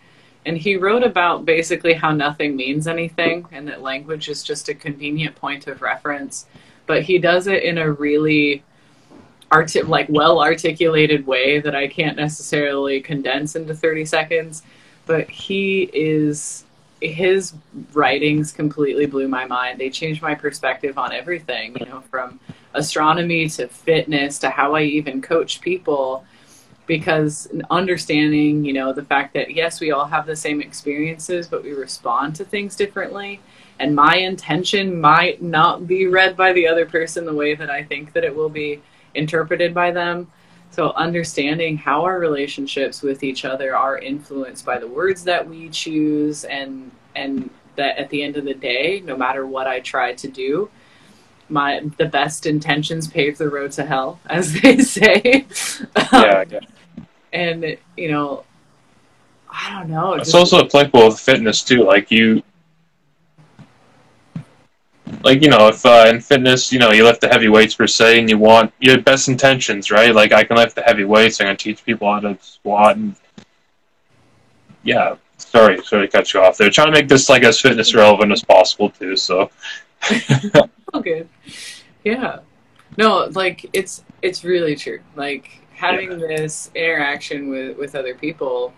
And 0.46 0.58
he 0.58 0.78
wrote 0.78 1.04
about 1.04 1.44
basically 1.44 1.92
how 1.92 2.14
nothing 2.14 2.56
means 2.56 2.88
anything 2.88 3.46
and 3.52 3.68
that 3.68 3.82
language 3.82 4.30
is 4.30 4.42
just 4.42 4.70
a 4.70 4.74
convenient 4.74 5.36
point 5.36 5.68
of 5.68 5.82
reference. 5.82 6.46
But 6.86 7.04
he 7.04 7.20
does 7.20 7.46
it 7.48 7.64
in 7.64 7.78
a 7.78 7.92
really 7.92 8.64
arti- 9.52 9.82
like 9.82 10.08
well 10.08 10.42
articulated 10.42 11.28
way 11.28 11.60
that 11.60 11.76
I 11.76 11.90
can't 11.90 12.16
necessarily 12.16 13.02
condense 13.02 13.58
into 13.58 13.76
30 13.76 14.06
seconds. 14.06 14.64
But 15.06 15.30
he 15.30 15.90
is 15.92 16.64
his 17.02 17.54
writings 17.94 18.52
completely 18.52 19.06
blew 19.06 19.28
my 19.28 19.46
mind. 19.46 19.80
They 19.80 19.90
changed 19.90 20.22
my 20.22 20.36
perspective 20.36 20.98
on 20.98 21.12
everything, 21.12 21.76
you 21.80 21.86
know, 21.88 22.02
from 22.02 22.40
astronomy 22.74 23.50
to 23.50 23.68
fitness 23.68 24.40
to 24.40 24.50
how 24.50 24.76
I 24.76 24.84
even 24.84 25.22
coach 25.22 25.62
people 25.62 26.24
because 26.86 27.48
understanding, 27.70 28.66
you 28.66 28.74
know, 28.74 28.94
the 28.94 29.04
fact 29.04 29.34
that 29.34 29.52
yes, 29.56 29.80
we 29.80 29.92
all 29.92 30.06
have 30.06 30.26
the 30.26 30.36
same 30.36 30.62
experiences, 30.62 31.48
but 31.48 31.64
we 31.64 31.72
respond 31.72 32.36
to 32.36 32.46
things 32.46 32.76
differently. 32.76 33.40
And 33.80 33.96
my 33.96 34.18
intention 34.18 35.00
might 35.00 35.42
not 35.42 35.88
be 35.88 36.08
read 36.08 36.38
by 36.38 36.54
the 36.54 36.68
other 36.68 36.86
person 36.86 37.26
the 37.26 37.34
way 37.34 37.56
that 37.56 37.70
I 37.70 37.84
think 37.84 38.14
that 38.14 38.24
it 38.24 38.36
will 38.36 38.50
be 38.50 38.82
interpreted 39.16 39.74
by 39.74 39.92
them. 39.92 40.28
So 40.72 40.92
understanding 40.94 41.76
how 41.76 42.04
our 42.04 42.20
relationships 42.20 43.02
with 43.02 43.24
each 43.24 43.44
other 43.44 43.76
are 43.76 43.98
influenced 43.98 44.66
by 44.66 44.80
the 44.80 44.88
words 44.88 45.24
that 45.26 45.48
we 45.48 45.70
choose 45.70 46.46
and 46.46 46.92
and 47.16 47.50
that 47.76 47.98
at 47.98 48.10
the 48.10 48.24
end 48.24 48.38
of 48.38 48.46
the 48.46 48.54
day, 48.54 49.02
no 49.06 49.18
matter 49.18 49.46
what 49.46 49.68
I 49.68 49.82
try 49.82 50.14
to 50.14 50.28
do, 50.28 50.70
my 51.50 51.82
the 51.98 52.06
best 52.06 52.46
intentions 52.46 53.08
pave 53.08 53.38
the 53.38 53.50
road 53.50 53.74
to 53.74 53.86
hell, 53.86 54.20
as 54.30 54.54
they 54.62 54.78
say. 54.78 55.46
Yeah, 56.14 56.46
yeah. 56.50 56.60
And 57.34 57.78
you 57.98 58.12
know, 58.12 58.46
I 59.50 59.80
don't 59.80 59.90
know. 59.90 60.14
It's 60.14 60.34
also 60.34 60.64
applicable 60.64 61.08
with 61.08 61.20
fitness 61.20 61.64
too. 61.64 61.84
Like 61.84 62.12
you, 62.12 62.44
like 65.24 65.42
you 65.42 65.50
know, 65.50 65.68
if 65.68 65.86
uh, 65.86 66.06
in 66.08 66.20
fitness, 66.20 66.72
you 66.72 66.80
know, 66.80 66.92
you 66.92 67.04
lift 67.04 67.22
the 67.22 67.28
heavy 67.28 67.50
weights 67.50 67.76
per 67.76 67.88
se, 67.88 68.20
and 68.20 68.30
you 68.30 68.38
want 68.38 68.74
your 68.80 69.02
best 69.02 69.28
intentions, 69.28 69.92
right? 69.92 70.14
Like 70.14 70.32
I 70.32 70.44
can 70.44 70.58
lift 70.58 70.76
the 70.76 70.84
heavy 70.84 71.04
weights. 71.04 71.40
I'm 71.40 71.48
gonna 71.48 71.58
teach 71.58 71.84
people 71.86 72.12
how 72.12 72.20
to 72.20 72.38
squat, 72.42 72.98
and 72.98 73.16
yeah. 74.84 75.16
Sorry, 75.38 75.84
sorry 75.84 76.08
to 76.08 76.12
cut 76.12 76.34
you 76.34 76.40
off. 76.40 76.56
They're 76.56 76.70
trying 76.70 76.94
to 76.94 76.94
make 76.94 77.08
this 77.08 77.28
like 77.28 77.44
as 77.44 77.60
fitness 77.60 77.96
relevant 77.96 78.32
as 78.32 78.44
possible 78.44 78.92
too. 78.92 79.16
So 79.16 79.50
all 80.94 81.02
good. 81.02 81.28
Yeah. 82.04 82.40
No, 82.98 83.26
like 83.32 83.70
it's 83.74 84.04
it's 84.22 84.44
really 84.44 84.76
true. 84.76 85.00
Like 85.16 85.62
having 85.74 86.20
this 86.20 86.70
interaction 86.76 87.50
with 87.50 87.78
with 87.78 87.96
other 87.96 88.16
people, 88.16 88.74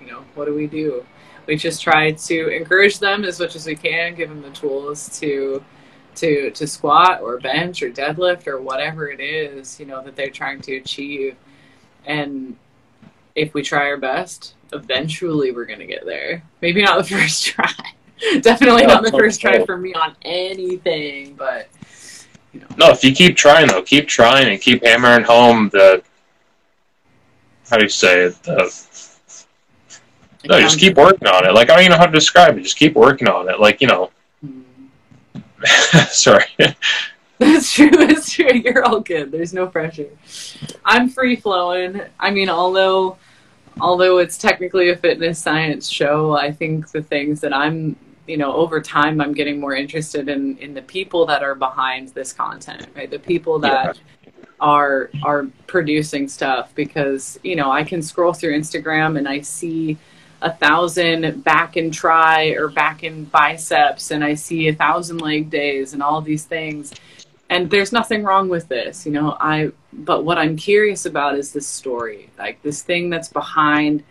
you 0.00 0.08
know, 0.08 0.24
what 0.34 0.46
do 0.46 0.54
we 0.54 0.66
do? 0.66 1.04
We 1.46 1.56
just 1.56 1.82
try 1.82 2.12
to 2.12 2.48
encourage 2.48 2.98
them 2.98 3.24
as 3.24 3.40
much 3.40 3.56
as 3.56 3.66
we 3.66 3.74
can, 3.74 4.14
give 4.14 4.28
them 4.28 4.42
the 4.42 4.50
tools 4.50 5.18
to 5.20 5.62
to 6.16 6.50
to 6.50 6.66
squat 6.66 7.20
or 7.20 7.38
bench 7.38 7.82
or 7.82 7.90
deadlift 7.90 8.46
or 8.46 8.60
whatever 8.60 9.08
it 9.08 9.20
is, 9.20 9.78
you 9.78 9.86
know, 9.86 10.02
that 10.02 10.16
they're 10.16 10.30
trying 10.30 10.60
to 10.62 10.76
achieve. 10.76 11.36
And 12.06 12.56
if 13.34 13.54
we 13.54 13.62
try 13.62 13.86
our 13.86 13.96
best, 13.96 14.54
eventually 14.72 15.52
we're 15.52 15.66
gonna 15.66 15.86
get 15.86 16.04
there. 16.04 16.42
Maybe 16.60 16.82
not 16.82 16.98
the 16.98 17.04
first 17.16 17.44
try. 17.44 17.72
Definitely 18.40 18.86
not 18.86 19.02
the 19.02 19.12
first 19.12 19.40
try 19.40 19.64
for 19.64 19.78
me 19.78 19.94
on 19.94 20.14
anything, 20.22 21.34
but 21.34 21.68
you 22.52 22.60
know. 22.60 22.66
no, 22.76 22.90
if 22.90 23.02
you 23.02 23.14
keep 23.14 23.36
trying 23.36 23.68
though, 23.68 23.82
keep 23.82 24.08
trying 24.08 24.48
and 24.48 24.60
keep 24.60 24.84
hammering 24.84 25.24
home 25.24 25.70
the 25.70 26.02
how 27.70 27.76
do 27.76 27.84
you 27.84 27.88
say 27.88 28.22
it? 28.24 28.42
The, 28.42 28.90
no, 30.44 30.60
just 30.60 30.78
keep 30.78 30.96
working 30.96 31.28
on 31.28 31.46
it. 31.46 31.52
Like 31.52 31.70
I 31.70 31.74
don't 31.74 31.84
even 31.84 31.92
know 31.92 31.98
how 31.98 32.06
to 32.06 32.12
describe 32.12 32.58
it. 32.58 32.62
Just 32.62 32.76
keep 32.76 32.94
working 32.94 33.28
on 33.28 33.48
it. 33.48 33.60
Like 33.60 33.80
you 33.80 33.86
know. 33.86 34.10
sorry. 36.10 36.44
That's 37.38 37.72
true. 37.72 37.90
That's 37.90 38.32
true. 38.32 38.52
You're 38.64 38.84
all 38.84 39.00
good. 39.00 39.32
There's 39.32 39.54
no 39.54 39.66
pressure. 39.66 40.10
I'm 40.84 41.08
free 41.08 41.36
flowing. 41.36 42.02
I 42.18 42.30
mean, 42.30 42.50
although 42.50 43.16
although 43.80 44.18
it's 44.18 44.36
technically 44.36 44.90
a 44.90 44.96
fitness 44.96 45.38
science 45.38 45.88
show, 45.88 46.36
I 46.36 46.52
think 46.52 46.90
the 46.90 47.02
things 47.02 47.40
that 47.40 47.54
I'm, 47.54 47.96
you 48.26 48.36
know, 48.36 48.52
over 48.52 48.80
time, 48.80 49.20
I'm 49.22 49.32
getting 49.32 49.58
more 49.58 49.74
interested 49.74 50.28
in 50.28 50.58
in 50.58 50.74
the 50.74 50.82
people 50.82 51.24
that 51.26 51.42
are 51.42 51.54
behind 51.54 52.08
this 52.08 52.32
content, 52.32 52.88
right? 52.94 53.10
The 53.10 53.18
people 53.18 53.58
that 53.60 53.98
are 54.60 55.10
are 55.22 55.46
producing 55.66 56.28
stuff 56.28 56.74
because 56.74 57.40
you 57.42 57.56
know 57.56 57.70
I 57.70 57.82
can 57.82 58.02
scroll 58.02 58.34
through 58.34 58.58
Instagram 58.58 59.16
and 59.16 59.26
I 59.26 59.40
see 59.40 59.96
a 60.42 60.52
thousand 60.52 61.44
back 61.44 61.76
and 61.76 61.92
try 61.92 62.48
or 62.48 62.68
back 62.68 63.02
and 63.02 63.30
biceps 63.30 64.10
and 64.10 64.24
I 64.24 64.34
see 64.34 64.68
a 64.68 64.74
thousand 64.74 65.18
leg 65.18 65.50
days 65.50 65.92
and 65.92 66.02
all 66.02 66.20
these 66.20 66.44
things. 66.44 66.94
And 67.48 67.68
there's 67.68 67.92
nothing 67.92 68.22
wrong 68.22 68.48
with 68.48 68.68
this 68.68 69.04
you 69.04 69.12
know 69.12 69.36
I 69.40 69.72
but 69.92 70.24
what 70.24 70.38
I'm 70.38 70.56
curious 70.56 71.04
about 71.06 71.36
is 71.36 71.52
this 71.52 71.66
story 71.66 72.30
like 72.38 72.62
this 72.62 72.82
thing 72.82 73.10
that's 73.10 73.28
behind 73.28 74.02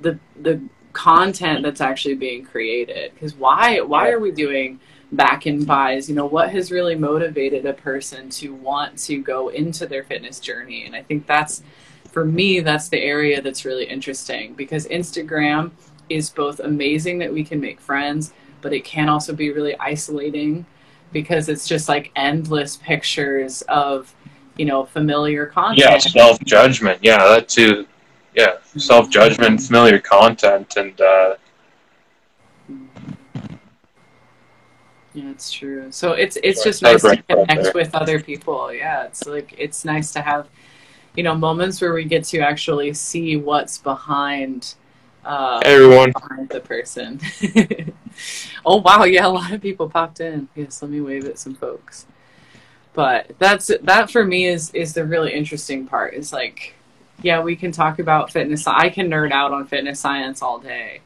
the 0.00 0.18
the 0.40 0.60
content 0.92 1.62
that's 1.62 1.80
actually 1.80 2.14
being 2.14 2.44
created. 2.44 3.12
Because 3.14 3.34
why 3.34 3.80
why 3.80 4.10
are 4.10 4.20
we 4.20 4.30
doing 4.30 4.78
back 5.12 5.46
and 5.46 5.66
buys? 5.66 6.08
You 6.08 6.14
know 6.14 6.26
what 6.26 6.50
has 6.50 6.70
really 6.70 6.94
motivated 6.94 7.66
a 7.66 7.72
person 7.72 8.28
to 8.30 8.54
want 8.54 8.98
to 9.00 9.22
go 9.22 9.48
into 9.48 9.86
their 9.86 10.04
fitness 10.04 10.40
journey? 10.40 10.84
And 10.86 10.94
i 10.94 11.02
think 11.02 11.26
that's 11.26 11.62
for 12.12 12.24
me 12.24 12.60
that's 12.60 12.88
the 12.88 13.02
area 13.02 13.42
that's 13.42 13.64
really 13.64 13.84
interesting 13.84 14.54
because 14.54 14.86
instagram 14.88 15.70
is 16.08 16.30
both 16.30 16.60
amazing 16.60 17.18
that 17.18 17.32
we 17.32 17.42
can 17.42 17.60
make 17.60 17.80
friends 17.80 18.32
but 18.60 18.72
it 18.72 18.84
can 18.84 19.08
also 19.08 19.34
be 19.34 19.50
really 19.50 19.76
isolating 19.80 20.64
because 21.12 21.48
it's 21.48 21.66
just 21.66 21.88
like 21.88 22.10
endless 22.16 22.76
pictures 22.76 23.62
of 23.62 24.14
you 24.56 24.64
know 24.64 24.84
familiar 24.84 25.46
content. 25.46 25.78
Yeah 25.78 25.98
self 25.98 26.40
judgment 26.44 26.98
yeah 27.02 27.18
that 27.18 27.48
too. 27.48 27.86
Yeah 28.34 28.56
self 28.76 29.10
judgment 29.10 29.60
familiar 29.60 29.98
content 29.98 30.76
and 30.76 31.00
uh 31.00 31.36
Yeah, 35.14 35.28
it's 35.28 35.52
true. 35.52 35.92
So 35.92 36.12
it's 36.12 36.38
it's 36.42 36.64
just 36.64 36.82
nice 36.82 37.02
to 37.02 37.22
connect 37.24 37.74
with 37.74 37.94
other 37.94 38.18
people. 38.18 38.72
Yeah, 38.72 39.04
it's 39.04 39.26
like 39.26 39.54
it's 39.58 39.84
nice 39.84 40.10
to 40.12 40.22
have, 40.22 40.48
you 41.16 41.22
know, 41.22 41.34
moments 41.34 41.80
where 41.80 41.92
we 41.92 42.04
get 42.04 42.24
to 42.24 42.40
actually 42.40 42.94
see 42.94 43.36
what's 43.36 43.78
behind 43.78 44.74
uh, 45.24 45.60
everyone 45.64 46.12
behind 46.12 46.48
the 46.48 46.60
person. 46.60 47.20
oh 48.66 48.78
wow, 48.78 49.04
yeah, 49.04 49.26
a 49.26 49.28
lot 49.28 49.52
of 49.52 49.60
people 49.60 49.88
popped 49.88 50.20
in. 50.20 50.48
Yes, 50.54 50.82
let 50.82 50.90
me 50.90 51.00
wave 51.00 51.24
at 51.26 51.38
some 51.38 51.54
folks. 51.54 52.06
But 52.94 53.32
that's 53.38 53.70
that 53.82 54.10
for 54.10 54.24
me 54.24 54.46
is 54.46 54.70
is 54.72 54.94
the 54.94 55.04
really 55.04 55.32
interesting 55.32 55.86
part. 55.86 56.14
Is 56.14 56.32
like, 56.32 56.74
yeah, 57.22 57.40
we 57.40 57.56
can 57.56 57.72
talk 57.72 57.98
about 57.98 58.32
fitness. 58.32 58.66
I 58.66 58.88
can 58.88 59.08
nerd 59.08 59.32
out 59.32 59.52
on 59.52 59.66
fitness 59.66 60.00
science 60.00 60.42
all 60.42 60.58
day. 60.58 61.00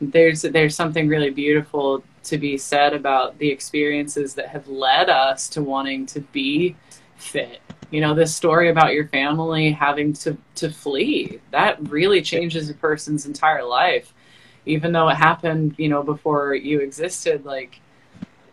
There's 0.00 0.42
there's 0.42 0.74
something 0.74 1.08
really 1.08 1.30
beautiful 1.30 2.02
to 2.24 2.38
be 2.38 2.58
said 2.58 2.92
about 2.92 3.38
the 3.38 3.48
experiences 3.48 4.34
that 4.34 4.48
have 4.48 4.68
led 4.68 5.08
us 5.08 5.48
to 5.50 5.62
wanting 5.62 6.06
to 6.06 6.20
be 6.20 6.76
fit. 7.16 7.60
You 7.92 8.00
know, 8.00 8.14
this 8.14 8.34
story 8.34 8.70
about 8.70 8.94
your 8.94 9.06
family 9.08 9.70
having 9.70 10.14
to, 10.14 10.36
to 10.56 10.70
flee, 10.70 11.40
that 11.52 11.88
really 11.88 12.22
changes 12.22 12.68
a 12.68 12.74
person's 12.74 13.26
entire 13.26 13.62
life. 13.62 14.12
Even 14.66 14.92
though 14.92 15.08
it 15.08 15.16
happened, 15.16 15.74
you 15.76 15.88
know, 15.88 16.02
before 16.02 16.54
you 16.54 16.80
existed, 16.80 17.44
like 17.44 17.80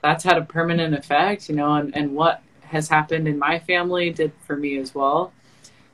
that's 0.01 0.23
had 0.23 0.37
a 0.37 0.45
permanent 0.45 0.93
effect, 0.93 1.49
you 1.49 1.55
know, 1.55 1.75
and, 1.75 1.95
and 1.95 2.13
what 2.13 2.43
has 2.63 2.89
happened 2.89 3.27
in 3.27 3.39
my 3.39 3.59
family 3.59 4.11
did 4.11 4.31
for 4.45 4.55
me 4.55 4.77
as 4.77 4.93
well. 4.93 5.33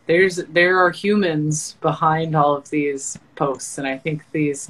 There's 0.08 0.38
there 0.38 0.84
are 0.84 0.92
humans 0.92 1.78
behind 1.82 2.36
all 2.36 2.56
of 2.56 2.70
these 2.70 3.18
posts 3.36 3.78
and 3.78 3.88
I 3.88 3.98
think 3.98 4.24
these 4.32 4.70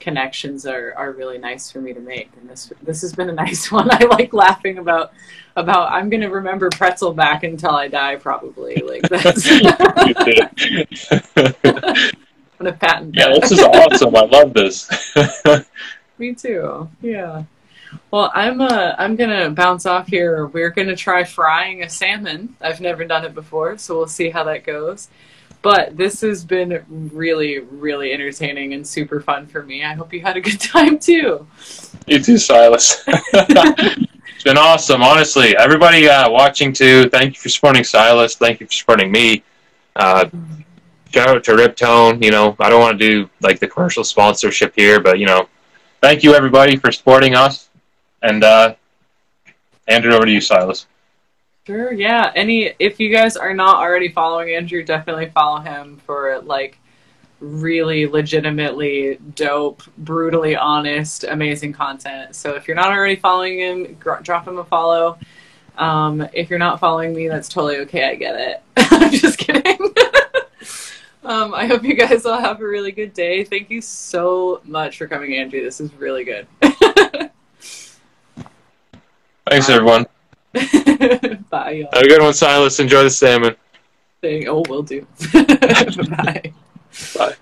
connections 0.00 0.66
are, 0.66 0.94
are 0.96 1.12
really 1.12 1.38
nice 1.38 1.70
for 1.70 1.80
me 1.80 1.92
to 1.92 2.00
make. 2.00 2.30
And 2.40 2.48
this 2.48 2.72
this 2.82 3.02
has 3.02 3.12
been 3.12 3.28
a 3.28 3.34
nice 3.34 3.70
one. 3.72 3.90
I 3.90 4.04
like 4.04 4.32
laughing 4.32 4.78
about 4.78 5.12
about 5.56 5.90
i'm 5.90 6.10
going 6.10 6.20
to 6.20 6.28
remember 6.28 6.68
pretzel 6.70 7.12
back 7.12 7.42
until 7.42 7.70
i 7.70 7.88
die 7.88 8.14
probably 8.16 8.76
like 8.76 9.02
that's 9.08 9.48
i'm 9.50 9.62
going 12.58 12.72
to 12.72 12.72
patent 12.78 13.14
yeah 13.14 13.28
this 13.40 13.50
is 13.50 13.60
awesome. 13.60 14.14
I 14.14 14.24
love 14.24 14.54
this. 14.54 14.88
Me 16.18 16.34
too. 16.34 16.88
Yeah. 17.02 17.44
Well 18.10 18.30
i'm 18.34 18.60
uh 18.60 18.94
i'm 18.98 19.16
going 19.16 19.30
to 19.30 19.50
bounce 19.50 19.86
off 19.86 20.08
here. 20.08 20.46
We're 20.46 20.70
going 20.70 20.88
to 20.88 20.96
try 20.96 21.24
frying 21.24 21.82
a 21.82 21.88
salmon. 21.88 22.54
I've 22.60 22.80
never 22.80 23.04
done 23.04 23.24
it 23.24 23.34
before 23.34 23.78
so 23.78 23.96
we'll 23.96 24.06
see 24.06 24.30
how 24.30 24.44
that 24.44 24.64
goes 24.64 25.08
but 25.66 25.96
this 25.96 26.20
has 26.20 26.44
been 26.44 26.80
really, 26.88 27.58
really 27.58 28.12
entertaining 28.12 28.72
and 28.72 28.86
super 28.86 29.20
fun 29.20 29.48
for 29.48 29.64
me. 29.64 29.82
I 29.82 29.94
hope 29.94 30.12
you 30.12 30.20
had 30.20 30.36
a 30.36 30.40
good 30.40 30.60
time 30.76 30.96
too. 30.96 31.44
You 32.06 32.20
too, 32.20 32.38
Silas. 32.38 33.02
it's 33.08 34.44
been 34.44 34.58
awesome, 34.58 35.02
honestly. 35.02 35.56
Everybody 35.56 36.08
uh, 36.08 36.30
watching 36.30 36.72
too, 36.72 37.08
thank 37.10 37.34
you 37.34 37.40
for 37.40 37.48
supporting 37.48 37.82
Silas. 37.82 38.36
Thank 38.36 38.60
you 38.60 38.66
for 38.66 38.72
supporting 38.72 39.10
me. 39.10 39.42
Uh, 39.96 40.26
shout 41.10 41.30
out 41.30 41.42
to 41.42 41.50
Riptone. 41.50 42.22
You 42.22 42.30
know, 42.30 42.54
I 42.60 42.70
don't 42.70 42.80
want 42.80 42.96
to 42.96 43.04
do 43.04 43.28
like 43.40 43.58
the 43.58 43.66
commercial 43.66 44.04
sponsorship 44.04 44.72
here, 44.76 45.00
but 45.00 45.18
you 45.18 45.26
know, 45.26 45.48
thank 46.00 46.22
you 46.22 46.36
everybody 46.36 46.76
for 46.76 46.92
supporting 46.92 47.34
us. 47.34 47.70
And 48.22 48.44
uh, 48.44 48.76
hand 49.88 50.04
it 50.04 50.12
over 50.12 50.26
to 50.26 50.30
you, 50.30 50.40
Silas. 50.40 50.86
Sure, 51.66 51.92
yeah. 51.92 52.30
Any 52.36 52.72
if 52.78 53.00
you 53.00 53.10
guys 53.10 53.36
are 53.36 53.52
not 53.52 53.78
already 53.78 54.08
following 54.08 54.54
Andrew, 54.54 54.84
definitely 54.84 55.30
follow 55.30 55.58
him 55.58 55.96
for 56.06 56.40
like 56.44 56.78
really 57.40 58.06
legitimately 58.06 59.18
dope, 59.34 59.82
brutally 59.98 60.54
honest, 60.54 61.24
amazing 61.24 61.72
content. 61.72 62.36
So 62.36 62.54
if 62.54 62.68
you're 62.68 62.76
not 62.76 62.92
already 62.92 63.16
following 63.16 63.58
him, 63.58 63.94
gr- 63.94 64.20
drop 64.22 64.46
him 64.46 64.58
a 64.58 64.64
follow. 64.64 65.18
Um, 65.76 66.28
if 66.32 66.50
you're 66.50 66.60
not 66.60 66.78
following 66.78 67.12
me, 67.14 67.26
that's 67.26 67.48
totally 67.48 67.78
okay. 67.78 68.08
I 68.10 68.14
get 68.14 68.36
it. 68.36 68.62
I'm 68.76 69.10
just 69.10 69.36
kidding. 69.38 69.76
um, 71.24 71.52
I 71.52 71.66
hope 71.66 71.82
you 71.82 71.94
guys 71.94 72.24
all 72.24 72.40
have 72.40 72.60
a 72.60 72.66
really 72.66 72.92
good 72.92 73.12
day. 73.12 73.42
Thank 73.42 73.70
you 73.70 73.80
so 73.80 74.60
much 74.64 74.98
for 74.98 75.08
coming, 75.08 75.34
Andrew. 75.34 75.62
This 75.64 75.80
is 75.80 75.92
really 75.94 76.22
good. 76.22 76.46
Thanks, 79.48 79.68
everyone. 79.68 80.06
Bye, 81.50 81.70
y'all. 81.70 81.88
Have 81.92 82.02
a 82.02 82.08
good 82.08 82.22
one, 82.22 82.32
Silas. 82.32 82.80
Enjoy 82.80 83.02
the 83.02 83.10
salmon. 83.10 83.56
Thing. 84.20 84.48
Oh, 84.48 84.62
will 84.68 84.82
do. 84.82 85.06
Bye. 85.32 86.52
Bye. 87.16 87.36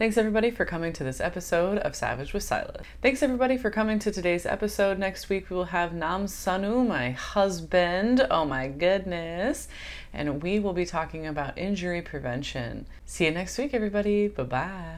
Thanks 0.00 0.16
everybody 0.16 0.50
for 0.50 0.64
coming 0.64 0.94
to 0.94 1.04
this 1.04 1.20
episode 1.20 1.76
of 1.76 1.94
Savage 1.94 2.32
with 2.32 2.42
Silas. 2.42 2.86
Thanks 3.02 3.22
everybody 3.22 3.58
for 3.58 3.70
coming 3.70 3.98
to 3.98 4.10
today's 4.10 4.46
episode. 4.46 4.98
Next 4.98 5.28
week 5.28 5.50
we 5.50 5.56
will 5.56 5.66
have 5.66 5.92
Nam 5.92 6.24
Sanu, 6.24 6.88
my 6.88 7.10
husband. 7.10 8.26
Oh 8.30 8.46
my 8.46 8.68
goodness. 8.68 9.68
And 10.14 10.42
we 10.42 10.58
will 10.58 10.72
be 10.72 10.86
talking 10.86 11.26
about 11.26 11.58
injury 11.58 12.00
prevention. 12.00 12.86
See 13.04 13.26
you 13.26 13.30
next 13.30 13.58
week, 13.58 13.74
everybody. 13.74 14.28
Bye 14.28 14.42
bye. 14.44 14.96